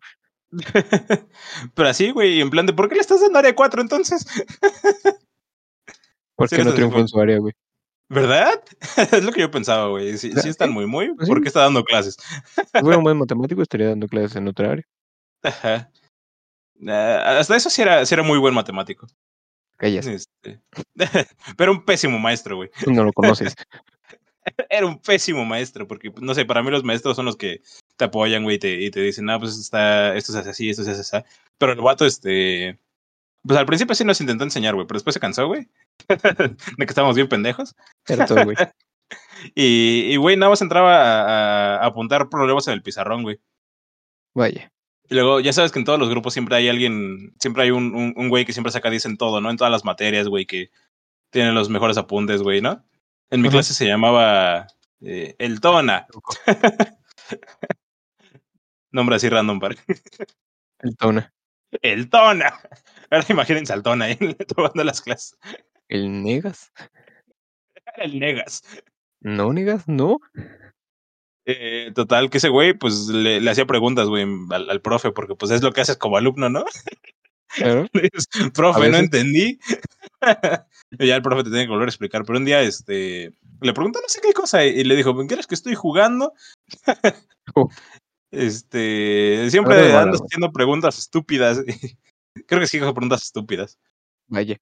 pero 1.75 1.89
así, 1.89 2.09
güey, 2.09 2.41
en 2.41 2.49
plan 2.49 2.65
de, 2.65 2.73
¿por 2.73 2.89
qué 2.89 2.95
le 2.95 3.01
estás 3.01 3.21
dando 3.21 3.37
área 3.37 3.53
4 3.53 3.79
entonces? 3.79 4.25
¿Por 6.35 6.49
Sí, 6.49 6.55
no 6.63 6.73
triunfó 6.73 6.97
en 6.97 7.07
su 7.07 7.21
área, 7.21 7.37
güey? 7.37 7.53
¿Verdad? 8.09 8.63
es 9.11 9.23
lo 9.23 9.31
que 9.31 9.41
yo 9.41 9.51
pensaba, 9.51 9.87
güey. 9.87 10.17
Si, 10.17 10.31
si 10.31 10.49
están 10.49 10.71
muy, 10.71 10.85
muy, 10.85 11.13
Pues 11.15 11.27
¿por 11.27 11.37
sí. 11.37 11.43
qué 11.43 11.47
está 11.47 11.61
dando 11.61 11.83
clases? 11.83 12.17
Si 12.55 12.79
fuera 12.79 12.97
un 12.97 13.03
buen 13.03 13.17
matemático, 13.19 13.61
estaría 13.61 13.89
dando 13.89 14.07
clases 14.07 14.35
en 14.35 14.47
otra 14.47 14.71
área. 14.71 14.85
Ajá. 15.41 15.91
Ah, 16.87 17.37
hasta 17.39 17.55
eso 17.55 17.69
sí 17.69 17.81
era, 17.81 18.05
sí 18.05 18.13
era 18.13 18.23
muy 18.23 18.37
buen 18.37 18.53
matemático. 18.53 19.07
Callas. 19.77 20.05
Este, 20.05 20.59
pero 21.57 21.71
un 21.71 21.83
pésimo 21.83 22.19
maestro, 22.19 22.57
güey. 22.57 22.69
No 22.87 23.03
lo 23.03 23.13
conoces. 23.13 23.55
Era 24.69 24.85
un 24.85 24.99
pésimo 24.99 25.45
maestro, 25.45 25.87
porque, 25.87 26.11
pues, 26.11 26.21
no 26.21 26.33
sé, 26.33 26.45
para 26.45 26.61
mí 26.61 26.69
los 26.69 26.83
maestros 26.83 27.15
son 27.15 27.25
los 27.25 27.37
que 27.37 27.61
te 27.95 28.05
apoyan, 28.05 28.43
güey, 28.43 28.57
y 28.57 28.59
te, 28.59 28.81
y 28.81 28.91
te 28.91 28.99
dicen, 29.01 29.29
ah, 29.29 29.39
pues 29.39 29.57
está, 29.57 30.15
esto 30.15 30.33
se 30.33 30.39
hace 30.39 30.49
así, 30.49 30.69
esto 30.69 30.83
se 30.83 30.91
hace 30.91 31.01
así. 31.01 31.25
Pero 31.57 31.71
el 31.71 31.81
vato, 31.81 32.05
este, 32.05 32.77
pues 33.45 33.57
al 33.57 33.65
principio 33.65 33.95
sí 33.95 34.03
nos 34.03 34.19
intentó 34.19 34.43
enseñar, 34.43 34.75
güey, 34.75 34.85
pero 34.85 34.97
después 34.97 35.13
se 35.13 35.19
cansó, 35.19 35.47
güey, 35.47 35.69
de 36.77 36.85
que 36.85 36.91
estábamos 36.91 37.15
bien 37.15 37.29
pendejos. 37.29 37.75
Güey. 38.07 38.57
Y, 39.55 40.15
güey, 40.15 40.37
nada 40.37 40.51
más 40.51 40.61
entraba 40.61 40.95
a, 40.95 41.75
a 41.75 41.85
apuntar 41.85 42.29
problemas 42.29 42.65
en 42.67 42.73
el 42.73 42.81
pizarrón, 42.81 43.23
güey. 43.23 43.41
Vaya. 44.33 44.71
Y 45.09 45.15
luego, 45.15 45.41
ya 45.41 45.51
sabes 45.51 45.71
que 45.71 45.79
en 45.79 45.85
todos 45.85 45.99
los 45.99 46.09
grupos 46.09 46.33
siempre 46.33 46.55
hay 46.55 46.69
alguien, 46.69 47.35
siempre 47.39 47.63
hay 47.63 47.71
un, 47.71 47.93
un, 47.93 48.13
un 48.15 48.29
güey 48.29 48.45
que 48.45 48.53
siempre 48.53 48.71
saca 48.71 48.89
10 48.89 49.05
en 49.05 49.17
todo, 49.17 49.41
¿no? 49.41 49.49
En 49.49 49.57
todas 49.57 49.69
las 49.69 49.83
materias, 49.83 50.27
güey, 50.29 50.45
que 50.45 50.71
tiene 51.29 51.51
los 51.51 51.69
mejores 51.69 51.97
apuntes, 51.97 52.41
güey, 52.41 52.61
¿no? 52.61 52.83
En 53.29 53.41
mi 53.41 53.49
clase 53.49 53.73
se 53.73 53.85
llamaba 53.85 54.67
eh, 55.01 55.35
el 55.39 55.59
Tona. 55.59 56.07
Nombre 58.91 59.15
así 59.15 59.27
random, 59.27 59.59
para 59.59 59.75
El 60.79 60.95
Tona. 60.95 61.33
El 61.81 62.09
Tona. 62.09 62.59
Ahora 63.09 63.25
imagínense 63.29 63.73
al 63.73 63.83
Tona 63.83 64.05
ahí 64.05 64.17
tomando 64.55 64.83
las 64.83 65.01
clases. 65.01 65.37
El 65.93 66.23
Negas. 66.23 66.73
El 67.97 68.19
Negas. 68.19 68.63
¿No, 69.21 69.53
Negas? 69.53 69.87
¿No? 69.87 70.19
Eh, 71.45 71.91
total, 71.93 72.29
que 72.31 72.39
ese 72.39 72.49
güey, 72.49 72.73
pues 72.73 73.07
le, 73.09 73.39
le 73.39 73.51
hacía 73.51 73.67
preguntas, 73.67 74.07
güey, 74.07 74.25
al, 74.49 74.69
al, 74.69 74.81
profe, 74.81 75.11
porque 75.11 75.35
pues 75.35 75.51
es 75.51 75.61
lo 75.61 75.71
que 75.71 75.81
haces 75.81 75.97
como 75.97 76.17
alumno, 76.17 76.49
¿no? 76.49 76.65
Claro. 77.49 77.85
profe, 78.55 78.89
no 78.89 78.97
entendí. 78.97 79.59
ya 80.99 81.15
el 81.15 81.21
profe 81.21 81.43
te 81.43 81.51
tiene 81.51 81.65
que 81.65 81.71
volver 81.71 81.87
a 81.87 81.91
explicar, 81.91 82.23
pero 82.25 82.39
un 82.39 82.45
día 82.45 82.61
este, 82.61 83.31
le 83.61 83.73
preguntó 83.73 84.01
no 84.01 84.07
sé 84.07 84.19
qué 84.21 84.33
cosa 84.33 84.65
y 84.65 84.83
le 84.83 84.95
dijo, 84.95 85.15
¿quieres 85.27 85.45
que 85.45 85.55
estoy 85.55 85.75
jugando? 85.75 86.33
Oh. 87.53 87.69
Este, 88.31 89.47
siempre 89.51 89.91
bueno. 89.91 90.13
haciendo 90.13 90.51
preguntas 90.51 90.97
estúpidas. 90.97 91.61
Creo 92.47 92.61
que 92.61 92.67
sí, 92.67 92.79
dijo 92.79 92.93
preguntas 92.95 93.21
estúpidas. 93.21 93.77
Vaya. 94.27 94.57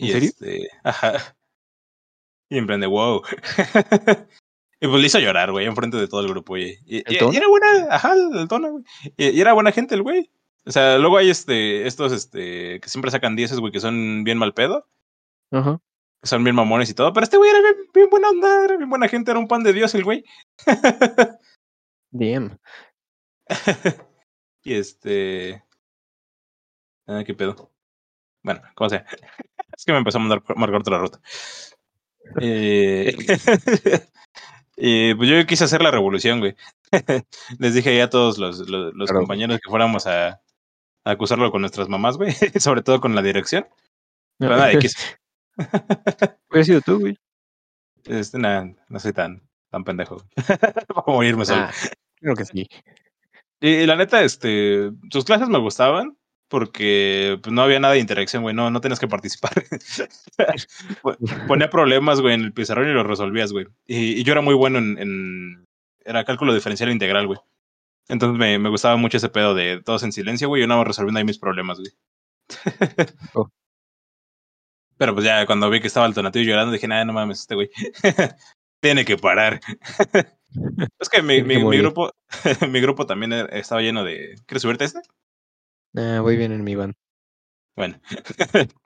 ¿En 0.00 0.06
Y 0.06 0.12
serio? 0.12 0.28
este, 0.30 0.68
ajá. 0.82 1.36
Y 2.48 2.58
emprende, 2.58 2.86
wow. 2.86 3.22
y 4.80 4.88
pues 4.88 5.00
le 5.00 5.06
hizo 5.06 5.18
llorar, 5.20 5.52
güey, 5.52 5.66
enfrente 5.66 5.96
de 5.98 6.08
todo 6.08 6.20
el 6.22 6.28
grupo, 6.28 6.54
güey. 6.54 6.78
Y, 6.84 7.02
era 7.06 7.48
buena, 7.48 7.86
ajá, 7.94 8.14
el 8.14 8.48
tono, 8.48 8.72
güey. 8.72 8.84
Y, 9.16 9.28
y 9.30 9.40
era 9.40 9.52
buena 9.52 9.72
gente 9.72 9.94
el 9.94 10.02
güey. 10.02 10.30
O 10.66 10.72
sea, 10.72 10.98
luego 10.98 11.16
hay 11.16 11.30
este, 11.30 11.86
estos, 11.86 12.12
este, 12.12 12.80
que 12.80 12.88
siempre 12.88 13.10
sacan 13.10 13.36
dieces, 13.36 13.58
güey, 13.60 13.72
que 13.72 13.80
son 13.80 14.24
bien 14.24 14.36
mal 14.36 14.52
pedo, 14.52 14.86
Ajá. 15.50 15.80
que 16.20 16.28
son 16.28 16.44
bien 16.44 16.54
mamones 16.54 16.90
y 16.90 16.94
todo, 16.94 17.12
pero 17.12 17.24
este 17.24 17.38
güey 17.38 17.50
era 17.50 17.60
bien, 17.60 17.74
bien 17.94 18.10
buena 18.10 18.28
onda, 18.28 18.64
era 18.64 18.76
bien 18.76 18.90
buena 18.90 19.08
gente, 19.08 19.30
era 19.30 19.40
un 19.40 19.48
pan 19.48 19.62
de 19.62 19.72
Dios 19.72 19.94
el 19.94 20.04
güey. 20.04 20.24
Damn. 22.10 22.58
y 24.64 24.74
este. 24.74 25.62
Ah, 27.06 27.22
qué 27.24 27.34
pedo. 27.34 27.69
Bueno, 28.42 28.62
como 28.74 28.90
sea. 28.90 29.04
Es 29.76 29.84
que 29.84 29.92
me 29.92 29.98
empezó 29.98 30.18
a 30.18 30.20
mandar 30.22 30.42
marcar 30.56 30.80
otra 30.80 30.98
ruta. 30.98 31.20
Eh, 32.40 33.16
y 34.76 35.14
pues 35.14 35.28
yo 35.28 35.46
quise 35.46 35.64
hacer 35.64 35.82
la 35.82 35.90
revolución, 35.90 36.40
güey. 36.40 36.54
Les 37.58 37.74
dije 37.74 37.96
ya 37.96 38.04
a 38.04 38.10
todos 38.10 38.38
los, 38.38 38.58
los, 38.68 38.94
los 38.94 39.08
Claro. 39.10 39.20
compañeros 39.20 39.58
que 39.62 39.70
fuéramos 39.70 40.06
a, 40.06 40.28
a 40.30 40.40
acusarlo 41.04 41.50
con 41.50 41.62
nuestras 41.62 41.88
mamás, 41.88 42.16
güey. 42.16 42.32
Sobre 42.60 42.82
todo 42.82 43.00
con 43.00 43.14
la 43.14 43.22
dirección. 43.22 43.66
Pero 44.38 44.56
nadie 44.56 44.78
quiso. 44.78 44.98
Hubiera 46.50 46.64
sido 46.64 46.80
tú, 46.80 47.00
güey. 47.00 47.16
Este, 48.04 48.38
nah, 48.38 48.66
no 48.88 48.98
soy 49.00 49.12
tan, 49.12 49.42
tan 49.70 49.84
pendejo. 49.84 50.18
Para 50.88 51.04
morirme 51.06 51.44
solo. 51.44 51.62
Ah, 51.62 51.72
creo 52.16 52.34
que 52.36 52.44
sí. 52.46 52.66
Y, 53.60 53.68
y 53.68 53.86
la 53.86 53.96
neta, 53.96 54.22
este, 54.22 54.90
sus 55.10 55.24
clases 55.24 55.48
me 55.48 55.58
gustaban 55.58 56.16
porque 56.50 57.38
pues, 57.42 57.52
no 57.54 57.62
había 57.62 57.80
nada 57.80 57.94
de 57.94 58.00
interacción, 58.00 58.42
güey, 58.42 58.54
no, 58.54 58.70
no 58.70 58.80
tenías 58.82 59.00
que 59.00 59.08
participar. 59.08 59.52
Po- 61.02 61.16
Ponía 61.48 61.70
problemas, 61.70 62.20
güey, 62.20 62.34
en 62.34 62.42
el 62.42 62.52
pizarrón 62.52 62.88
y 62.90 62.92
los 62.92 63.06
resolvías, 63.06 63.52
güey. 63.52 63.66
Y, 63.86 64.20
y 64.20 64.24
yo 64.24 64.32
era 64.32 64.42
muy 64.42 64.54
bueno 64.54 64.78
en, 64.78 64.98
en- 64.98 65.64
Era 66.04 66.24
cálculo 66.24 66.52
diferencial 66.52 66.90
integral, 66.90 67.26
güey. 67.26 67.38
Entonces 68.08 68.38
me, 68.38 68.58
me 68.58 68.68
gustaba 68.68 68.96
mucho 68.96 69.16
ese 69.18 69.28
pedo 69.28 69.54
de 69.54 69.80
todos 69.82 70.02
en 70.02 70.12
silencio, 70.12 70.48
güey, 70.48 70.60
yo 70.62 70.66
nada 70.66 70.80
más 70.80 70.88
resolviendo 70.88 71.18
ahí 71.18 71.24
mis 71.24 71.38
problemas, 71.38 71.78
güey. 71.78 71.92
Oh. 73.34 73.48
Pero 74.98 75.14
pues 75.14 75.24
ya 75.24 75.46
cuando 75.46 75.70
vi 75.70 75.80
que 75.80 75.86
estaba 75.86 76.06
el 76.06 76.14
Tonatiu 76.14 76.42
llorando, 76.42 76.72
dije, 76.72 76.86
nada, 76.88 77.04
no 77.04 77.12
mames, 77.12 77.40
este 77.40 77.54
güey. 77.54 77.70
Tiene 78.82 79.04
que 79.04 79.16
parar. 79.16 79.60
es 80.98 81.08
que 81.08 81.22
mi, 81.22 81.36
que 81.36 81.42
mi, 81.44 81.78
grupo, 81.78 82.10
mi 82.68 82.80
grupo 82.80 83.06
también 83.06 83.32
era- 83.32 83.48
estaba 83.58 83.80
lleno 83.82 84.04
de. 84.04 84.34
¿Quieres 84.46 84.62
subirte 84.62 84.84
a 84.84 84.86
este? 84.88 85.00
Ah, 85.96 86.20
voy 86.20 86.36
bien 86.36 86.52
en 86.52 86.62
mi 86.64 86.74
van. 86.74 86.94
Bueno. 87.76 88.00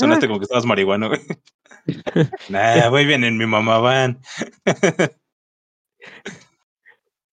Sonaste 0.00 0.26
como 0.26 0.38
que 0.38 0.44
estabas 0.44 0.64
marihuano, 0.64 1.08
güey. 1.08 1.20
Nah, 2.48 2.88
voy 2.90 3.06
bien 3.06 3.24
en 3.24 3.36
mi 3.36 3.46
mamá 3.46 3.78
van. 3.78 4.20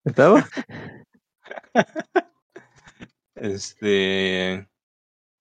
¿Estaba? 0.03 0.47
Este. 3.35 4.67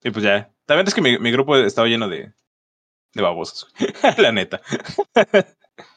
Y 0.02 0.10
pues 0.10 0.24
ya. 0.24 0.52
También 0.66 0.88
es 0.88 0.94
que 0.94 1.00
mi, 1.00 1.18
mi 1.18 1.30
grupo 1.30 1.56
estaba 1.56 1.86
lleno 1.88 2.08
de, 2.08 2.32
de 3.14 3.22
babosos. 3.22 3.72
La 4.18 4.32
neta. 4.32 4.60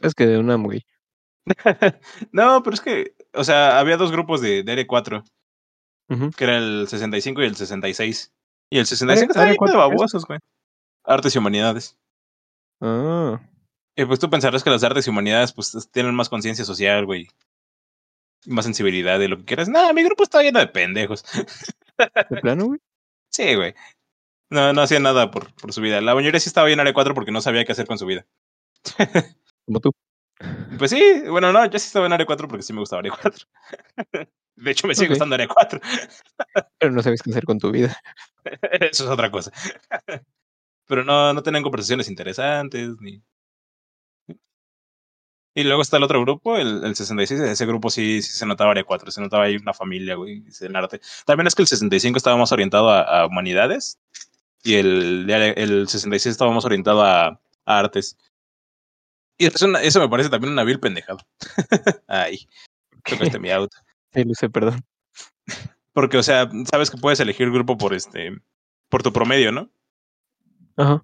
Es 0.01 0.13
que 0.13 0.27
de 0.27 0.37
una 0.37 0.55
güey. 0.55 0.85
No, 2.31 2.61
pero 2.63 2.73
es 2.73 2.81
que. 2.81 3.15
O 3.33 3.43
sea, 3.43 3.79
había 3.79 3.97
dos 3.97 4.11
grupos 4.11 4.41
de, 4.41 4.63
de 4.63 4.87
R4, 4.87 5.23
Que 6.35 6.43
era 6.43 6.57
el 6.57 6.87
65 6.87 7.41
y 7.41 7.45
el 7.45 7.55
66. 7.55 8.33
Y 8.69 8.79
el 8.79 8.85
65 8.85 9.23
¿R- 9.23 9.31
estaba 9.31 9.45
lleno 9.47 9.53
de 9.53 9.57
R4 9.57 9.65
qué 9.65 9.71
es? 9.71 9.77
babosos, 9.77 10.25
güey. 10.25 10.39
Artes 11.03 11.35
y 11.35 11.37
humanidades. 11.37 11.97
Ah, 12.81 13.39
Y 13.95 14.05
pues 14.05 14.19
tú 14.19 14.29
pensarás 14.29 14.63
que 14.63 14.69
las 14.69 14.83
artes 14.83 15.07
y 15.07 15.09
humanidades 15.09 15.53
pues 15.53 15.89
tienen 15.91 16.13
más 16.15 16.29
conciencia 16.29 16.63
social, 16.65 17.05
güey. 17.05 17.27
Más 18.45 18.65
sensibilidad 18.65 19.19
de 19.19 19.27
lo 19.27 19.37
que 19.37 19.45
quieras. 19.45 19.67
No, 19.67 19.93
mi 19.93 20.03
grupo 20.03 20.23
estaba 20.23 20.43
lleno 20.43 20.59
de 20.59 20.67
pendejos. 20.67 21.25
¿de 22.29 22.41
plano, 22.41 22.65
güey? 22.67 22.79
Sí, 23.29 23.55
güey. 23.55 23.75
No, 24.49 24.71
no 24.71 24.81
hacía 24.81 24.99
nada 25.01 25.29
por, 25.29 25.53
por 25.55 25.73
su 25.73 25.81
vida. 25.81 25.99
La 25.99 26.15
mayoría 26.15 26.39
sí 26.39 26.47
estaba 26.47 26.65
bien 26.67 26.77
en 26.77 26.81
área 26.81 26.93
4 26.93 27.13
porque 27.13 27.31
no 27.31 27.41
sabía 27.41 27.65
qué 27.65 27.73
hacer 27.73 27.85
con 27.85 27.97
su 27.99 28.05
vida. 28.05 28.25
Como 29.65 29.79
tú. 29.81 29.91
Pues 30.77 30.91
sí, 30.91 31.23
bueno, 31.29 31.51
no, 31.51 31.65
yo 31.65 31.77
sí 31.77 31.87
estaba 31.87 32.05
en 32.05 32.13
área 32.13 32.25
4 32.25 32.47
porque 32.47 32.63
sí 32.63 32.71
me 32.71 32.79
gustaba 32.79 33.01
área 33.01 33.11
4. 33.19 33.45
De 34.57 34.71
hecho, 34.71 34.87
me 34.87 34.95
sigue 34.95 35.09
gustando 35.09 35.35
área 35.35 35.47
4. 35.47 35.79
Pero 36.79 36.91
no 36.91 37.01
sabes 37.01 37.21
qué 37.21 37.29
hacer 37.29 37.45
con 37.45 37.59
tu 37.59 37.71
vida. 37.71 37.95
Eso 38.71 39.03
es 39.05 39.09
otra 39.09 39.31
cosa. 39.31 39.51
Pero 40.87 41.03
no, 41.03 41.33
no 41.33 41.43
tenían 41.43 41.63
conversaciones 41.63 42.09
interesantes 42.09 42.95
ni. 42.99 43.21
Y 45.53 45.63
luego 45.63 45.81
está 45.81 45.97
el 45.97 46.03
otro 46.03 46.21
grupo, 46.21 46.57
el, 46.57 46.83
el 46.83 46.95
66. 46.95 47.39
Ese 47.39 47.65
grupo 47.65 47.89
sí, 47.89 48.21
sí 48.21 48.31
se 48.31 48.45
notaba 48.45 48.71
área 48.71 48.83
4, 48.83 49.09
se 49.09 49.21
notaba 49.21 49.45
ahí 49.45 49.55
una 49.55 49.73
familia, 49.73 50.15
güey, 50.15 50.43
en 50.61 50.75
arte. 50.75 51.01
También 51.25 51.47
es 51.47 51.55
que 51.55 51.63
el 51.63 51.67
65 51.67 52.17
estaba 52.17 52.37
más 52.37 52.51
orientado 52.51 52.89
a, 52.89 53.01
a 53.01 53.25
humanidades 53.25 53.99
y 54.63 54.75
el, 54.75 55.29
el 55.29 55.87
66 55.87 56.31
estaba 56.31 56.51
más 56.51 56.65
orientado 56.65 57.03
a, 57.03 57.27
a 57.65 57.79
artes. 57.79 58.17
Y 59.39 59.47
eso, 59.47 59.67
eso 59.77 59.99
me 59.99 60.09
parece 60.09 60.29
también 60.29 60.53
una 60.53 60.63
vil 60.63 60.79
pendejada. 60.79 61.25
Ay, 62.07 62.47
tocaste 63.03 63.39
mi 63.39 63.49
auto. 63.51 63.77
Sí, 64.17 64.23
lo 64.23 64.33
sé, 64.33 64.49
perdón. 64.49 64.81
Porque, 65.93 66.17
o 66.17 66.23
sea, 66.23 66.49
sabes 66.71 66.89
que 66.89 66.97
puedes 66.97 67.19
elegir 67.19 67.51
grupo 67.51 67.77
por 67.77 67.93
este, 67.93 68.31
por 68.89 69.03
tu 69.03 69.13
promedio, 69.13 69.51
¿no? 69.51 69.69
Ajá. 70.75 71.03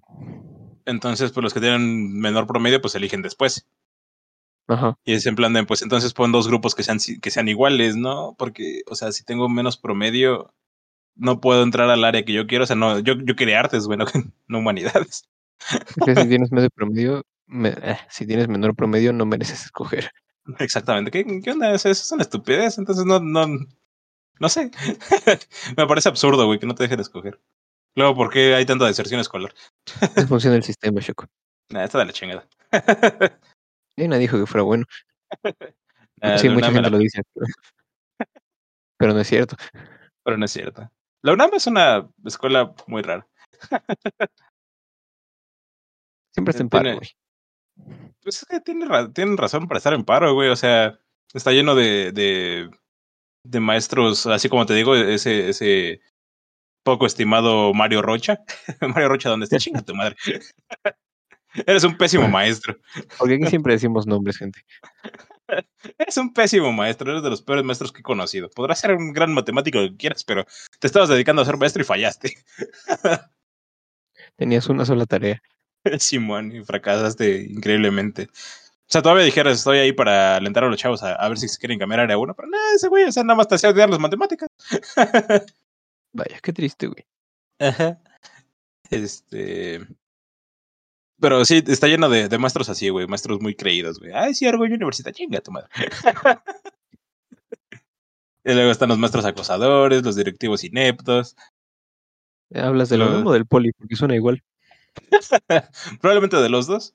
Entonces, 0.84 1.30
pues 1.30 1.42
los 1.44 1.54
que 1.54 1.60
tienen 1.60 2.12
menor 2.18 2.46
promedio, 2.48 2.80
pues 2.80 2.94
eligen 2.96 3.22
después. 3.22 3.66
Ajá. 4.66 4.98
Y 5.04 5.12
es 5.12 5.26
en 5.26 5.36
plan 5.36 5.52
de, 5.52 5.64
pues 5.64 5.82
entonces 5.82 6.12
pon 6.12 6.32
dos 6.32 6.48
grupos 6.48 6.74
que 6.74 6.82
sean, 6.82 6.98
que 7.22 7.30
sean 7.30 7.48
iguales, 7.48 7.96
¿no? 7.96 8.34
Porque, 8.36 8.82
o 8.88 8.96
sea, 8.96 9.12
si 9.12 9.24
tengo 9.24 9.48
menos 9.48 9.76
promedio, 9.76 10.52
no 11.14 11.40
puedo 11.40 11.62
entrar 11.62 11.90
al 11.90 12.04
área 12.04 12.24
que 12.24 12.32
yo 12.32 12.46
quiero. 12.48 12.64
O 12.64 12.66
sea, 12.66 12.76
no, 12.76 12.98
yo, 12.98 13.14
yo 13.24 13.36
quería 13.36 13.60
artes, 13.60 13.86
bueno, 13.86 14.06
no 14.48 14.58
humanidades. 14.58 15.28
Si 15.60 16.04
tienes 16.28 16.50
medio 16.50 16.70
promedio, 16.70 17.22
me- 17.46 17.76
eh, 17.82 17.98
si 18.10 18.26
tienes 18.26 18.48
menor 18.48 18.74
promedio, 18.74 19.12
no 19.12 19.24
mereces 19.26 19.64
escoger. 19.64 20.10
Exactamente. 20.58 21.10
¿Qué, 21.10 21.40
qué 21.42 21.50
onda? 21.52 21.72
Eso 21.72 21.88
es 21.88 22.12
una 22.12 22.22
estupidez. 22.22 22.78
Entonces, 22.78 23.04
no, 23.04 23.18
no, 23.20 23.46
no 24.40 24.48
sé. 24.48 24.70
Me 25.76 25.86
parece 25.86 26.08
absurdo, 26.08 26.46
güey, 26.46 26.58
que 26.58 26.66
no 26.66 26.74
te 26.74 26.82
dejen 26.84 27.00
escoger. 27.00 27.40
Luego, 27.96 28.14
¿por 28.14 28.30
qué 28.30 28.54
hay 28.54 28.66
tanta 28.66 28.86
deserción 28.86 29.20
escolar? 29.20 29.54
Así 30.00 30.26
funciona 30.26 30.56
el 30.56 30.62
sistema, 30.64 31.00
Choco. 31.00 31.26
Nah, 31.70 31.84
está 31.84 31.98
de 31.98 32.06
la 32.06 32.12
chingada. 32.12 32.48
Y 33.96 34.08
nadie 34.08 34.22
dijo 34.22 34.36
que 34.40 34.46
fuera 34.46 34.64
bueno. 34.64 34.84
Nah, 36.20 36.36
sí, 36.36 36.48
mucha 36.48 36.66
gente 36.66 36.82
la- 36.82 36.90
lo 36.90 36.98
dice. 36.98 37.22
Pero, 37.32 37.46
pero 38.98 39.12
no 39.14 39.20
es 39.20 39.28
cierto. 39.28 39.56
pero 40.24 40.36
no 40.36 40.44
es 40.46 40.50
cierto. 40.50 40.90
La 41.22 41.32
UNAM 41.32 41.50
es 41.54 41.68
una 41.68 42.10
escuela 42.24 42.74
muy 42.88 43.02
rara. 43.02 43.24
Siempre 46.32 46.50
está 46.50 46.62
en 46.64 46.68
paro, 46.68 46.96
güey. 46.96 47.08
Pues 48.22 48.36
es 48.42 48.44
que 48.48 48.60
tiene 48.60 48.86
ra- 48.86 49.12
tienen 49.12 49.36
razón 49.36 49.68
para 49.68 49.78
estar 49.78 49.92
en 49.94 50.04
paro, 50.04 50.32
güey. 50.34 50.48
O 50.48 50.56
sea, 50.56 50.98
está 51.32 51.52
lleno 51.52 51.74
de, 51.74 52.12
de, 52.12 52.70
de 53.44 53.60
maestros, 53.60 54.26
así 54.26 54.48
como 54.48 54.64
te 54.66 54.74
digo, 54.74 54.94
ese, 54.96 55.48
ese 55.50 56.00
poco 56.82 57.06
estimado 57.06 57.72
Mario 57.74 58.02
Rocha. 58.02 58.38
Mario 58.80 59.08
Rocha, 59.08 59.28
¿dónde 59.28 59.44
está? 59.44 59.58
Chinga 59.58 59.82
tu 59.82 59.94
madre. 59.94 60.16
Eres 61.66 61.84
un 61.84 61.96
pésimo 61.96 62.28
maestro. 62.28 62.76
Porque 63.18 63.34
aquí 63.34 63.46
siempre 63.46 63.74
decimos 63.74 64.06
nombres, 64.06 64.38
gente. 64.38 64.64
Eres 65.98 66.16
un 66.16 66.32
pésimo 66.32 66.72
maestro. 66.72 67.10
Eres 67.12 67.22
de 67.22 67.30
los 67.30 67.42
peores 67.42 67.64
maestros 67.64 67.92
que 67.92 68.00
he 68.00 68.02
conocido. 68.02 68.50
Podrás 68.50 68.80
ser 68.80 68.92
un 68.94 69.12
gran 69.12 69.32
matemático 69.32 69.78
que 69.78 69.96
quieras, 69.96 70.24
pero 70.24 70.46
te 70.80 70.86
estabas 70.88 71.08
dedicando 71.10 71.42
a 71.42 71.44
ser 71.44 71.56
maestro 71.56 71.82
y 71.82 71.84
fallaste. 71.84 72.34
Tenías 74.36 74.68
una 74.68 74.84
sola 74.84 75.06
tarea. 75.06 75.40
Simón, 75.98 76.54
y 76.54 76.64
fracasaste 76.64 77.42
increíblemente. 77.50 78.24
O 78.24 78.86
sea, 78.94 79.02
todavía 79.02 79.24
dijeras, 79.24 79.58
estoy 79.58 79.78
ahí 79.78 79.92
para 79.92 80.36
alentar 80.36 80.64
a 80.64 80.68
los 80.68 80.78
chavos 80.78 81.02
a, 81.02 81.14
a 81.14 81.28
ver 81.28 81.38
si 81.38 81.48
se 81.48 81.58
quieren 81.58 81.78
cambiar 81.78 82.00
área 82.00 82.18
uno, 82.18 82.34
pero 82.34 82.48
nada, 82.48 82.64
ese 82.76 82.88
güey, 82.88 83.04
o 83.04 83.12
sea, 83.12 83.24
nada 83.24 83.36
más 83.36 83.48
te 83.48 83.54
hacía 83.54 83.70
odiar 83.70 83.88
las 83.90 83.98
matemáticas. 83.98 84.48
Vaya, 86.12 86.38
qué 86.42 86.52
triste, 86.52 86.86
güey. 86.86 87.04
Ajá. 87.58 87.98
Este. 88.90 89.80
Pero 91.20 91.44
sí, 91.44 91.62
está 91.66 91.86
lleno 91.88 92.08
de, 92.08 92.28
de 92.28 92.38
maestros 92.38 92.68
así, 92.68 92.88
güey. 92.90 93.06
Maestros 93.06 93.40
muy 93.40 93.54
creídos, 93.54 93.98
güey. 93.98 94.12
Ay, 94.12 94.34
sí, 94.34 94.46
Orgullo 94.46 94.74
Universidad, 94.74 95.12
chinga 95.12 95.40
tu 95.40 95.50
madre. 95.52 95.68
y 98.44 98.52
luego 98.52 98.70
están 98.70 98.90
los 98.90 98.98
maestros 98.98 99.24
acosadores, 99.24 100.02
los 100.02 100.16
directivos 100.16 100.62
ineptos. 100.64 101.36
¿Hablas 102.54 102.90
de 102.90 102.98
lo 102.98 103.06
Lo- 103.06 103.12
mismo 103.12 103.30
o 103.30 103.32
del 103.32 103.46
poli? 103.46 103.72
Porque 103.72 103.96
suena 103.96 104.14
igual. 104.14 104.42
Probablemente 106.00 106.36
de 106.36 106.48
los 106.48 106.66
dos. 106.66 106.94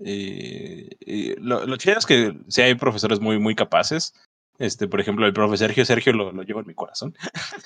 Y, 0.00 0.88
y 1.00 1.36
lo, 1.36 1.66
lo 1.66 1.76
chido 1.76 1.98
es 1.98 2.06
que 2.06 2.36
sí 2.48 2.62
hay 2.62 2.74
profesores 2.74 3.20
muy, 3.20 3.38
muy 3.38 3.54
capaces. 3.54 4.12
Este, 4.58 4.86
por 4.86 5.00
ejemplo, 5.00 5.26
el 5.26 5.32
profe 5.32 5.56
Sergio, 5.56 5.84
Sergio 5.84 6.12
lo, 6.12 6.32
lo 6.32 6.42
llevo 6.42 6.60
en 6.60 6.66
mi 6.66 6.74
corazón. 6.74 7.14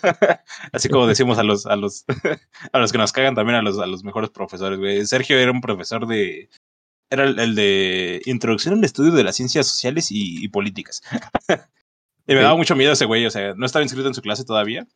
Así 0.73 0.89
como 0.89 1.07
decimos 1.07 1.39
a 1.39 1.43
los, 1.43 1.67
a 1.67 1.77
los, 1.77 2.05
a 2.73 2.79
los 2.79 2.93
que 2.93 2.99
nos 2.99 3.13
cagan 3.13 3.35
también 3.35 3.57
a 3.59 3.63
los, 3.63 3.79
a 3.79 3.87
los 3.87 4.05
mejores 4.05 4.31
profesores, 4.31 4.79
güey. 4.79 5.05
Sergio 5.07 5.39
era 5.39 5.53
un 5.53 5.61
profesor 5.61 6.07
de. 6.07 6.49
Era 7.11 7.25
el, 7.25 7.39
el 7.39 7.55
de 7.55 8.23
Introducción 8.27 8.75
al 8.75 8.85
Estudio 8.85 9.13
de 9.13 9.25
las 9.25 9.37
Ciencias 9.37 9.67
Sociales 9.67 10.11
y, 10.11 10.45
y 10.45 10.49
Políticas. 10.49 11.03
y 12.27 12.35
me 12.35 12.41
daba 12.43 12.57
mucho 12.57 12.77
miedo 12.77 12.93
ese 12.93 13.07
güey, 13.07 13.25
o 13.25 13.31
sea, 13.31 13.55
no 13.55 13.65
estaba 13.65 13.83
inscrito 13.83 14.09
en 14.09 14.15
su 14.15 14.21
clase 14.21 14.45
todavía. 14.45 14.87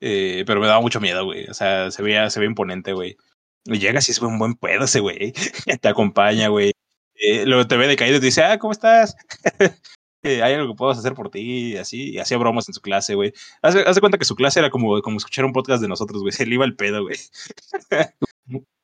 Eh, 0.00 0.44
pero 0.46 0.60
me 0.60 0.66
daba 0.66 0.80
mucho 0.80 1.00
miedo, 1.00 1.24
güey. 1.24 1.46
O 1.48 1.54
sea, 1.54 1.90
se 1.90 2.02
veía, 2.02 2.30
se 2.30 2.40
veía 2.40 2.50
imponente, 2.50 2.92
güey. 2.92 3.16
Llegas 3.64 4.08
y 4.08 4.12
es 4.12 4.20
un 4.22 4.38
buen 4.38 4.54
pedo 4.54 4.84
ese 4.84 5.00
güey. 5.00 5.32
Te 5.80 5.88
acompaña, 5.88 6.48
güey. 6.48 6.72
Eh, 7.14 7.44
luego 7.46 7.66
te 7.66 7.76
ve 7.76 7.88
decaído 7.88 8.16
y 8.18 8.20
te 8.20 8.26
dice, 8.26 8.42
ah, 8.44 8.58
¿cómo 8.58 8.72
estás? 8.72 9.16
Eh, 10.24 10.42
Hay 10.42 10.54
algo 10.54 10.72
que 10.72 10.76
puedo 10.76 10.90
hacer 10.90 11.14
por 11.14 11.30
ti, 11.30 11.74
y 11.74 11.76
así. 11.76 12.10
Y 12.10 12.18
hacía 12.18 12.38
bromas 12.38 12.68
en 12.68 12.74
su 12.74 12.80
clase, 12.80 13.14
güey. 13.14 13.32
Haz, 13.62 13.76
haz 13.76 13.94
de 13.94 14.00
cuenta 14.00 14.18
que 14.18 14.24
su 14.24 14.34
clase 14.34 14.58
era 14.58 14.68
como, 14.68 15.00
como 15.00 15.16
escuchar 15.16 15.44
un 15.44 15.52
podcast 15.52 15.80
de 15.80 15.86
nosotros, 15.86 16.22
güey. 16.22 16.32
Se 16.32 16.44
le 16.44 16.56
iba 16.56 16.64
el 16.64 16.74
pedo, 16.74 17.02
güey. 17.04 17.16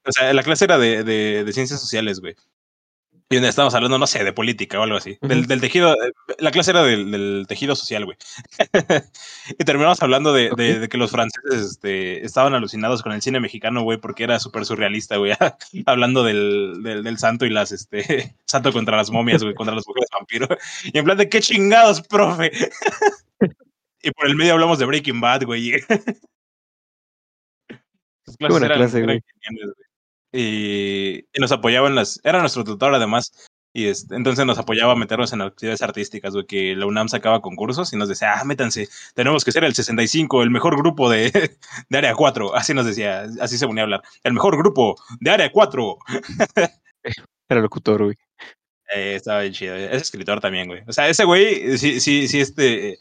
o 0.07 0.12
sea, 0.12 0.33
la 0.33 0.45
clase 0.45 0.67
era 0.67 0.79
de, 0.79 1.03
de, 1.03 1.43
de 1.43 1.53
ciencias 1.53 1.81
sociales, 1.81 2.21
güey. 2.21 2.37
Y 3.31 3.37
donde 3.37 3.49
estábamos 3.49 3.75
hablando, 3.75 3.99
no 3.99 4.07
sé, 4.07 4.22
de 4.22 4.33
política 4.35 4.79
o 4.79 4.83
algo 4.83 4.99
así. 4.99 5.16
del, 5.22 5.47
del 5.47 5.61
tejido, 5.61 5.95
eh, 5.95 6.12
la 6.39 6.51
clase 6.51 6.72
era 6.72 6.83
del, 6.83 7.11
del 7.11 7.47
tejido 7.49 7.75
social, 7.75 8.05
güey. 8.05 8.18
y 9.59 9.64
terminamos 9.64 10.03
hablando 10.03 10.33
de, 10.35 10.51
de, 10.57 10.79
de 10.79 10.89
que 10.91 10.99
los 10.99 11.11
franceses 11.11 11.62
este, 11.72 12.25
estaban 12.25 12.53
alucinados 12.55 13.03
con 13.03 13.12
el 13.12 13.22
cine 13.22 13.41
mexicano, 13.41 13.83
güey, 13.83 13.97
porque 13.99 14.25
era 14.25 14.39
súper 14.39 14.66
surrealista, 14.66 15.16
güey. 15.16 15.33
hablando 15.87 16.22
del, 16.22 16.83
del, 16.83 17.03
del 17.03 17.18
santo 17.18 17.47
y 17.47 17.51
las, 17.51 17.72
este, 17.72 18.37
santo 18.47 18.72
contra 18.72 18.97
las 18.99 19.11
momias, 19.11 19.43
güey, 19.43 19.55
contra 19.55 19.75
las 19.75 19.87
mujeres 19.89 20.11
vampiro. 20.12 20.47
Y 20.85 20.99
en 20.99 21.05
plan 21.05 21.16
de, 21.16 21.29
¿qué 21.31 21.41
chingados, 21.41 22.03
profe? 22.03 22.53
y 24.03 24.11
por 24.11 24.27
el 24.27 24.37
medio 24.37 24.53
hablamos 24.53 24.79
de 24.79 24.85
Breaking 24.85 25.20
Bad, 25.22 25.45
güey. 25.45 25.81
Clases 28.39 28.62
eran- 28.62 28.79
clase, 28.79 28.99
eran 28.99 29.07
güey. 29.07 29.20
geniales, 29.43 29.75
güey. 29.75 29.84
Y, 30.37 31.18
y 31.32 31.41
nos 31.41 31.53
apoyaban 31.53 31.95
las. 31.95 32.20
Era 32.24 32.41
nuestro 32.41 32.64
tutor, 32.64 32.93
además. 32.93 33.32
Y 33.72 33.87
este, 33.87 34.16
entonces 34.16 34.45
nos 34.47 34.59
apoyaba 34.59 34.93
a 34.93 34.97
meternos 34.97 35.32
en 35.32 35.43
actividades 35.43 35.82
artísticas, 35.82 36.32
güey, 36.32 36.47
que 36.47 36.74
la 36.76 36.87
UNAM 36.87 37.09
sacaba 37.09 37.41
concursos 37.41 37.93
y 37.93 37.97
nos 37.97 38.09
decía, 38.09 38.35
ah, 38.35 38.45
métanse, 38.45 38.89
tenemos 39.14 39.45
que 39.45 39.53
ser 39.53 39.64
el 39.64 39.74
65, 39.74 40.43
el 40.43 40.51
mejor 40.51 40.76
grupo 40.76 41.09
de, 41.09 41.30
de 41.89 41.99
área 41.99 42.14
4. 42.14 42.55
Así 42.55 42.74
nos 42.74 42.87
decía, 42.87 43.26
así 43.41 43.59
se 43.59 43.66
ponía 43.66 43.82
a 43.82 43.85
hablar. 43.85 44.03
El 44.24 44.32
mejor 44.32 44.57
grupo 44.57 44.97
de 45.20 45.30
área 45.30 45.53
4. 45.53 45.99
Era 47.49 47.61
locutor, 47.61 48.05
güey. 48.05 48.16
Eh, 48.93 49.14
estaba 49.14 49.41
bien 49.41 49.53
chido. 49.53 49.76
Es 49.76 50.03
escritor 50.03 50.41
también, 50.41 50.66
güey. 50.66 50.82
O 50.89 50.93
sea, 50.93 51.09
ese 51.09 51.24
güey, 51.24 51.78
sí, 51.78 52.01
sí, 52.01 52.26
sí, 52.26 52.41
este. 52.41 52.99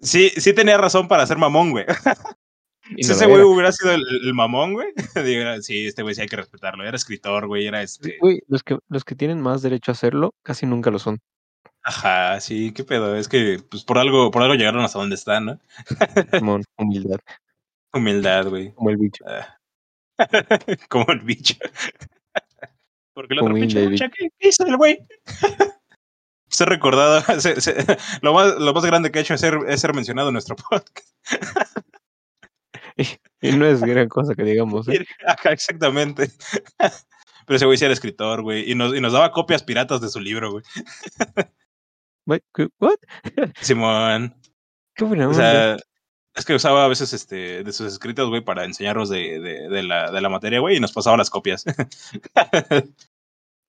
Sí, 0.00 0.30
sí 0.36 0.54
tenía 0.54 0.78
razón 0.78 1.06
para 1.06 1.26
ser 1.26 1.36
mamón, 1.36 1.70
güey. 1.70 1.84
Y 2.90 3.02
Si 3.02 3.08
no 3.10 3.14
ese 3.16 3.26
güey 3.26 3.36
era. 3.38 3.46
hubiera 3.46 3.72
sido 3.72 3.92
el, 3.92 4.02
el 4.24 4.34
mamón, 4.34 4.74
güey. 4.74 4.88
sí, 5.62 5.86
este 5.86 6.02
güey 6.02 6.14
sí 6.14 6.20
hay 6.20 6.28
que 6.28 6.36
respetarlo. 6.36 6.84
Era 6.84 6.96
escritor, 6.96 7.46
güey. 7.46 7.66
Era 7.66 7.82
este. 7.82 8.16
Güey, 8.20 8.40
los 8.48 8.62
que, 8.62 8.78
los 8.88 9.04
que 9.04 9.14
tienen 9.14 9.40
más 9.40 9.62
derecho 9.62 9.90
a 9.90 9.94
hacerlo 9.94 10.34
casi 10.42 10.66
nunca 10.66 10.90
lo 10.90 10.98
son. 10.98 11.18
Ajá, 11.82 12.40
sí, 12.40 12.72
qué 12.72 12.82
pedo. 12.84 13.16
Es 13.16 13.28
que, 13.28 13.60
pues 13.70 13.84
por 13.84 13.98
algo, 13.98 14.30
por 14.30 14.42
algo 14.42 14.54
llegaron 14.54 14.82
hasta 14.84 14.98
donde 14.98 15.14
están, 15.14 15.44
¿no? 15.46 15.60
Humildad, 16.78 17.18
Humildad, 17.92 18.48
güey. 18.48 18.72
como 18.74 18.90
el 18.90 18.96
bicho. 18.96 19.24
Ah. 19.26 19.52
Como 20.88 21.06
el 21.12 21.20
bicho. 21.20 21.54
Porque 23.12 23.34
el 23.34 23.40
otro 23.40 23.54
pinche 23.54 23.84
lucha, 23.84 24.08
¿qué 24.08 24.28
qué 24.38 24.48
hizo 24.48 24.64
el 24.66 24.76
güey? 24.78 24.98
Ser 26.48 26.68
recordado, 26.70 27.20
se- 27.40 27.60
se- 27.60 27.98
lo, 28.22 28.32
más, 28.32 28.54
lo 28.56 28.72
más 28.72 28.84
grande 28.86 29.10
que 29.12 29.18
ha 29.18 29.22
hecho 29.22 29.34
es 29.34 29.40
ser, 29.40 29.58
es 29.68 29.80
ser 29.80 29.92
mencionado 29.94 30.28
en 30.28 30.32
nuestro 30.34 30.56
podcast. 30.56 31.06
Y 33.42 33.52
no 33.52 33.66
es 33.66 33.82
gran 33.82 34.08
cosa 34.08 34.34
que 34.34 34.42
digamos, 34.44 34.88
¿eh? 34.88 35.04
Ajá, 35.26 35.52
exactamente. 35.52 36.30
Pero 37.46 37.56
ese 37.56 37.66
güey 37.66 37.78
sí 37.78 37.84
era 37.84 37.94
escritor, 37.94 38.42
güey. 38.42 38.68
Y 38.70 38.74
nos, 38.74 38.94
y 38.94 39.00
nos 39.00 39.12
daba 39.12 39.30
copias 39.30 39.62
piratas 39.62 40.00
de 40.00 40.08
su 40.08 40.18
libro, 40.20 40.50
güey. 40.50 40.64
¿qué- 42.54 42.68
¿What? 42.80 42.96
Simón. 43.60 44.34
Qué 44.96 45.04
buena 45.04 45.26
O 45.26 45.30
onda. 45.30 45.38
sea, 45.38 45.76
es 46.34 46.44
que 46.44 46.54
usaba 46.54 46.84
a 46.84 46.88
veces 46.88 47.12
este, 47.12 47.62
de 47.62 47.72
sus 47.72 47.92
escritos, 47.92 48.28
güey, 48.30 48.42
para 48.42 48.64
enseñarnos 48.64 49.08
de, 49.10 49.38
de, 49.38 49.68
de 49.68 49.82
la, 49.84 50.10
de 50.10 50.20
la 50.20 50.28
materia, 50.28 50.58
güey, 50.60 50.76
y 50.76 50.80
nos 50.80 50.92
pasaba 50.92 51.16
las 51.16 51.30
copias. 51.30 51.64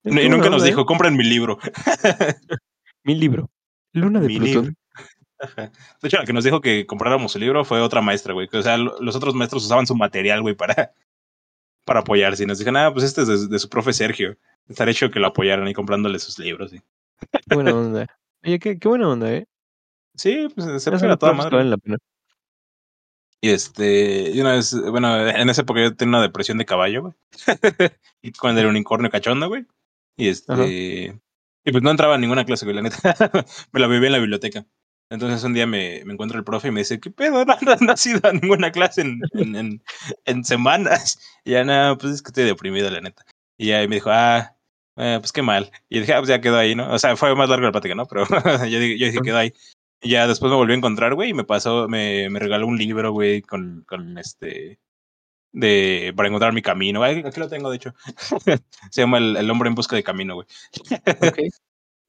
Y 0.04 0.10
nunca 0.28 0.46
nos 0.48 0.54
onda, 0.60 0.66
¿eh? 0.66 0.70
dijo, 0.70 0.86
compren 0.86 1.16
mi 1.16 1.24
libro. 1.24 1.58
Mi 3.04 3.14
libro. 3.14 3.50
Luna 3.92 4.20
de 4.20 4.26
Mi 4.26 4.38
Plutón. 4.38 4.64
libro. 4.64 4.76
Ajá. 5.40 5.70
De 6.02 6.08
hecho, 6.08 6.16
la 6.18 6.24
que 6.24 6.32
nos 6.32 6.44
dijo 6.44 6.60
que 6.60 6.86
compráramos 6.86 7.32
su 7.32 7.38
libro 7.38 7.64
fue 7.64 7.80
otra 7.80 8.00
maestra, 8.00 8.32
güey. 8.34 8.48
que, 8.48 8.58
O 8.58 8.62
sea, 8.62 8.76
lo- 8.76 9.00
los 9.00 9.14
otros 9.16 9.34
maestros 9.34 9.64
usaban 9.64 9.86
su 9.86 9.94
material, 9.94 10.42
güey, 10.42 10.54
para, 10.54 10.74
para 11.84 12.00
apoyarse. 12.00 12.42
Y 12.42 12.46
nos 12.46 12.58
dijeron, 12.58 12.76
ah, 12.78 12.92
pues 12.92 13.04
este 13.04 13.22
es 13.22 13.28
de, 13.28 13.46
de 13.48 13.58
su 13.58 13.68
profe 13.68 13.92
Sergio. 13.92 14.36
Estaría 14.68 14.92
hecho 14.92 15.10
que 15.10 15.20
lo 15.20 15.28
apoyaran 15.28 15.66
y 15.68 15.74
comprándole 15.74 16.18
sus 16.18 16.38
libros. 16.38 16.70
Sí, 16.70 16.80
Qué 17.48 17.54
buena 17.54 17.74
onda. 17.74 18.06
Oye, 18.44 18.58
qué, 18.58 18.78
qué 18.78 18.88
buena 18.88 19.08
onda, 19.08 19.32
¿eh? 19.32 19.46
sí 20.14 20.48
pues 20.54 20.66
se 20.66 20.76
Esos 20.90 21.02
era 21.02 21.16
toda 21.16 21.32
madre. 21.32 21.56
valen 21.56 21.70
la 21.70 21.76
pena. 21.78 21.98
Y 23.40 23.50
este, 23.50 24.30
y 24.30 24.40
una 24.40 24.54
vez, 24.54 24.74
bueno, 24.90 25.28
en 25.28 25.48
esa 25.48 25.62
época 25.62 25.80
yo 25.80 25.94
tenía 25.94 26.16
una 26.16 26.22
depresión 26.22 26.58
de 26.58 26.64
caballo, 26.66 27.02
güey. 27.02 27.14
y 28.22 28.32
con 28.32 28.58
el 28.58 28.66
unicornio 28.66 29.10
cachondo, 29.10 29.46
güey. 29.48 29.64
Y 30.16 30.28
este, 30.28 30.52
Ajá. 30.52 30.64
y 30.66 31.70
pues 31.70 31.82
no 31.84 31.90
entraba 31.92 32.16
a 32.16 32.18
ninguna 32.18 32.44
clase, 32.44 32.64
güey, 32.66 32.74
la 32.74 32.82
neta. 32.82 32.98
me 33.72 33.78
la 33.80 33.86
viví 33.86 34.06
en 34.06 34.12
la 34.12 34.18
biblioteca. 34.18 34.66
Entonces 35.10 35.42
un 35.42 35.54
día 35.54 35.66
me, 35.66 36.02
me 36.04 36.12
encuentra 36.12 36.38
el 36.38 36.44
profe 36.44 36.68
y 36.68 36.70
me 36.70 36.80
dice, 36.80 37.00
¿qué 37.00 37.10
pedo? 37.10 37.44
No, 37.44 37.56
no, 37.62 37.76
no 37.80 37.92
has 37.92 38.06
ido 38.06 38.20
a 38.28 38.32
ninguna 38.32 38.70
clase 38.70 39.02
en, 39.02 39.20
en, 39.34 39.82
en, 40.24 40.44
semanas. 40.44 41.18
Y 41.44 41.52
ya, 41.52 41.64
no, 41.64 41.96
pues 41.98 42.14
es 42.14 42.22
que 42.22 42.28
estoy 42.28 42.44
deprimido, 42.44 42.90
la 42.90 43.00
neta. 43.00 43.24
Y 43.56 43.68
ya 43.68 43.78
me 43.88 43.96
dijo, 43.96 44.10
ah, 44.10 44.54
eh, 44.96 45.16
pues 45.20 45.32
qué 45.32 45.40
mal. 45.42 45.70
Y 45.88 46.00
dije, 46.00 46.12
ah, 46.12 46.18
pues 46.18 46.28
ya 46.28 46.40
quedó 46.40 46.58
ahí, 46.58 46.74
¿no? 46.74 46.92
O 46.92 46.98
sea, 46.98 47.16
fue 47.16 47.34
más 47.34 47.48
larga 47.48 47.66
la 47.66 47.72
plática, 47.72 47.94
¿no? 47.94 48.06
Pero 48.06 48.26
yo, 48.68 48.78
dije, 48.80 48.98
yo 48.98 49.06
dije, 49.06 49.20
quedó 49.22 49.38
ahí. 49.38 49.52
Y 50.02 50.10
ya 50.10 50.26
después 50.26 50.50
me 50.50 50.56
volví 50.56 50.74
a 50.74 50.76
encontrar, 50.76 51.14
güey, 51.14 51.30
y 51.30 51.34
me 51.34 51.44
pasó, 51.44 51.88
me, 51.88 52.28
me 52.30 52.38
regaló 52.38 52.66
un 52.66 52.76
libro, 52.78 53.12
güey, 53.12 53.42
con, 53.42 53.84
con 53.88 54.18
este, 54.18 54.78
de, 55.52 56.12
para 56.16 56.28
encontrar 56.28 56.52
mi 56.52 56.62
camino. 56.62 57.02
Aquí 57.02 57.40
lo 57.40 57.48
tengo, 57.48 57.70
de 57.70 57.76
hecho. 57.76 57.94
Se 58.90 59.00
llama 59.00 59.18
el, 59.18 59.36
el 59.36 59.50
hombre 59.50 59.68
en 59.68 59.74
busca 59.74 59.96
de 59.96 60.02
camino, 60.02 60.34
güey. 60.34 60.46
Ok. 61.22 61.38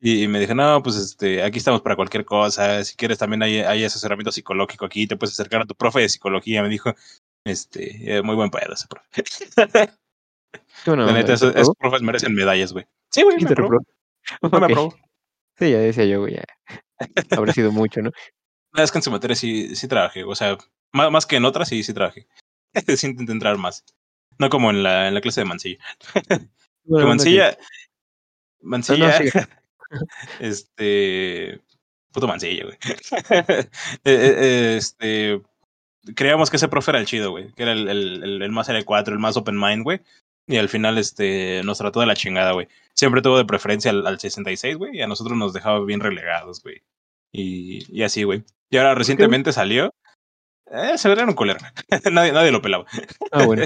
Y, 0.02 0.24
y 0.24 0.28
me 0.28 0.40
dije, 0.40 0.56
no, 0.56 0.82
pues 0.82 0.96
este, 0.96 1.44
aquí 1.44 1.58
estamos 1.58 1.82
para 1.82 1.96
cualquier 1.96 2.24
cosa. 2.26 2.84
Si 2.84 2.96
quieres, 2.96 3.18
también 3.18 3.44
hay, 3.44 3.60
hay 3.60 3.84
asesoramiento 3.84 4.32
psicológico 4.32 4.86
aquí. 4.86 5.08
Te 5.08 5.18
puedes 5.18 5.34
acercar 5.34 5.62
a 5.62 5.66
tu 5.66 5.76
profe 5.76 6.00
de 6.02 6.10
psicología. 6.10 6.62
Me 6.64 6.70
dijo, 6.70 6.94
este, 7.44 8.18
eh, 8.18 8.22
muy 8.22 8.36
buen 8.36 8.50
pedo 8.50 8.74
ese 8.74 8.88
profe. 8.88 9.24
Qué 10.84 10.90
buena 10.92 11.06
La 11.06 11.14
neta, 11.14 11.34
¿Y 11.34 11.38
te 11.38 11.60
esos, 11.60 11.76
profes 11.78 12.02
merecen 12.02 12.34
medallas, 12.34 12.72
güey. 12.72 12.86
Sí, 13.12 13.24
güey, 13.24 13.38
me 13.38 13.50
aprobó. 13.50 13.78
reprobó. 13.78 13.86
No 14.42 14.50
me 14.52 14.58
Ok. 14.58 14.64
aprobó. 14.72 14.96
Sí, 15.58 15.72
ya 15.72 15.80
decía 15.80 16.06
yo, 16.06 16.22
güey. 16.22 16.36
Ya. 16.36 16.44
Habrá 17.38 17.54
sido 17.54 17.72
mucho, 17.72 18.02
¿no? 18.02 18.12
No, 18.72 18.84
es 18.84 18.92
que 18.92 19.00
en 19.00 19.04
su 19.04 19.12
materia 19.12 19.36
sí, 19.36 19.76
sí 19.76 19.88
trabajé. 19.88 20.24
O 20.24 20.36
sea, 20.36 20.58
más, 20.94 21.12
más 21.12 21.26
que 21.26 21.36
en 21.36 21.46
otras, 21.46 21.68
sí, 21.68 21.84
sí 21.84 21.94
trabajé. 21.94 22.28
sí 22.96 23.08
intenté 23.08 23.32
entrar 23.34 23.58
más. 23.58 23.84
No 24.38 24.50
como 24.50 24.70
en 24.70 24.84
la, 24.84 25.08
en 25.10 25.14
la 25.14 25.22
clase 25.22 25.42
de 25.42 25.46
Mancilla. 25.46 25.84
Qué 26.14 26.40
Que 26.88 27.06
Mancilla. 27.06 27.52
No, 27.52 27.58
no, 27.58 28.70
Mancilla. 28.70 29.50
este. 30.40 31.62
Puto 32.12 32.28
Mancilla, 32.28 32.66
güey. 32.66 32.78
Eh, 33.30 33.68
eh, 34.06 34.76
este. 34.78 35.42
Creíamos 36.16 36.50
que 36.50 36.58
ese 36.58 36.68
profe 36.68 36.92
era 36.92 37.00
el 37.00 37.06
chido, 37.06 37.32
güey. 37.32 37.52
Que 37.54 37.64
era 37.64 37.74
el, 37.74 37.88
el, 37.88 38.24
el, 38.24 38.42
el 38.42 38.52
más 38.52 38.70
L4, 38.70 39.10
el 39.10 39.20
más 39.20 39.38
open 39.38 39.60
mind, 39.60 39.84
güey. 39.84 40.02
Y 40.48 40.58
al 40.58 40.70
final, 40.70 40.98
este, 40.98 41.62
nos 41.64 41.78
trató 41.78 42.00
de 42.00 42.08
la 42.08 42.16
chingada, 42.16 42.54
güey. 42.54 42.68
Siempre 42.96 43.22
tuvo 43.22 43.38
de 43.38 43.46
preferencia 43.46 43.92
al, 43.92 44.08
al 44.08 44.20
66, 44.20 44.78
güey. 44.78 44.98
Y 44.98 45.02
a 45.02 45.08
nosotros 45.08 45.38
nos 45.38 45.54
dejaba 45.54 45.84
bien 45.86 46.00
relegados, 46.00 46.64
güey. 46.64 46.82
Y, 47.32 47.86
y 47.96 48.04
así, 48.04 48.24
güey. 48.24 48.44
Y 48.72 48.78
ahora 48.78 48.96
recientemente 48.96 49.54
salió. 49.54 49.94
Eh, 50.72 50.98
se 50.98 51.12
era 51.12 51.26
un 51.26 51.34
culero. 51.34 51.60
nadie, 52.12 52.32
nadie 52.32 52.52
lo 52.52 52.62
pelaba. 52.62 52.86
Ah, 53.32 53.46
bueno. 53.46 53.64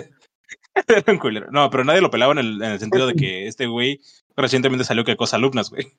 Era 0.87 1.11
un 1.11 1.19
culero. 1.19 1.51
No, 1.51 1.69
pero 1.69 1.83
nadie 1.83 2.01
lo 2.01 2.11
pelaba 2.11 2.33
en 2.33 2.39
el, 2.39 2.63
en 2.63 2.71
el 2.71 2.79
sentido 2.79 3.07
de 3.07 3.13
que 3.13 3.47
este 3.47 3.67
güey 3.67 4.01
recientemente 4.35 4.85
salió 4.85 5.03
que 5.05 5.15
cosa 5.17 5.35
alumnas, 5.37 5.69
güey. 5.69 5.91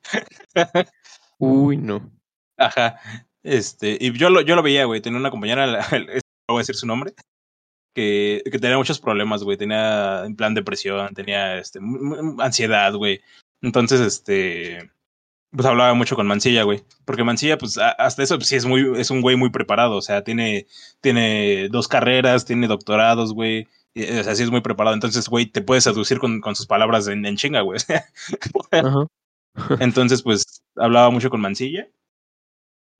Uy, 1.38 1.76
no. 1.76 2.10
Ajá. 2.56 3.00
Este, 3.42 3.98
y 4.00 4.16
yo 4.16 4.30
lo, 4.30 4.40
yo 4.40 4.56
lo 4.56 4.62
veía, 4.62 4.84
güey. 4.86 5.00
Tenía 5.00 5.18
una 5.18 5.30
compañera, 5.30 5.66
la- 5.66 5.80
el- 5.92 6.06
no 6.06 6.54
voy 6.54 6.58
a 6.58 6.62
decir 6.62 6.74
su 6.76 6.86
nombre, 6.86 7.14
que, 7.94 8.42
que 8.50 8.58
tenía 8.58 8.76
muchos 8.78 9.00
problemas, 9.00 9.42
güey. 9.42 9.56
Tenía 9.56 10.24
en 10.24 10.36
plan 10.36 10.54
depresión, 10.54 11.14
tenía 11.14 11.58
este, 11.58 11.80
ansiedad, 12.38 12.92
güey. 12.94 13.20
Entonces, 13.62 14.00
este, 14.00 14.90
pues 15.50 15.66
hablaba 15.66 15.94
mucho 15.94 16.16
con 16.16 16.26
Mancilla, 16.26 16.64
güey. 16.64 16.82
Porque 17.04 17.24
Mancilla, 17.24 17.56
pues 17.58 17.78
hasta 17.78 18.22
eso, 18.22 18.36
pues, 18.36 18.48
sí 18.48 18.56
es 18.56 18.66
muy, 18.66 18.98
es 19.00 19.10
un 19.10 19.20
güey 19.22 19.36
muy 19.36 19.50
preparado. 19.50 19.96
O 19.96 20.02
sea, 20.02 20.22
tiene, 20.22 20.66
tiene 21.00 21.68
dos 21.70 21.88
carreras, 21.88 22.44
tiene 22.44 22.66
doctorados, 22.66 23.32
güey. 23.32 23.68
O 23.96 24.24
sea, 24.24 24.34
sí 24.34 24.42
es 24.42 24.50
muy 24.50 24.60
preparado. 24.60 24.94
Entonces, 24.94 25.28
güey, 25.28 25.46
te 25.46 25.62
puedes 25.62 25.84
seducir 25.84 26.18
con, 26.18 26.40
con 26.40 26.56
sus 26.56 26.66
palabras 26.66 27.06
en, 27.06 27.24
en 27.24 27.36
chinga, 27.36 27.60
güey. 27.60 27.78
Entonces, 29.80 30.22
pues, 30.22 30.62
hablaba 30.76 31.10
mucho 31.10 31.30
con 31.30 31.40
Mancilla. 31.40 31.88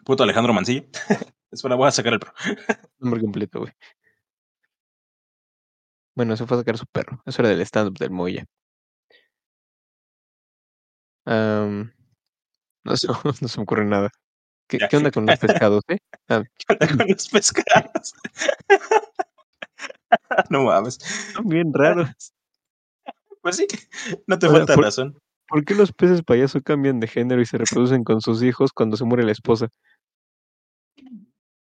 Puto 0.05 0.23
Alejandro 0.23 0.53
Mancilla. 0.53 0.85
Espera, 1.51 1.75
voy 1.75 1.89
a 1.89 1.93
sacar 1.93 2.13
el 2.13 2.21
pro. 2.21 2.33
Nombre 2.99 3.21
completo, 3.21 3.61
güey. 3.61 3.73
Bueno, 6.15 6.37
se 6.37 6.47
fue 6.47 6.57
a 6.57 6.61
sacar 6.61 6.79
su 6.79 6.87
perro. 6.87 7.21
Eso 7.27 7.43
era 7.43 7.49
del 7.49 7.61
stand-up 7.63 7.99
del 7.99 8.11
Moya. 8.11 8.45
Um, 11.27 11.91
no, 12.85 12.97
se, 12.97 13.09
no 13.09 13.33
se 13.33 13.59
me 13.59 13.63
ocurre 13.63 13.85
nada. 13.85 14.11
¿Qué, 14.69 14.79
¿qué 14.89 14.97
onda 14.97 15.11
con 15.11 15.27
los 15.27 15.39
pescados, 15.39 15.83
eh? 15.89 15.99
Ah. 16.29 16.43
¿Qué 16.57 16.73
onda 16.73 16.89
con 16.97 17.09
los 17.09 17.29
pescados? 17.29 18.15
no 20.51 20.65
mames. 20.65 20.99
Son 21.35 21.49
bien 21.49 21.73
raros. 21.73 22.09
Pues 23.43 23.57
sí, 23.57 23.67
no 24.27 24.39
te 24.39 24.49
falta 24.49 24.75
por, 24.75 24.85
razón. 24.85 25.19
¿Por 25.49 25.67
qué 25.67 25.75
los 25.75 25.93
peces 25.93 26.23
payaso 26.23 26.63
cambian 26.63 26.99
de 26.99 27.07
género 27.07 27.43
y 27.43 27.45
se 27.45 27.59
reproducen 27.59 28.03
con 28.03 28.23
sus 28.23 28.43
hijos 28.43 28.73
cuando 28.73 28.97
se 28.97 29.05
muere 29.05 29.23
la 29.23 29.33
esposa? 29.33 29.69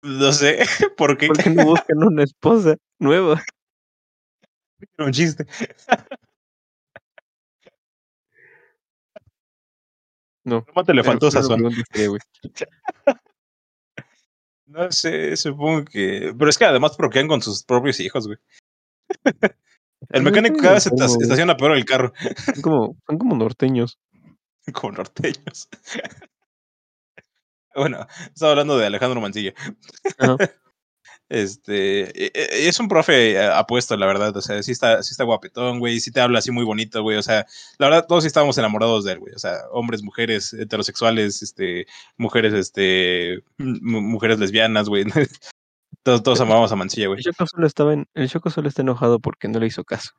No 0.02 0.30
sé, 0.30 0.58
¿por 0.96 1.18
qué? 1.18 1.26
Porque 1.26 1.50
no 1.50 1.64
buscan 1.64 2.04
una 2.04 2.22
esposa 2.22 2.76
nueva. 3.00 3.42
Era 4.96 5.06
un 5.06 5.12
chiste. 5.12 5.44
No. 10.44 10.64
¿Cómo 10.64 10.84
te 10.84 10.94
le 10.94 11.04
faltó 11.04 11.30
sazón? 11.30 11.62
No 14.72 14.90
sé, 14.90 15.36
supongo 15.36 15.84
que. 15.84 16.34
Pero 16.36 16.50
es 16.50 16.56
que 16.56 16.64
además 16.64 16.96
proquean 16.96 17.28
con 17.28 17.42
sus 17.42 17.62
propios 17.62 18.00
hijos, 18.00 18.26
güey. 18.26 18.38
El 20.10 20.22
mecánico 20.22 20.56
cada 20.56 20.74
vez 20.74 20.84
se 20.84 20.90
estaciona 20.94 21.56
peor 21.56 21.76
el 21.76 21.84
carro. 21.84 22.12
Son 22.54 22.62
como, 22.62 22.96
son 23.06 23.18
como 23.18 23.36
norteños. 23.36 23.98
Como 24.72 24.92
norteños. 24.92 25.68
Bueno, 27.74 28.06
estaba 28.26 28.52
hablando 28.52 28.76
de 28.76 28.84
Alejandro 28.84 29.22
Mancilla. 29.22 29.54
Este, 31.32 32.26
e, 32.26 32.30
e, 32.34 32.68
es 32.68 32.78
un 32.78 32.88
profe 32.88 33.32
eh, 33.32 33.46
apuesto, 33.46 33.96
la 33.96 34.04
verdad. 34.04 34.36
O 34.36 34.42
sea, 34.42 34.62
sí 34.62 34.70
está, 34.70 35.02
sí 35.02 35.12
está 35.12 35.24
guapetón, 35.24 35.78
güey. 35.78 35.98
Sí 35.98 36.12
te 36.12 36.20
habla 36.20 36.40
así 36.40 36.50
muy 36.50 36.62
bonito, 36.62 37.02
güey. 37.02 37.16
O 37.16 37.22
sea, 37.22 37.46
la 37.78 37.86
verdad, 37.86 38.06
todos 38.06 38.24
sí 38.24 38.26
estábamos 38.26 38.58
enamorados 38.58 39.04
de 39.04 39.12
él, 39.12 39.18
güey. 39.20 39.34
O 39.34 39.38
sea, 39.38 39.60
hombres, 39.70 40.02
mujeres, 40.02 40.52
heterosexuales, 40.52 41.42
este, 41.42 41.86
mujeres, 42.18 42.52
este, 42.52 43.42
mujeres 43.56 44.40
lesbianas, 44.40 44.90
güey. 44.90 45.04
Todos, 46.02 46.22
todos 46.22 46.40
amábamos 46.40 46.72
a 46.72 46.76
Mancilla, 46.76 47.06
güey. 47.06 47.18
El 47.18 47.32
Choco 47.32 47.46
solo 47.46 47.66
estaba 47.66 47.92
en, 47.92 48.08
el 48.14 48.28
Choco 48.28 48.50
solo 48.50 48.68
está 48.68 48.82
enojado 48.82 49.20
porque 49.20 49.46
no 49.46 49.60
le 49.60 49.68
hizo 49.68 49.84
caso. 49.84 50.10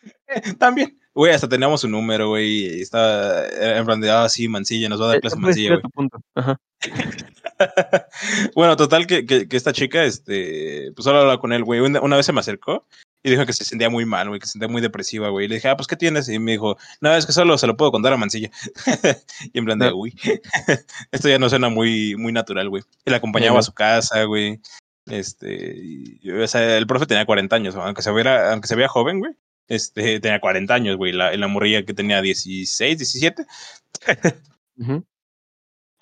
También. 0.58 1.00
Güey, 1.14 1.32
hasta 1.32 1.48
teníamos 1.48 1.80
su 1.80 1.88
número, 1.88 2.28
güey. 2.28 2.78
Y 2.78 2.82
estaba 2.82 3.46
en 3.48 3.84
plan 3.84 4.00
de, 4.00 4.10
ah, 4.10 4.28
sí, 4.28 4.48
Mancilla, 4.48 4.88
nos 4.88 5.00
va 5.00 5.06
a 5.06 5.08
dar 5.08 5.20
clase 5.20 5.36
Mancilla, 5.36 5.76
güey. 5.94 6.08
Ajá. 6.34 6.60
bueno, 8.54 8.76
total, 8.76 9.06
que, 9.06 9.24
que, 9.24 9.48
que, 9.48 9.56
esta 9.56 9.72
chica, 9.72 10.04
este, 10.04 10.90
pues 10.94 11.04
solo 11.04 11.20
hablaba 11.20 11.40
con 11.40 11.52
él, 11.52 11.64
güey. 11.64 11.80
Una, 11.80 12.00
una, 12.00 12.16
vez 12.16 12.26
se 12.26 12.32
me 12.32 12.40
acercó 12.40 12.86
y 13.22 13.30
dijo 13.30 13.46
que 13.46 13.52
se 13.52 13.64
sentía 13.64 13.88
muy 13.88 14.04
mal, 14.04 14.28
güey, 14.28 14.40
que 14.40 14.46
se 14.46 14.52
sentía 14.52 14.68
muy 14.68 14.82
depresiva, 14.82 15.28
güey. 15.28 15.46
Y 15.46 15.48
le 15.48 15.54
dije, 15.56 15.68
ah, 15.68 15.76
pues, 15.76 15.86
¿qué 15.86 15.96
tienes? 15.96 16.28
Y 16.28 16.38
me 16.38 16.52
dijo, 16.52 16.76
no, 17.00 17.14
es 17.14 17.26
que 17.26 17.32
solo 17.32 17.56
se 17.58 17.66
lo 17.66 17.76
puedo 17.76 17.92
contar 17.92 18.12
a 18.12 18.16
Mancilla. 18.16 18.50
y 19.52 19.58
en 19.58 19.64
plan 19.64 19.78
de, 19.78 19.92
uy, 19.92 20.14
esto 21.12 21.28
ya 21.28 21.38
no 21.38 21.48
suena 21.48 21.68
muy, 21.68 22.16
muy 22.16 22.32
natural, 22.32 22.68
güey. 22.68 22.82
Y 23.04 23.10
la 23.10 23.18
acompañaba 23.18 23.60
a 23.60 23.62
su 23.62 23.72
casa, 23.72 24.24
güey. 24.24 24.60
Este, 25.06 25.74
y, 25.76 26.30
o 26.30 26.46
sea, 26.48 26.76
el 26.76 26.86
profe 26.86 27.06
tenía 27.06 27.26
40 27.26 27.54
años, 27.54 27.74
aunque 27.76 28.02
se 28.02 28.12
viera, 28.12 28.52
aunque 28.52 28.68
se 28.68 28.74
veía 28.74 28.88
joven, 28.88 29.20
güey. 29.20 29.32
Este, 29.68 30.20
tenía 30.20 30.40
40 30.40 30.74
años, 30.74 30.96
güey. 30.96 31.12
La, 31.12 31.36
la 31.36 31.48
morrilla 31.48 31.84
que 31.84 31.94
tenía 31.94 32.20
16, 32.22 32.98
17. 32.98 33.42
uh 33.42 34.82
-huh. 34.84 35.04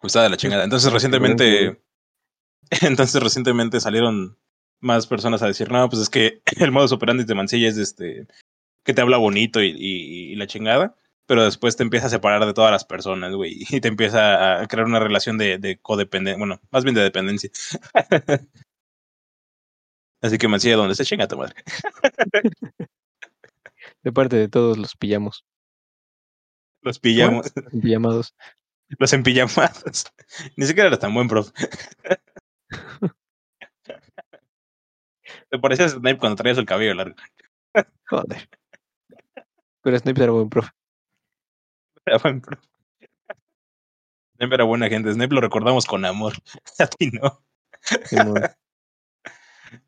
Pues 0.00 0.10
estaba 0.10 0.24
de 0.24 0.30
la 0.30 0.36
chingada. 0.36 0.64
Entonces, 0.64 0.92
recientemente. 0.92 1.80
Entonces, 2.82 3.22
recientemente 3.22 3.80
salieron 3.80 4.38
más 4.80 5.06
personas 5.06 5.42
a 5.42 5.46
decir, 5.46 5.70
no, 5.70 5.88
pues 5.88 6.02
es 6.02 6.10
que 6.10 6.42
el 6.60 6.72
modus 6.72 6.92
operandi 6.92 7.24
de 7.24 7.34
Mancilla 7.34 7.68
es 7.68 7.76
este. 7.78 8.26
que 8.84 8.94
te 8.94 9.00
habla 9.02 9.18
bonito 9.18 9.62
y, 9.62 9.68
y, 9.70 10.32
y 10.32 10.36
la 10.36 10.46
chingada. 10.48 10.96
Pero 11.26 11.44
después 11.44 11.76
te 11.76 11.84
empieza 11.84 12.06
a 12.08 12.10
separar 12.10 12.44
de 12.46 12.54
todas 12.54 12.72
las 12.72 12.84
personas, 12.84 13.32
güey. 13.34 13.64
Y 13.70 13.80
te 13.80 13.88
empieza 13.88 14.62
a 14.62 14.66
crear 14.68 14.86
una 14.86 15.00
relación 15.00 15.38
de, 15.38 15.58
de 15.58 15.78
codependencia. 15.80 16.38
Bueno, 16.38 16.60
más 16.72 16.84
bien 16.84 16.94
de 16.96 17.02
dependencia. 17.02 17.50
Así 20.22 20.38
que 20.38 20.48
Mancilla, 20.48 20.76
donde 20.76 20.94
se 20.94 21.04
chinga 21.04 21.26
tu 21.28 21.36
madre. 21.36 21.54
De 24.03 24.12
parte 24.12 24.36
de 24.36 24.48
todos 24.48 24.78
los 24.78 24.96
pillamos. 24.96 25.44
Los 26.82 26.98
pillamos. 26.98 27.53
Pillamados. 27.80 28.34
Los 28.98 29.12
empillamados. 29.12 30.12
Ni 30.57 30.66
siquiera 30.66 30.88
era 30.88 30.98
tan 30.98 31.14
buen 31.14 31.28
profe. 31.28 31.53
Te 35.50 35.59
parecías 35.59 35.92
Snape 35.92 36.18
cuando 36.18 36.36
traías 36.36 36.59
el 36.59 36.66
cabello 36.66 36.94
largo. 36.94 37.14
Joder. 38.09 38.48
Pero 39.82 39.98
Snape 39.98 40.22
era 40.22 40.32
buen 40.32 40.48
profe. 40.48 40.70
Era 42.07 42.18
buen 42.18 42.40
profe. 42.40 42.66
Snape 44.36 44.55
era 44.55 44.64
buena 44.64 44.88
gente. 44.88 45.12
Snape 45.12 45.34
lo 45.34 45.40
recordamos 45.40 45.86
con 45.86 46.05
amor. 46.05 46.34
A 46.78 46.86
ti 46.86 47.11
no. 47.11 47.42
Sí, 48.05 48.16
no. 48.16 48.34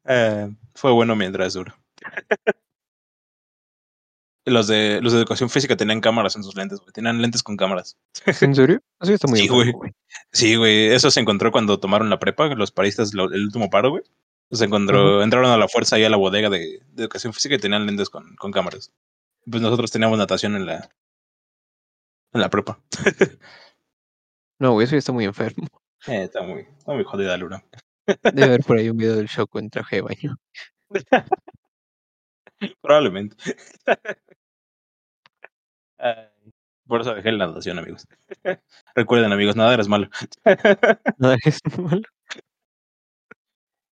uh, 0.04 0.54
fue 0.74 0.92
bueno 0.92 1.16
mientras 1.16 1.54
duró. 1.54 1.74
Los 4.47 4.66
de, 4.66 5.01
los 5.01 5.12
de 5.12 5.18
educación 5.18 5.49
física 5.49 5.76
tenían 5.76 6.03
cámaras 6.03 6.36
en 6.36 6.42
sus 6.42 6.55
lentes, 6.55 6.78
güey. 6.80 6.92
Tenían 6.92 7.22
lentes 7.22 7.42
con 7.42 7.57
cámaras. 7.57 7.97
¿En 8.40 8.55
serio? 8.55 8.80
Así 8.99 9.14
está 9.14 9.26
muy 9.26 9.40
sí, 9.40 9.49
güey. 9.49 9.72
Sí, 10.32 10.57
güey. 10.57 10.88
Eso 10.88 11.11
se 11.11 11.20
encontró 11.20 11.51
cuando 11.51 11.80
tomaron 11.80 12.11
la 12.11 12.18
prepa, 12.18 12.49
los 12.49 12.70
paristas, 12.70 13.14
lo, 13.14 13.32
el 13.32 13.45
último 13.45 13.70
paro, 13.70 13.90
güey. 13.90 14.03
Se 14.51 14.66
encontró, 14.66 15.16
uh 15.16 15.20
-huh. 15.20 15.24
entraron 15.24 15.51
a 15.51 15.57
la 15.57 15.68
fuerza 15.68 15.97
ahí 15.97 16.05
a 16.05 16.11
la 16.11 16.18
bodega 16.18 16.51
de, 16.51 16.80
de, 16.88 17.03
educación 17.03 17.32
física 17.32 17.55
y 17.55 17.59
tenían 17.59 17.86
lentes 17.86 18.11
con, 18.11 18.36
con 18.36 18.53
cámaras. 18.53 18.92
Pues 19.51 19.62
nosotros 19.62 19.90
teníamos 19.90 20.18
natación 20.18 20.57
en 20.57 20.66
la, 20.66 20.90
en 22.34 22.40
la 22.40 22.51
prepa. 22.51 22.78
no, 24.59 24.72
güey, 24.72 24.84
eso 24.84 24.92
ya 24.92 24.99
está 24.99 25.12
muy 25.12 25.24
enfermo. 25.24 25.66
Eh, 26.07 26.24
está 26.24 26.42
muy, 26.42 26.66
está 26.76 26.92
muy 26.92 27.05
jodida, 27.05 27.36
Luna. 27.38 27.64
Debe 28.07 28.45
haber 28.45 28.61
por 28.61 28.76
ahí 28.76 28.90
un 28.90 28.99
video 28.99 29.16
del 29.16 29.26
shock 29.26 29.57
en 29.57 29.70
traje 29.70 29.97
de 29.97 30.03
baño. 30.03 30.36
Probablemente. 32.82 33.36
Por 36.86 37.00
eso 37.00 37.14
dejé 37.14 37.32
la 37.32 37.46
natación, 37.46 37.78
amigos. 37.78 38.07
Recuerden, 38.94 39.32
amigos, 39.32 39.57
nada 39.57 39.74
es 39.74 39.88
malo. 39.88 40.09
Nada 41.18 41.36
es 41.44 41.61
malo. 41.78 42.02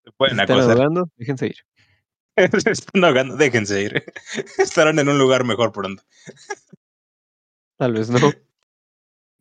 Se 0.05 0.13
pueden 0.13 0.41
¿Están 0.41 0.57
acosar. 0.59 0.77
ahogando? 0.77 1.11
Déjense 1.17 1.47
ir. 1.49 1.57
Se 2.63 2.71
están 2.71 3.05
ahogando, 3.05 3.37
déjense 3.37 3.83
ir. 3.83 4.05
Estarán 4.59 4.99
en 4.99 5.09
un 5.09 5.19
lugar 5.19 5.45
mejor 5.45 5.73
pronto. 5.73 6.03
Tal 7.77 7.93
vez 7.93 8.09
no. 8.11 8.19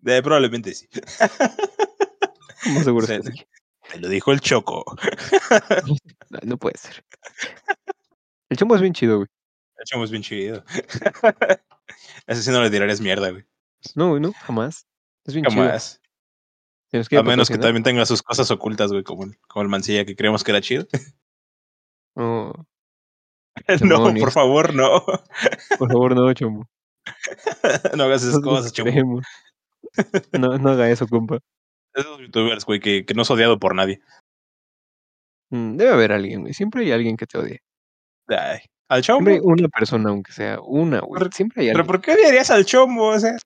Eh, 0.06 0.22
probablemente 0.22 0.74
sí. 0.74 0.88
Más 2.74 2.84
seguro 2.84 3.08
que 3.08 3.22
sí. 3.24 3.46
Me 3.94 4.00
lo 4.00 4.10
dijo 4.10 4.32
el 4.32 4.42
Choco. 4.42 4.84
No, 6.30 6.40
no 6.44 6.58
puede 6.58 6.78
ser. 6.78 7.04
El 8.50 8.58
chombo 8.58 8.76
es 8.76 8.82
bien 8.82 8.94
chido, 8.94 9.18
güey. 9.18 9.28
El 9.78 9.86
Choco 9.86 10.04
es 10.04 10.12
bien 10.12 10.24
chido. 10.24 10.64
Ese 12.28 12.42
sí 12.44 12.52
no 12.52 12.62
le 12.62 12.70
tirarías 12.70 13.00
mierda, 13.02 13.30
güey. 13.30 13.46
No, 13.96 14.10
güey, 14.10 14.22
no, 14.22 14.34
jamás. 14.34 14.88
Es 15.26 15.34
bien 15.34 15.46
chido. 15.46 15.64
Jamás. 15.64 16.02
Nos 16.92 17.10
quiere 17.10 17.20
A 17.20 17.24
menos 17.24 17.50
que 17.50 17.58
también 17.58 17.84
tenga 17.84 18.06
sus 18.06 18.24
cosas 18.24 18.50
ocultas, 18.50 18.92
güey, 18.92 19.04
como 19.04 19.26
el, 19.26 19.38
como 19.48 19.64
el 19.64 19.70
Mancilla 19.70 20.06
que 20.06 20.16
creemos 20.16 20.44
que 20.44 20.52
era 20.52 20.62
chido. 20.62 20.88
no, 22.16 22.54
no, 23.68 23.98
Demonios. 23.98 24.24
por 24.24 24.32
favor, 24.32 24.74
no. 24.74 25.04
por 25.80 25.92
favor, 25.92 26.16
no, 26.16 26.34
chombo. 26.34 26.68
no 27.96 28.04
hagas 28.04 28.22
esas 28.24 28.36
Nosotros 28.40 28.56
cosas, 28.60 28.72
queremos. 28.72 29.26
No, 30.32 30.58
no 30.58 30.70
haga 30.70 30.90
eso, 30.90 31.08
compa. 31.08 31.40
Esos 31.94 32.20
youtubers, 32.20 32.66
güey, 32.66 32.80
que, 32.80 33.06
que 33.06 33.14
no 33.14 33.24
es 33.24 33.30
odiado 33.32 33.60
por 33.60 33.76
nadie. 33.76 34.02
Mm, 35.50 35.76
Debe 35.78 35.92
haber 35.92 36.12
alguien, 36.14 36.42
güey. 36.42 36.54
Siempre 36.54 36.84
hay 36.84 36.92
alguien 36.92 37.18
que 37.18 37.26
te 37.28 37.38
odie. 37.38 37.62
Ay, 38.28 38.60
al 38.90 39.02
chombo. 39.02 39.30
Siempre 39.30 39.34
hay 39.36 39.40
una 39.44 39.68
persona, 39.70 40.10
aunque 40.10 40.32
sea 40.32 40.60
una, 40.62 41.00
güey. 41.02 41.20
Pero- 41.20 41.32
Siempre 41.32 41.64
hay 41.64 41.72
¿Pero 41.72 41.86
por 41.86 42.02
qué 42.02 42.14
odiarías 42.14 42.50
al 42.52 42.66
chombo? 42.66 43.08
O 43.10 43.20
sea, 43.20 43.38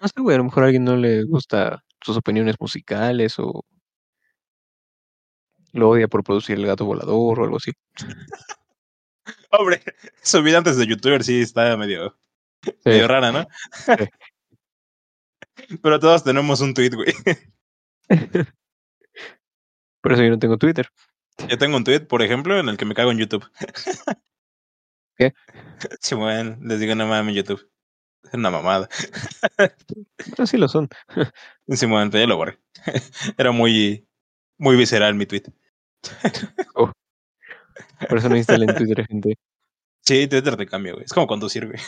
No 0.00 0.08
sé, 0.08 0.20
güey, 0.20 0.34
a 0.34 0.38
lo 0.38 0.44
mejor 0.44 0.62
a 0.62 0.66
alguien 0.66 0.84
no 0.84 0.96
le 0.96 1.24
gusta 1.24 1.82
sus 2.02 2.16
opiniones 2.16 2.56
musicales 2.60 3.38
o 3.38 3.64
lo 5.72 5.90
odia 5.90 6.08
por 6.08 6.22
producir 6.24 6.56
el 6.58 6.66
gato 6.66 6.84
volador 6.84 7.40
o 7.40 7.44
algo 7.44 7.56
así. 7.56 7.72
Hombre, 9.50 9.82
su 10.22 10.42
vida 10.42 10.58
antes 10.58 10.76
de 10.76 10.86
youtuber 10.86 11.22
sí 11.24 11.40
está 11.40 11.76
medio, 11.76 12.16
medio 12.84 13.08
rara, 13.08 13.32
¿no? 13.32 13.46
Pero 15.82 15.98
todos 15.98 16.22
tenemos 16.22 16.60
un 16.60 16.74
tweet, 16.74 16.90
güey. 16.90 17.12
Por 20.02 20.12
eso 20.12 20.22
yo 20.22 20.30
no 20.30 20.38
tengo 20.38 20.56
Twitter. 20.58 20.88
Yo 21.48 21.58
tengo 21.58 21.76
un 21.76 21.84
tweet, 21.84 22.00
por 22.00 22.22
ejemplo, 22.22 22.58
en 22.58 22.68
el 22.68 22.76
que 22.76 22.84
me 22.84 22.94
cago 22.94 23.10
en 23.12 23.18
YouTube. 23.18 23.48
¿Qué? 25.16 25.32
Sí, 26.00 26.14
bueno, 26.14 26.56
les 26.62 26.80
digo 26.80 26.94
no 26.94 27.06
mames 27.06 27.34
YouTube. 27.34 27.70
Es 28.24 28.32
una 28.32 28.50
mamada. 28.50 28.88
Pero 30.16 30.46
sí 30.46 30.56
lo 30.56 30.68
son. 30.68 30.88
Sí, 31.68 31.86
bueno, 31.86 32.10
ya 32.10 32.26
lo 32.26 32.36
borré. 32.36 32.58
Era 33.38 33.52
muy, 33.52 34.08
muy 34.58 34.76
visceral 34.76 35.14
mi 35.14 35.26
tweet. 35.26 35.44
Oh. 36.74 36.90
Por 38.08 38.18
eso 38.18 38.28
no 38.28 38.36
instalen 38.36 38.74
Twitter, 38.74 39.06
gente. 39.06 39.38
Sí, 40.00 40.26
Twitter 40.28 40.56
te 40.56 40.66
cambia, 40.66 40.92
güey. 40.94 41.04
Es 41.04 41.12
como 41.12 41.26
conducir, 41.26 41.66
güey. 41.66 41.78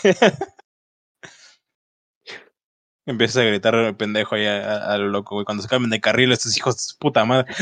Empiezas 3.07 3.39
a 3.39 3.45
gritar 3.45 3.97
pendejo 3.97 4.35
ahí 4.35 4.45
a, 4.45 4.93
a, 4.93 4.99
lo 4.99 5.09
loco, 5.09 5.37
güey. 5.37 5.47
Cuando 5.47 5.63
se 5.63 5.69
cambian 5.69 5.91
de 5.91 6.01
carril 6.01 6.31
estos 6.31 6.57
hijos 6.57 6.77
de 6.77 6.95
puta 7.01 7.25
madre. 7.25 7.53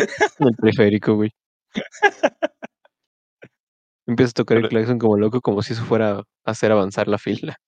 El 0.40 0.56
periférico, 0.56 1.14
güey. 1.14 1.32
Empiezas 4.06 4.30
a 4.30 4.34
tocar 4.34 4.58
el 4.58 4.68
claxon 4.68 4.98
como 4.98 5.16
loco, 5.16 5.40
como 5.40 5.62
si 5.62 5.72
eso 5.72 5.84
fuera 5.84 6.18
a 6.18 6.24
hacer 6.44 6.70
avanzar 6.70 7.08
la 7.08 7.18
fila. 7.18 7.58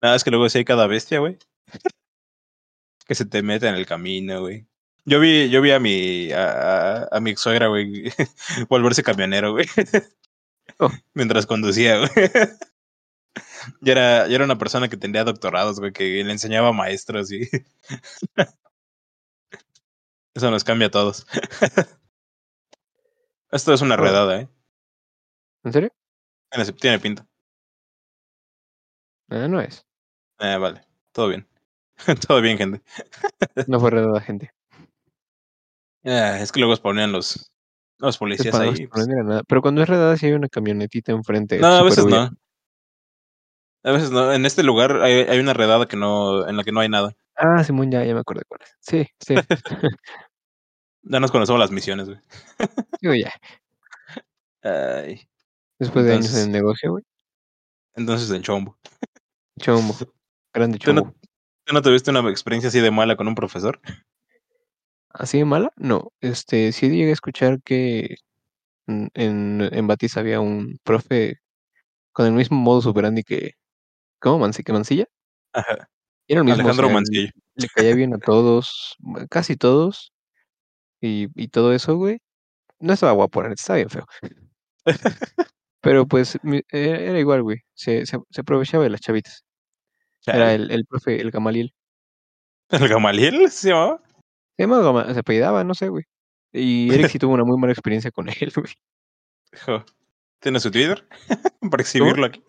Nada, 0.00 0.16
es 0.16 0.24
que 0.24 0.30
luego 0.30 0.48
sí 0.48 0.58
hay 0.58 0.64
cada 0.64 0.86
bestia, 0.86 1.18
güey. 1.18 1.38
Que 3.06 3.14
se 3.14 3.24
te 3.24 3.42
mete 3.42 3.68
en 3.68 3.74
el 3.74 3.86
camino, 3.86 4.40
güey. 4.40 4.66
Yo 5.06 5.20
vi, 5.20 5.50
yo 5.50 5.60
vi 5.60 5.70
a 5.72 5.80
mi, 5.80 6.30
a, 6.32 7.08
mi 7.20 7.30
ex 7.30 7.40
suegra, 7.40 7.66
güey, 7.68 8.04
volverse 8.68 9.02
camionero, 9.02 9.52
güey. 9.52 9.66
Oh. 10.78 10.90
Mientras 11.14 11.46
conducía, 11.46 11.98
güey. 11.98 12.10
Y 13.80 13.90
era, 13.90 14.28
y 14.28 14.34
era 14.34 14.44
una 14.44 14.58
persona 14.58 14.88
que 14.88 14.96
tenía 14.98 15.24
doctorados, 15.24 15.80
güey, 15.80 15.90
que 15.92 16.22
le 16.22 16.30
enseñaba 16.30 16.68
a 16.68 16.72
maestros 16.72 17.32
y... 17.32 17.48
Eso 20.34 20.50
nos 20.50 20.64
cambia 20.64 20.88
a 20.88 20.90
todos. 20.90 21.26
Esto 23.54 23.72
es 23.72 23.82
una 23.82 23.96
redada, 23.96 24.40
¿eh? 24.40 24.48
¿En 25.62 25.72
serio? 25.72 25.90
Tiene, 26.50 26.72
tiene 26.72 26.98
pinta. 26.98 27.24
Ah, 29.30 29.46
no 29.46 29.60
es. 29.60 29.86
Eh, 30.40 30.56
vale, 30.56 30.80
todo 31.12 31.28
bien. 31.28 31.46
todo 32.26 32.40
bien, 32.40 32.58
gente. 32.58 32.82
No 33.68 33.78
fue 33.78 33.92
redada, 33.92 34.20
gente. 34.20 34.50
Ah, 36.04 36.40
es 36.40 36.50
que 36.50 36.58
luego 36.58 36.76
ponían 36.82 37.12
los, 37.12 37.52
los 37.98 38.18
policías 38.18 38.50
para 38.50 38.64
no 38.64 38.72
ahí. 38.72 38.88
pues. 38.88 39.06
nada. 39.06 39.44
Pero 39.46 39.62
cuando 39.62 39.82
es 39.82 39.88
redada, 39.88 40.16
sí 40.16 40.26
hay 40.26 40.32
una 40.32 40.48
camionetita 40.48 41.12
enfrente. 41.12 41.60
No, 41.60 41.68
a 41.68 41.82
veces 41.84 42.04
no. 42.06 42.30
A 43.84 43.92
veces 43.92 44.10
no. 44.10 44.32
En 44.32 44.46
este 44.46 44.64
lugar 44.64 45.00
hay, 45.00 45.12
hay 45.28 45.38
una 45.38 45.54
redada 45.54 45.86
que 45.86 45.96
no, 45.96 46.48
en 46.48 46.56
la 46.56 46.64
que 46.64 46.72
no 46.72 46.80
hay 46.80 46.88
nada. 46.88 47.14
Ah, 47.36 47.62
Simón, 47.62 47.92
ya, 47.92 48.02
ya 48.04 48.14
me 48.14 48.20
acuerdo 48.20 48.42
cuál 48.48 48.62
es. 48.62 48.76
Sí, 48.80 49.06
sí. 49.20 49.36
Ya 51.04 51.20
nos 51.20 51.30
conocemos 51.30 51.60
las 51.60 51.70
misiones, 51.70 52.08
güey. 52.08 52.18
Digo, 53.00 53.14
ya. 53.14 53.32
Ay, 54.62 55.28
Después 55.78 56.04
de 56.06 56.14
años 56.14 56.34
en 56.34 56.44
el 56.44 56.52
negocio, 56.52 56.92
güey. 56.92 57.04
entonces 57.94 58.30
en 58.30 58.42
chombo. 58.42 58.78
Chombo. 59.60 59.94
Grande 60.52 60.78
¿Tú 60.78 60.92
no- 60.92 61.02
chombo. 61.02 61.16
¿Tú 61.66 61.72
no 61.74 61.82
tuviste 61.82 62.10
una 62.10 62.28
experiencia 62.30 62.68
así 62.68 62.80
de 62.80 62.90
mala 62.90 63.16
con 63.16 63.26
un 63.28 63.34
profesor? 63.34 63.80
¿Así 65.10 65.38
de 65.38 65.44
mala? 65.44 65.72
No. 65.76 66.12
Este, 66.20 66.72
sí 66.72 66.88
llegué 66.90 67.10
a 67.10 67.12
escuchar 67.14 67.62
que 67.62 68.16
en, 68.86 69.10
en, 69.14 69.86
Batis 69.86 70.16
había 70.18 70.40
un 70.40 70.78
profe 70.82 71.38
con 72.12 72.26
el 72.26 72.32
mismo 72.32 72.56
modus 72.58 72.86
operandi 72.86 73.22
que. 73.22 73.52
¿Cómo? 74.20 74.38
Mansi, 74.38 74.62
que 74.62 74.72
Mancilla. 74.72 75.06
Ajá. 75.52 75.88
Era 76.28 76.40
el 76.40 76.44
mismo. 76.44 76.58
o 76.58 76.60
Alejandro 76.60 76.86
sea, 76.88 76.94
Mancillo. 76.94 77.30
le 77.54 77.68
caía 77.68 77.94
bien 77.94 78.14
a 78.14 78.18
todos, 78.18 78.96
casi 79.30 79.56
todos, 79.56 80.12
y, 81.06 81.28
y 81.34 81.48
todo 81.48 81.72
eso, 81.72 81.96
güey. 81.96 82.18
No 82.80 82.92
estaba 82.92 83.12
guapo, 83.12 83.42
la 83.42 83.48
neta, 83.50 83.60
estaba 83.60 83.76
bien 83.76 83.90
feo. 83.90 84.06
Pero 85.80 86.06
pues 86.06 86.38
era, 86.70 87.18
igual, 87.18 87.42
güey. 87.42 87.58
Se, 87.74 88.06
se, 88.06 88.18
se 88.30 88.40
aprovechaba 88.40 88.84
de 88.84 88.90
las 88.90 89.00
chavitas. 89.00 89.44
Era 90.26 90.54
el, 90.54 90.70
el 90.70 90.86
profe, 90.86 91.20
el 91.20 91.30
Gamaliel. 91.30 91.74
¿El 92.70 92.88
Gamaliel 92.88 93.50
se 93.50 93.68
llamaba? 93.68 94.02
Se 94.56 94.62
llamaba 94.62 94.82
Gama- 94.82 95.12
se 95.12 95.20
apellidaba, 95.20 95.64
no 95.64 95.74
sé, 95.74 95.88
güey. 95.88 96.04
Y 96.52 96.92
Eric 96.94 97.08
sí 97.08 97.18
tuvo 97.18 97.34
una 97.34 97.44
muy 97.44 97.58
mala 97.58 97.72
experiencia 97.72 98.10
con 98.10 98.28
él, 98.28 98.52
güey. 98.54 99.84
¿Tiene 100.40 100.60
su 100.60 100.70
Twitter? 100.70 101.06
para 101.70 101.82
exhibirlo 101.82 102.26
aquí. 102.26 102.42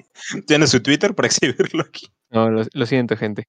¿Tiene 0.48 0.68
su 0.68 0.82
Twitter 0.82 1.14
para 1.14 1.28
exhibirlo 1.28 1.84
aquí? 1.84 2.08
No, 2.30 2.50
lo, 2.50 2.64
lo 2.72 2.86
siento, 2.86 3.18
gente. 3.18 3.48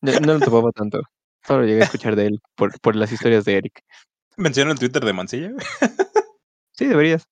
No, 0.00 0.12
no 0.20 0.34
lo 0.34 0.40
topaba 0.40 0.70
tanto. 0.72 1.00
Solo 1.46 1.64
llegué 1.64 1.80
a 1.82 1.84
escuchar 1.84 2.16
de 2.16 2.26
él 2.26 2.40
por, 2.54 2.78
por 2.80 2.96
las 2.96 3.12
historias 3.12 3.44
de 3.44 3.56
Eric. 3.56 3.80
Menciona 4.36 4.72
el 4.72 4.78
Twitter 4.78 5.04
de 5.04 5.12
Mancilla. 5.12 5.52
Sí, 6.72 6.86
deberías. 6.86 7.28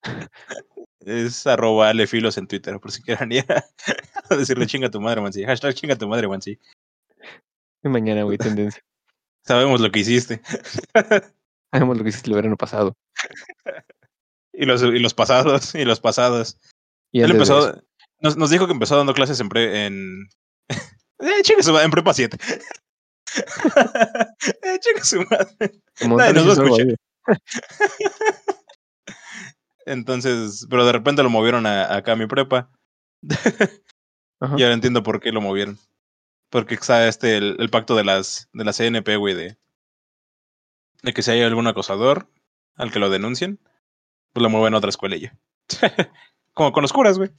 Es 1.00 1.46
arroba 1.46 1.88
alefilos 1.88 2.38
en 2.38 2.46
Twitter, 2.46 2.78
por 2.78 2.92
si 2.92 3.02
quieran 3.02 3.32
ir 3.32 3.44
a 3.50 4.36
decirle 4.36 4.66
chinga 4.66 4.90
tu 4.90 5.00
madre, 5.00 5.20
Mancilla. 5.20 5.48
Hashtag 5.48 5.74
chinga 5.74 5.96
tu 5.96 6.06
madre, 6.06 6.28
Mancilla. 6.28 6.60
Y 7.82 7.88
mañana, 7.88 8.22
güey, 8.22 8.38
tendencia. 8.38 8.82
Sabemos 9.44 9.80
lo 9.80 9.90
que 9.90 10.00
hiciste. 10.00 10.40
Hagamos 11.72 11.98
lo 11.98 12.04
que 12.04 12.10
hiciste 12.10 12.30
el 12.30 12.36
verano 12.36 12.56
pasado. 12.56 12.96
Y 14.52 14.66
los, 14.66 14.82
y 14.82 14.98
los 14.98 15.14
pasados, 15.14 15.74
y 15.74 15.84
los 15.84 16.00
pasados. 16.00 16.58
Y 17.10 17.22
Él 17.22 17.32
empezó, 17.32 17.82
nos, 18.20 18.36
nos 18.36 18.50
dijo 18.50 18.66
que 18.66 18.72
empezó 18.72 18.96
dando 18.96 19.14
clases 19.14 19.40
en 19.40 19.48
pre, 19.48 19.86
en, 19.86 20.28
eh, 20.68 21.42
madre, 21.42 21.84
en 21.84 21.90
prepa 21.90 22.14
7. 22.14 22.38
eh, 24.62 24.80
su 25.02 25.20
madre. 25.30 25.80
Nadie 26.00 26.32
nos 26.32 26.46
va 26.46 26.50
a 26.50 26.66
escuchar. 26.66 26.96
Entonces, 29.86 30.66
pero 30.70 30.86
de 30.86 30.92
repente 30.92 31.22
lo 31.22 31.30
movieron 31.30 31.66
a, 31.66 31.94
acá 31.94 32.12
a 32.12 32.16
mi 32.16 32.26
prepa. 32.26 32.70
Ajá. 34.40 34.56
Y 34.58 34.62
ahora 34.62 34.74
entiendo 34.74 35.02
por 35.02 35.20
qué 35.20 35.32
lo 35.32 35.40
movieron. 35.40 35.78
Porque 36.50 36.74
está 36.74 37.08
este, 37.08 37.36
el, 37.36 37.56
el 37.58 37.70
pacto 37.70 37.96
de 37.96 38.04
las, 38.04 38.48
de 38.52 38.64
la 38.64 38.72
CNP, 38.72 39.16
güey, 39.16 39.34
de, 39.34 39.56
de 41.02 41.12
que 41.12 41.22
si 41.22 41.30
hay 41.30 41.42
algún 41.42 41.66
acosador 41.66 42.28
al 42.74 42.92
que 42.92 42.98
lo 42.98 43.10
denuncien, 43.10 43.58
pues 44.32 44.42
lo 44.42 44.50
mueven 44.50 44.74
a 44.74 44.78
otra 44.78 44.90
escuela 44.90 45.16
y 45.16 45.20
ya. 45.20 45.38
Como 46.54 46.72
con 46.72 46.82
los 46.82 46.92
curas, 46.92 47.18
güey. 47.18 47.30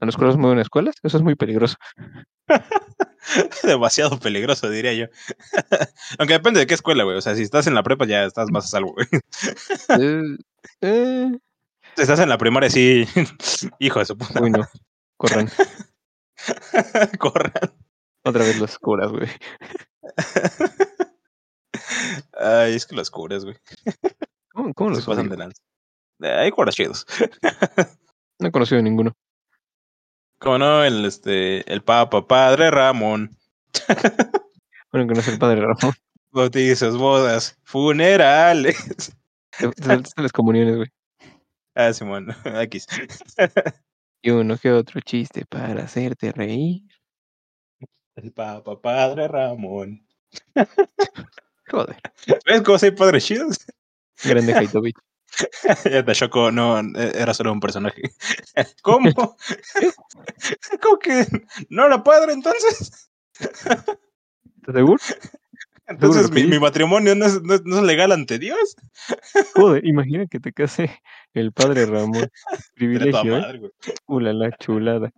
¿A 0.00 0.06
los 0.06 0.16
curas 0.16 0.36
mueven 0.36 0.58
escuelas? 0.58 0.96
Eso 1.02 1.16
es 1.16 1.22
muy 1.22 1.34
peligroso. 1.34 1.76
Demasiado 3.62 4.18
peligroso, 4.18 4.68
diría 4.70 4.92
yo. 4.94 5.06
Aunque 6.18 6.34
depende 6.34 6.60
de 6.60 6.66
qué 6.66 6.74
escuela, 6.74 7.04
güey. 7.04 7.16
O 7.16 7.20
sea, 7.20 7.34
si 7.34 7.42
estás 7.42 7.66
en 7.66 7.74
la 7.74 7.82
prepa 7.82 8.06
ya 8.06 8.24
estás 8.24 8.50
más 8.50 8.64
a 8.66 8.68
salvo, 8.68 8.94
güey. 8.94 9.06
Eh, 10.00 10.36
eh, 10.80 11.38
Si 11.96 12.02
estás 12.02 12.20
en 12.20 12.28
la 12.28 12.38
primaria, 12.38 12.70
sí. 12.70 13.06
Hijo 13.78 13.98
de 14.00 14.04
su 14.06 14.16
puta. 14.16 14.40
uy, 14.42 14.50
no. 14.50 14.66
Corran. 15.16 15.48
Corran. 17.18 17.52
Otra 18.24 18.44
vez 18.44 18.58
los 18.58 18.78
curas, 18.78 19.10
güey. 19.10 19.28
Ay, 22.38 22.74
es 22.74 22.86
que 22.86 22.94
los 22.96 23.10
curas, 23.10 23.44
güey. 23.44 23.56
¿Cómo, 24.52 24.74
cómo 24.74 24.90
Se 24.90 24.96
los 24.96 25.06
pasan 25.06 25.28
de 25.28 25.36
lanza. 25.36 25.62
Eh, 26.22 26.30
Hay 26.30 26.50
curas 26.50 26.74
chidos. 26.74 27.06
No 28.38 28.48
he 28.48 28.52
conocido 28.52 28.82
ninguno. 28.82 29.12
Como 30.42 30.58
no, 30.58 30.82
el 30.82 31.04
este, 31.04 31.72
el 31.72 31.84
Papa 31.84 32.26
Padre 32.26 32.72
Ramón. 32.72 33.30
Bueno, 34.90 35.06
que 35.06 35.14
no 35.14 35.20
es 35.20 35.28
el 35.28 35.38
padre 35.38 35.60
Ramón. 35.60 35.94
Bautizos, 36.32 36.98
bodas, 36.98 37.56
funerales. 37.62 39.16
Las 40.16 40.32
comuniones, 40.32 40.76
güey. 40.76 40.88
Ah, 41.76 41.92
Simón, 41.92 42.26
X. 42.44 42.86
Y 44.20 44.30
uno 44.30 44.58
que 44.58 44.72
otro 44.72 45.00
chiste 45.00 45.46
para 45.46 45.84
hacerte 45.84 46.32
reír. 46.32 46.82
El 48.16 48.32
Papa 48.32 48.80
Padre 48.82 49.28
Ramón. 49.28 50.04
Joder. 51.70 52.00
¿Ves 52.44 52.62
cómo 52.62 52.78
soy 52.78 52.90
padre 52.90 53.20
chidos? 53.20 53.64
Grande 54.24 54.54
Haitovich. 54.54 54.96
Ya 55.90 56.04
te 56.04 56.12
chocó, 56.12 56.50
no, 56.52 56.78
era 56.96 57.34
solo 57.34 57.52
un 57.52 57.60
personaje. 57.60 58.02
¿Cómo? 58.82 59.10
¿Cómo 60.82 60.98
que 60.98 61.26
no 61.68 61.86
era 61.86 62.02
padre 62.02 62.32
entonces? 62.32 63.10
¿Estás 63.38 64.74
seguro? 64.74 65.02
Entonces 65.86 66.30
mi, 66.30 66.58
matrimonio 66.58 67.14
no 67.14 67.26
es, 67.26 67.42
no 67.42 67.54
es- 67.54 67.64
no 67.64 67.78
es 67.78 67.82
legal 67.82 68.12
ante 68.12 68.38
Dios. 68.38 68.76
Joder, 69.54 69.84
imagina 69.86 70.26
que 70.26 70.40
te 70.40 70.52
case 70.52 70.90
el 71.34 71.52
padre 71.52 71.86
Ramón. 71.86 72.28
Privilegio, 72.74 73.36
¿eh? 73.36 73.40
madre. 73.40 73.70
Ulala, 74.06 74.56
chulada. 74.58 75.10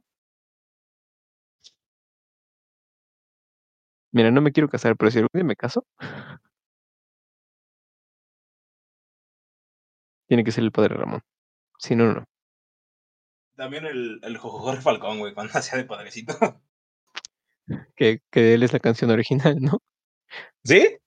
Mira, 4.12 4.31
no 4.31 4.41
me 4.41 4.53
quiero 4.53 4.69
casar, 4.69 4.97
pero 4.97 5.11
si 5.11 5.19
algún 5.19 5.31
día 5.35 5.45
me 5.45 5.57
caso, 5.57 5.85
Tiene 10.27 10.45
que 10.45 10.53
ser 10.53 10.64
el 10.64 10.72
padre 10.72 10.97
Ramón. 10.97 11.20
Si 11.79 11.95
no, 11.97 12.12
no. 12.12 12.25
También 13.57 13.85
el, 13.87 14.20
el 14.22 14.37
Jorge 14.39 14.81
Falcón, 14.83 15.18
güey, 15.18 15.35
cuando 15.35 15.53
hacía 15.59 15.79
de 15.79 15.85
padrecito. 15.85 16.35
Que, 17.97 18.20
que 18.31 18.55
él 18.55 18.62
es 18.62 18.72
la 18.72 18.81
canción 18.81 19.11
original, 19.11 19.57
¿no? 19.61 19.79
¿Sí? 20.64 20.99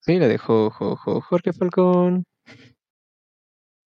Sí, 0.00 0.18
la 0.18 0.28
de 0.28 0.38
Jo- 0.38 0.70
Jo- 0.70 0.96
Jo- 0.96 1.20
Jorge 1.20 1.52
Falcón. 1.52 2.24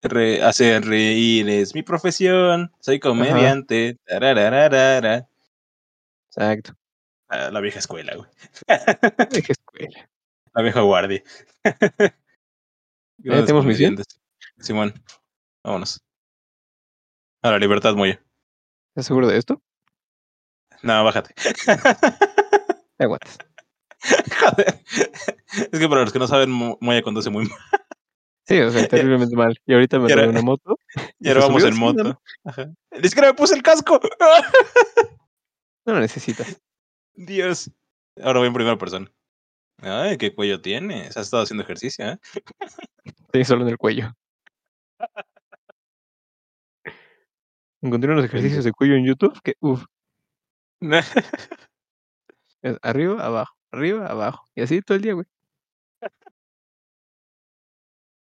Re- 0.02 0.42
hacer 0.42 0.84
reír 0.84 1.48
es 1.48 1.74
mi 1.74 1.82
profesión. 1.82 2.72
Soy 2.80 2.98
comediante. 3.00 3.96
Exacto. 6.28 6.74
Ah, 7.28 7.50
La 7.50 7.60
vieja 7.60 7.78
escuela, 7.78 8.14
güey. 8.16 8.28
Deja 9.30 9.52
escuela. 9.52 10.10
La 10.54 10.62
vieja 10.62 10.80
guardia. 10.82 11.22
Tenemos 13.22 13.64
misión? 13.64 13.96
Simón, 14.62 14.94
vámonos. 15.64 16.00
A 17.42 17.50
la 17.50 17.58
libertad, 17.58 17.94
Moya. 17.94 18.22
¿Estás 18.90 19.06
seguro 19.06 19.26
de 19.26 19.36
esto? 19.38 19.60
No, 20.82 21.04
bájate. 21.04 21.34
Te 22.96 23.04
aguantas. 23.04 23.38
Joder. 24.40 24.80
Es 25.70 25.78
que 25.78 25.88
para 25.88 26.02
los 26.02 26.12
que 26.12 26.18
no 26.18 26.26
saben, 26.26 26.50
Mo- 26.50 26.78
Moya 26.80 27.02
conduce 27.02 27.30
muy 27.30 27.46
mal. 27.48 27.58
Sí, 28.46 28.60
o 28.60 28.70
sea, 28.70 28.86
terriblemente 28.88 29.36
mal. 29.36 29.56
Y 29.66 29.72
ahorita 29.74 29.98
me 29.98 30.08
robé 30.08 30.28
una 30.28 30.42
moto. 30.42 30.76
Y 31.20 31.28
ahora 31.28 31.40
vamos 31.42 31.62
en 31.64 31.78
moto. 31.78 32.20
Ajá. 32.44 32.72
Ni 32.90 33.08
siquiera 33.08 33.28
me 33.28 33.34
puse 33.34 33.54
el 33.54 33.62
casco. 33.62 34.00
No 35.84 35.94
lo 35.94 36.00
necesitas. 36.00 36.62
Dios. 37.14 37.68
Ahora 38.22 38.38
voy 38.38 38.46
en 38.46 38.54
primera 38.54 38.78
persona. 38.78 39.10
Ay, 39.80 40.16
qué 40.16 40.32
cuello 40.32 40.60
tienes. 40.60 41.16
Has 41.16 41.24
estado 41.26 41.42
haciendo 41.42 41.64
ejercicio, 41.64 42.06
¿eh? 42.08 42.18
Sí, 43.32 43.44
solo 43.44 43.62
en 43.62 43.68
el 43.70 43.78
cuello. 43.78 44.14
Encontré 47.82 48.12
unos 48.12 48.24
ejercicios 48.24 48.64
de 48.64 48.72
cuello 48.72 48.94
en 48.94 49.04
YouTube 49.04 49.40
que, 49.42 49.54
uff, 49.60 49.84
arriba, 52.82 53.24
abajo, 53.24 53.54
arriba, 53.72 54.06
abajo. 54.06 54.44
Y 54.54 54.62
así 54.62 54.80
todo 54.82 54.96
el 54.96 55.02
día, 55.02 55.14
güey. 55.14 55.26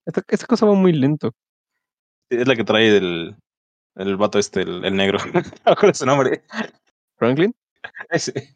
Esta, 0.05 0.21
esta 0.28 0.45
cosa 0.47 0.65
va 0.65 0.74
muy 0.74 0.91
lento. 0.93 1.34
es 2.30 2.47
la 2.47 2.55
que 2.55 2.63
trae 2.63 2.97
el, 2.97 3.36
el 3.95 4.17
vato 4.17 4.39
este, 4.39 4.61
el, 4.61 4.84
el 4.84 4.95
negro. 4.95 5.19
¿Cuál 5.80 5.91
es 5.91 5.97
su 5.99 6.05
nombre? 6.05 6.43
Franklin, 7.17 7.55
Ese. 8.09 8.53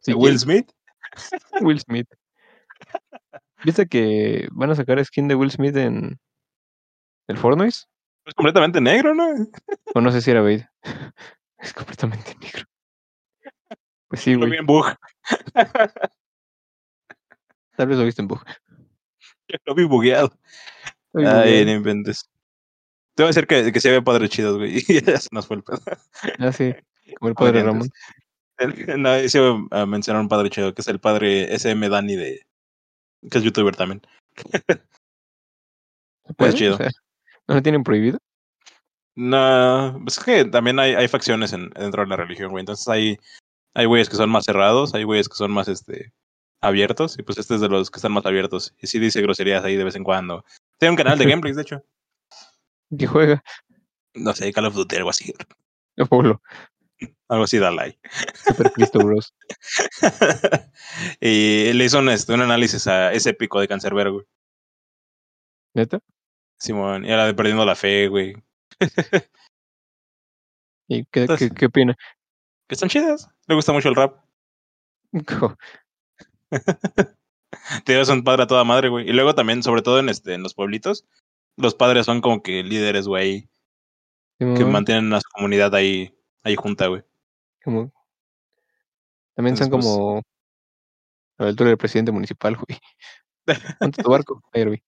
Sí, 0.00 0.12
Will. 0.12 0.38
Smith. 0.38 0.70
Will 1.60 1.80
Smith. 1.80 2.08
¿Viste 3.64 3.86
que 3.86 4.48
van 4.52 4.70
a 4.70 4.74
sacar 4.74 5.02
skin 5.04 5.28
de 5.28 5.34
Will 5.34 5.50
Smith 5.50 5.76
en 5.76 6.18
el 7.28 7.36
Fortnite? 7.38 7.78
Es 8.26 8.34
completamente 8.34 8.80
negro, 8.80 9.14
¿no? 9.14 9.28
O 9.94 10.00
no 10.00 10.10
sé 10.12 10.20
si 10.20 10.30
era 10.30 10.42
Bait. 10.42 10.64
Es 11.58 11.72
completamente 11.72 12.34
negro. 12.40 12.64
Pues 14.08 14.20
sí, 14.20 14.34
Lo 14.34 14.40
vi 14.40 14.46
güey. 14.48 14.58
en 14.58 14.66
bug. 14.66 14.86
Tal 17.76 17.88
vez 17.88 17.98
lo 17.98 18.04
viste 18.04 18.22
en 18.22 18.28
Bug. 18.28 18.42
Lo 19.66 19.74
vi 19.74 19.84
bugueado. 19.84 20.30
Ay, 21.14 21.24
Ay, 21.24 21.50
güey. 21.52 21.64
no 21.64 21.70
inventes. 21.72 22.28
Te 23.14 23.22
voy 23.22 23.28
a 23.28 23.28
decir 23.28 23.46
que, 23.46 23.72
que 23.72 23.80
se 23.80 23.90
ve 23.90 24.02
padre 24.02 24.28
chidos, 24.28 24.56
güey. 24.58 24.76
Y 24.88 25.00
ya 25.02 25.18
se 25.18 25.28
nos 25.32 25.46
fue 25.46 25.56
el 25.56 25.62
pedo. 25.62 25.80
Ah, 26.38 26.52
sí. 26.52 26.74
Como 27.18 27.28
el 27.30 27.34
padre 27.34 27.62
Ramón. 27.62 27.88
El- 28.58 29.00
No, 29.02 29.16
sí 29.28 29.38
iba 29.38 29.56
a 29.70 29.86
mencionar 29.86 30.20
un 30.22 30.28
padre 30.28 30.50
chido, 30.50 30.74
que 30.74 30.82
es 30.82 30.88
el 30.88 31.00
padre 31.00 31.52
SM 31.54 31.88
Dani 31.88 32.16
de. 32.16 32.46
Que 33.30 33.38
es 33.38 33.44
youtuber 33.44 33.76
también. 33.76 34.02
¿Se 36.26 36.34
puede? 36.34 36.54
chido. 36.54 36.74
O 36.74 36.76
sea, 36.78 36.90
¿No 37.46 37.56
lo 37.56 37.62
tienen 37.62 37.84
prohibido? 37.84 38.18
No, 39.16 40.00
pues 40.02 40.18
es 40.18 40.24
que 40.24 40.44
también 40.44 40.78
hay, 40.78 40.94
hay 40.94 41.08
facciones 41.08 41.52
en, 41.52 41.70
dentro 41.70 42.02
de 42.02 42.08
la 42.08 42.16
religión, 42.16 42.50
güey. 42.50 42.60
Entonces 42.60 42.88
hay, 42.88 43.16
hay 43.74 43.86
güeyes 43.86 44.08
que 44.08 44.16
son 44.16 44.30
más 44.30 44.44
cerrados, 44.44 44.94
hay 44.94 45.04
güeyes 45.04 45.28
que 45.28 45.36
son 45.36 45.52
más 45.52 45.68
este 45.68 46.12
abiertos, 46.60 47.18
y 47.18 47.22
pues 47.22 47.36
este 47.38 47.56
es 47.56 47.60
de 47.60 47.68
los 47.68 47.90
que 47.90 47.98
están 47.98 48.12
más 48.12 48.26
abiertos. 48.26 48.74
Y 48.80 48.86
sí 48.86 48.98
dice 48.98 49.20
groserías 49.20 49.64
ahí 49.64 49.76
de 49.76 49.84
vez 49.84 49.94
en 49.96 50.04
cuando. 50.04 50.44
Tiene 50.78 50.90
un 50.90 50.96
canal 50.96 51.18
de 51.18 51.26
gameplays, 51.30 51.56
de 51.56 51.62
hecho. 51.62 51.84
¿Qué 52.98 53.06
juega? 53.06 53.42
No 54.14 54.32
sé, 54.32 54.52
Call 54.52 54.66
of 54.66 54.74
Duty, 54.74 54.96
algo 54.96 55.10
así. 55.10 55.32
Polo. 56.08 56.40
Algo 57.28 57.44
así, 57.44 57.58
dale 57.58 57.76
like. 57.76 57.98
Super 58.34 58.72
Cristo 58.72 58.98
Bros. 59.00 59.34
y 61.20 61.72
le 61.72 61.84
hizo 61.84 61.98
un, 61.98 62.08
este, 62.10 62.32
un 62.32 62.42
análisis 62.42 62.86
a 62.86 63.12
ese 63.12 63.34
pico 63.34 63.60
de 63.60 63.68
Cancerbero, 63.68 64.12
güey. 64.12 64.26
¿Neta? 65.74 66.00
Simón, 66.58 67.04
y 67.04 67.10
era 67.10 67.26
de 67.26 67.34
perdiendo 67.34 67.64
la 67.64 67.74
fe, 67.74 68.08
güey. 68.08 68.34
¿Y 70.88 71.04
qué, 71.06 71.22
Entonces- 71.22 71.50
qué, 71.50 71.54
qué 71.54 71.66
opina? 71.66 71.96
Que 72.68 72.74
están 72.74 72.88
chidas. 72.88 73.28
Le 73.46 73.54
gusta 73.54 73.72
mucho 73.72 73.88
el 73.88 73.94
rap. 73.94 74.24
Te 77.84 77.96
ves 77.96 78.08
un 78.08 78.24
padre 78.24 78.44
a 78.44 78.46
toda 78.46 78.64
madre, 78.64 78.88
güey. 78.88 79.08
Y 79.08 79.12
luego 79.12 79.34
también, 79.34 79.62
sobre 79.62 79.82
todo 79.82 79.98
en 79.98 80.08
este, 80.08 80.34
en 80.34 80.42
los 80.42 80.54
pueblitos, 80.54 81.06
los 81.56 81.74
padres 81.74 82.06
son 82.06 82.20
como 82.20 82.42
que 82.42 82.62
líderes, 82.62 83.06
güey, 83.06 83.48
que 84.38 84.64
mantienen 84.64 85.12
a 85.12 85.20
su 85.20 85.28
comunidad 85.32 85.74
ahí, 85.74 86.14
ahí 86.44 86.54
junta, 86.56 86.86
güey. 86.86 87.02
como- 87.64 87.92
También 89.34 89.56
son 89.56 89.70
como 89.70 90.18
a 91.38 91.42
la 91.42 91.48
altura 91.48 91.70
del 91.70 91.78
presidente 91.78 92.12
municipal, 92.12 92.56
güey. 92.56 92.78
Ponte 93.80 94.02
tu 94.02 94.10
barco, 94.10 94.40
ahí, 94.52 94.62
Herbie. 94.62 94.84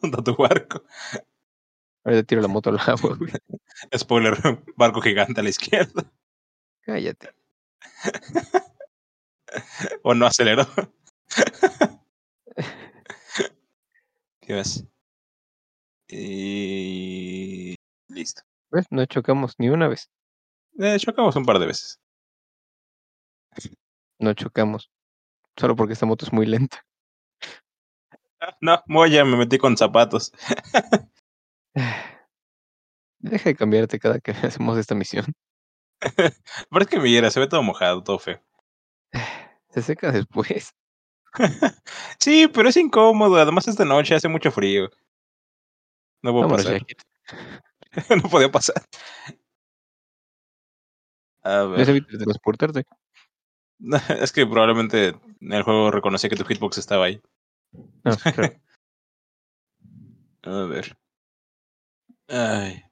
Junto 0.00 0.20
a 0.20 0.24
tu 0.24 0.34
barco. 0.36 0.82
Ahorita 2.04 2.22
tiro 2.24 2.42
la 2.42 2.48
moto 2.48 2.70
al 2.70 2.78
agua, 2.80 3.16
güey. 3.16 3.30
Spoiler, 3.96 4.34
barco 4.76 5.00
gigante 5.00 5.40
a 5.40 5.44
la 5.44 5.50
izquierda. 5.50 6.10
Cállate. 6.82 7.34
O 10.02 10.14
no 10.14 10.26
aceleró. 10.26 10.66
Dios. 14.40 14.84
Y 16.08 17.76
listo. 18.08 18.42
¿Ves? 18.74 18.86
No 18.90 19.06
chocamos 19.06 19.54
ni 19.58 19.68
una 19.68 19.86
vez. 19.86 20.10
Eh, 20.80 20.96
chocamos 20.98 21.36
un 21.36 21.44
par 21.44 21.60
de 21.60 21.66
veces. 21.66 22.00
No 24.18 24.34
chocamos. 24.34 24.90
Solo 25.56 25.76
porque 25.76 25.92
esta 25.92 26.06
moto 26.06 26.24
es 26.24 26.32
muy 26.32 26.44
lenta. 26.44 26.84
No, 28.60 28.82
Moya, 28.86 29.24
me 29.24 29.36
metí 29.36 29.58
con 29.58 29.76
zapatos. 29.76 30.32
Deja 33.20 33.50
de 33.50 33.54
cambiarte 33.54 34.00
cada 34.00 34.18
que 34.18 34.32
hacemos 34.42 34.76
esta 34.76 34.96
misión. 34.96 35.24
Pero 36.70 36.82
es 36.82 36.88
que 36.88 36.98
mi 36.98 37.12
hiera 37.12 37.30
se 37.30 37.38
ve 37.38 37.46
todo 37.46 37.62
mojado, 37.62 38.02
todo 38.02 38.18
feo. 38.18 38.42
Se 39.70 39.82
seca 39.82 40.10
después. 40.10 40.72
Sí, 42.20 42.46
pero 42.46 42.68
es 42.68 42.76
incómodo. 42.76 43.34
Además, 43.38 43.66
esta 43.66 43.84
noche 43.84 44.14
hace 44.14 44.28
mucho 44.28 44.52
frío. 44.52 44.88
No 46.22 46.30
puedo 46.30 46.42
Vámonos, 46.42 46.64
pasar. 46.64 46.78
Jacket. 46.78 47.02
no 48.22 48.28
podía 48.28 48.50
pasar. 48.50 48.82
A 51.42 51.62
ver. 51.64 52.04
transportarte. 52.06 52.84
Es 54.20 54.32
que 54.32 54.46
probablemente 54.46 55.08
en 55.40 55.52
el 55.52 55.62
juego 55.62 55.90
reconocí 55.90 56.28
que 56.28 56.36
tu 56.36 56.44
hitbox 56.44 56.78
estaba 56.78 57.06
ahí. 57.06 57.20
No, 58.04 58.16
claro. 58.16 58.54
A 60.44 60.64
ver. 60.64 60.96
Ay. 62.28 62.82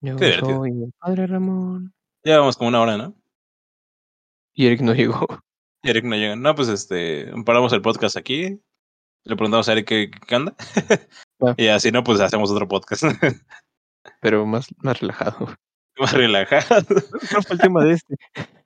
Yo 0.00 0.16
Qué 0.16 0.38
soy 0.38 0.70
el 0.70 0.92
padre 0.98 1.26
Ramón. 1.26 1.94
Ya 2.24 2.38
vamos 2.38 2.56
como 2.56 2.68
una 2.68 2.80
hora, 2.80 2.96
¿no? 2.96 3.14
Y 4.54 4.66
Eric 4.66 4.80
no 4.80 4.94
llegó. 4.94 5.26
Y 5.82 5.90
Eric 5.90 6.04
no 6.04 6.16
llega. 6.16 6.36
No, 6.36 6.54
pues 6.54 6.68
este. 6.68 7.32
Paramos 7.44 7.72
el 7.72 7.82
podcast 7.82 8.16
aquí. 8.16 8.60
Le 9.24 9.36
preguntamos 9.36 9.68
a 9.68 9.72
Eric 9.72 9.86
qué, 9.86 10.10
qué 10.26 10.34
anda. 10.34 10.54
Ah. 11.44 11.54
Y 11.56 11.68
así 11.68 11.90
no, 11.90 12.04
pues 12.04 12.20
hacemos 12.20 12.50
otro 12.50 12.68
podcast. 12.68 13.04
Pero 14.20 14.46
más, 14.46 14.66
más 14.78 15.00
relajado. 15.00 15.48
Más 15.98 16.12
relajado. 16.14 16.86
No 17.34 17.42
fue 17.42 17.54
el 17.56 17.60
tema 17.60 17.84
de 17.84 17.92
este. 17.92 18.16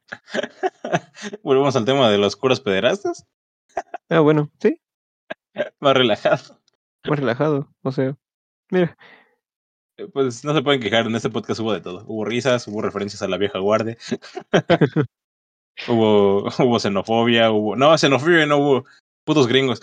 Volvemos 1.42 1.74
al 1.74 1.84
tema 1.84 2.08
de 2.08 2.18
los 2.18 2.36
curas 2.36 2.60
pederastas. 2.60 3.26
Ah, 4.08 4.20
bueno, 4.20 4.48
sí, 4.60 4.80
Más 5.80 5.94
relajado. 5.96 6.60
más 7.04 7.18
relajado. 7.18 7.68
O 7.82 7.90
sea, 7.90 8.16
mira, 8.70 8.96
Pues 10.12 10.44
no 10.44 10.54
se 10.54 10.62
pueden 10.62 10.80
quejar, 10.80 11.06
en 11.06 11.16
este 11.16 11.28
podcast 11.28 11.58
hubo 11.60 11.72
de 11.72 11.80
todo. 11.80 12.04
Hubo 12.06 12.24
risas, 12.24 12.68
hubo 12.68 12.80
referencias 12.80 13.20
a 13.22 13.28
la 13.28 13.38
vieja 13.38 13.58
guardia. 13.58 13.96
hubo, 15.88 16.44
hubo 16.46 16.78
xenofobia, 16.78 17.50
hubo. 17.50 17.74
No, 17.76 17.98
xenofobia 17.98 18.46
no 18.46 18.58
hubo. 18.58 18.84
Putos 19.24 19.48
gringos. 19.48 19.80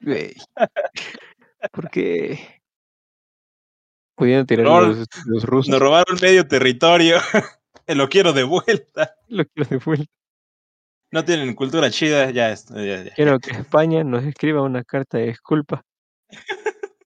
güey. 0.00 0.34
¿Por 1.72 1.90
qué? 1.90 2.60
Podían 4.16 4.46
tirar 4.46 4.64
No, 4.66 4.80
los, 4.80 5.06
los 5.26 5.44
rusos. 5.44 5.68
Nos 5.70 5.78
robaron 5.80 6.16
medio 6.20 6.46
territorio. 6.48 7.18
Lo 7.86 8.08
quiero 8.08 8.32
de 8.32 8.42
vuelta. 8.42 9.14
Lo 9.28 9.44
quiero 9.44 9.70
de 9.70 9.76
vuelta. 9.76 10.10
No 11.12 11.24
tienen 11.24 11.54
cultura 11.54 11.88
chida, 11.90 12.30
ya, 12.30 12.50
es- 12.50 12.66
ya, 12.68 13.04
ya. 13.04 13.14
Quiero 13.14 13.38
que 13.38 13.52
España 13.52 14.02
nos 14.02 14.24
escriba 14.24 14.62
una 14.62 14.82
carta 14.82 15.18
de 15.18 15.26
disculpa. 15.26 15.84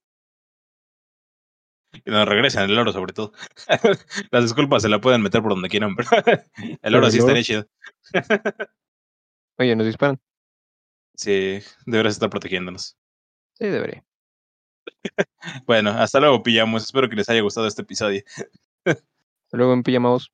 Y 2.03 2.09
nos 2.09 2.27
regresan 2.27 2.69
el 2.69 2.79
oro, 2.79 2.91
sobre 2.93 3.13
todo. 3.13 3.33
Las 4.31 4.43
disculpas 4.43 4.81
se 4.81 4.89
la 4.89 5.01
pueden 5.01 5.21
meter 5.21 5.41
por 5.41 5.51
donde 5.51 5.69
quieran, 5.69 5.95
pero 5.95 6.09
el 6.81 6.95
oro 6.95 7.11
sí 7.11 7.19
estaría 7.19 7.43
chido. 7.43 7.67
Oye, 9.59 9.75
nos 9.75 9.85
disparan. 9.85 10.19
Sí, 11.15 11.59
deberías 11.85 12.13
estar 12.15 12.29
protegiéndonos. 12.29 12.97
Sí, 13.53 13.67
debería. 13.67 14.03
Bueno, 15.65 15.91
hasta 15.91 16.19
luego, 16.19 16.43
pillamos. 16.43 16.83
Espero 16.83 17.09
que 17.09 17.15
les 17.15 17.29
haya 17.29 17.41
gustado 17.41 17.67
este 17.67 17.81
episodio. 17.81 18.23
Hasta 18.85 19.57
luego 19.57 19.73
en. 19.73 20.31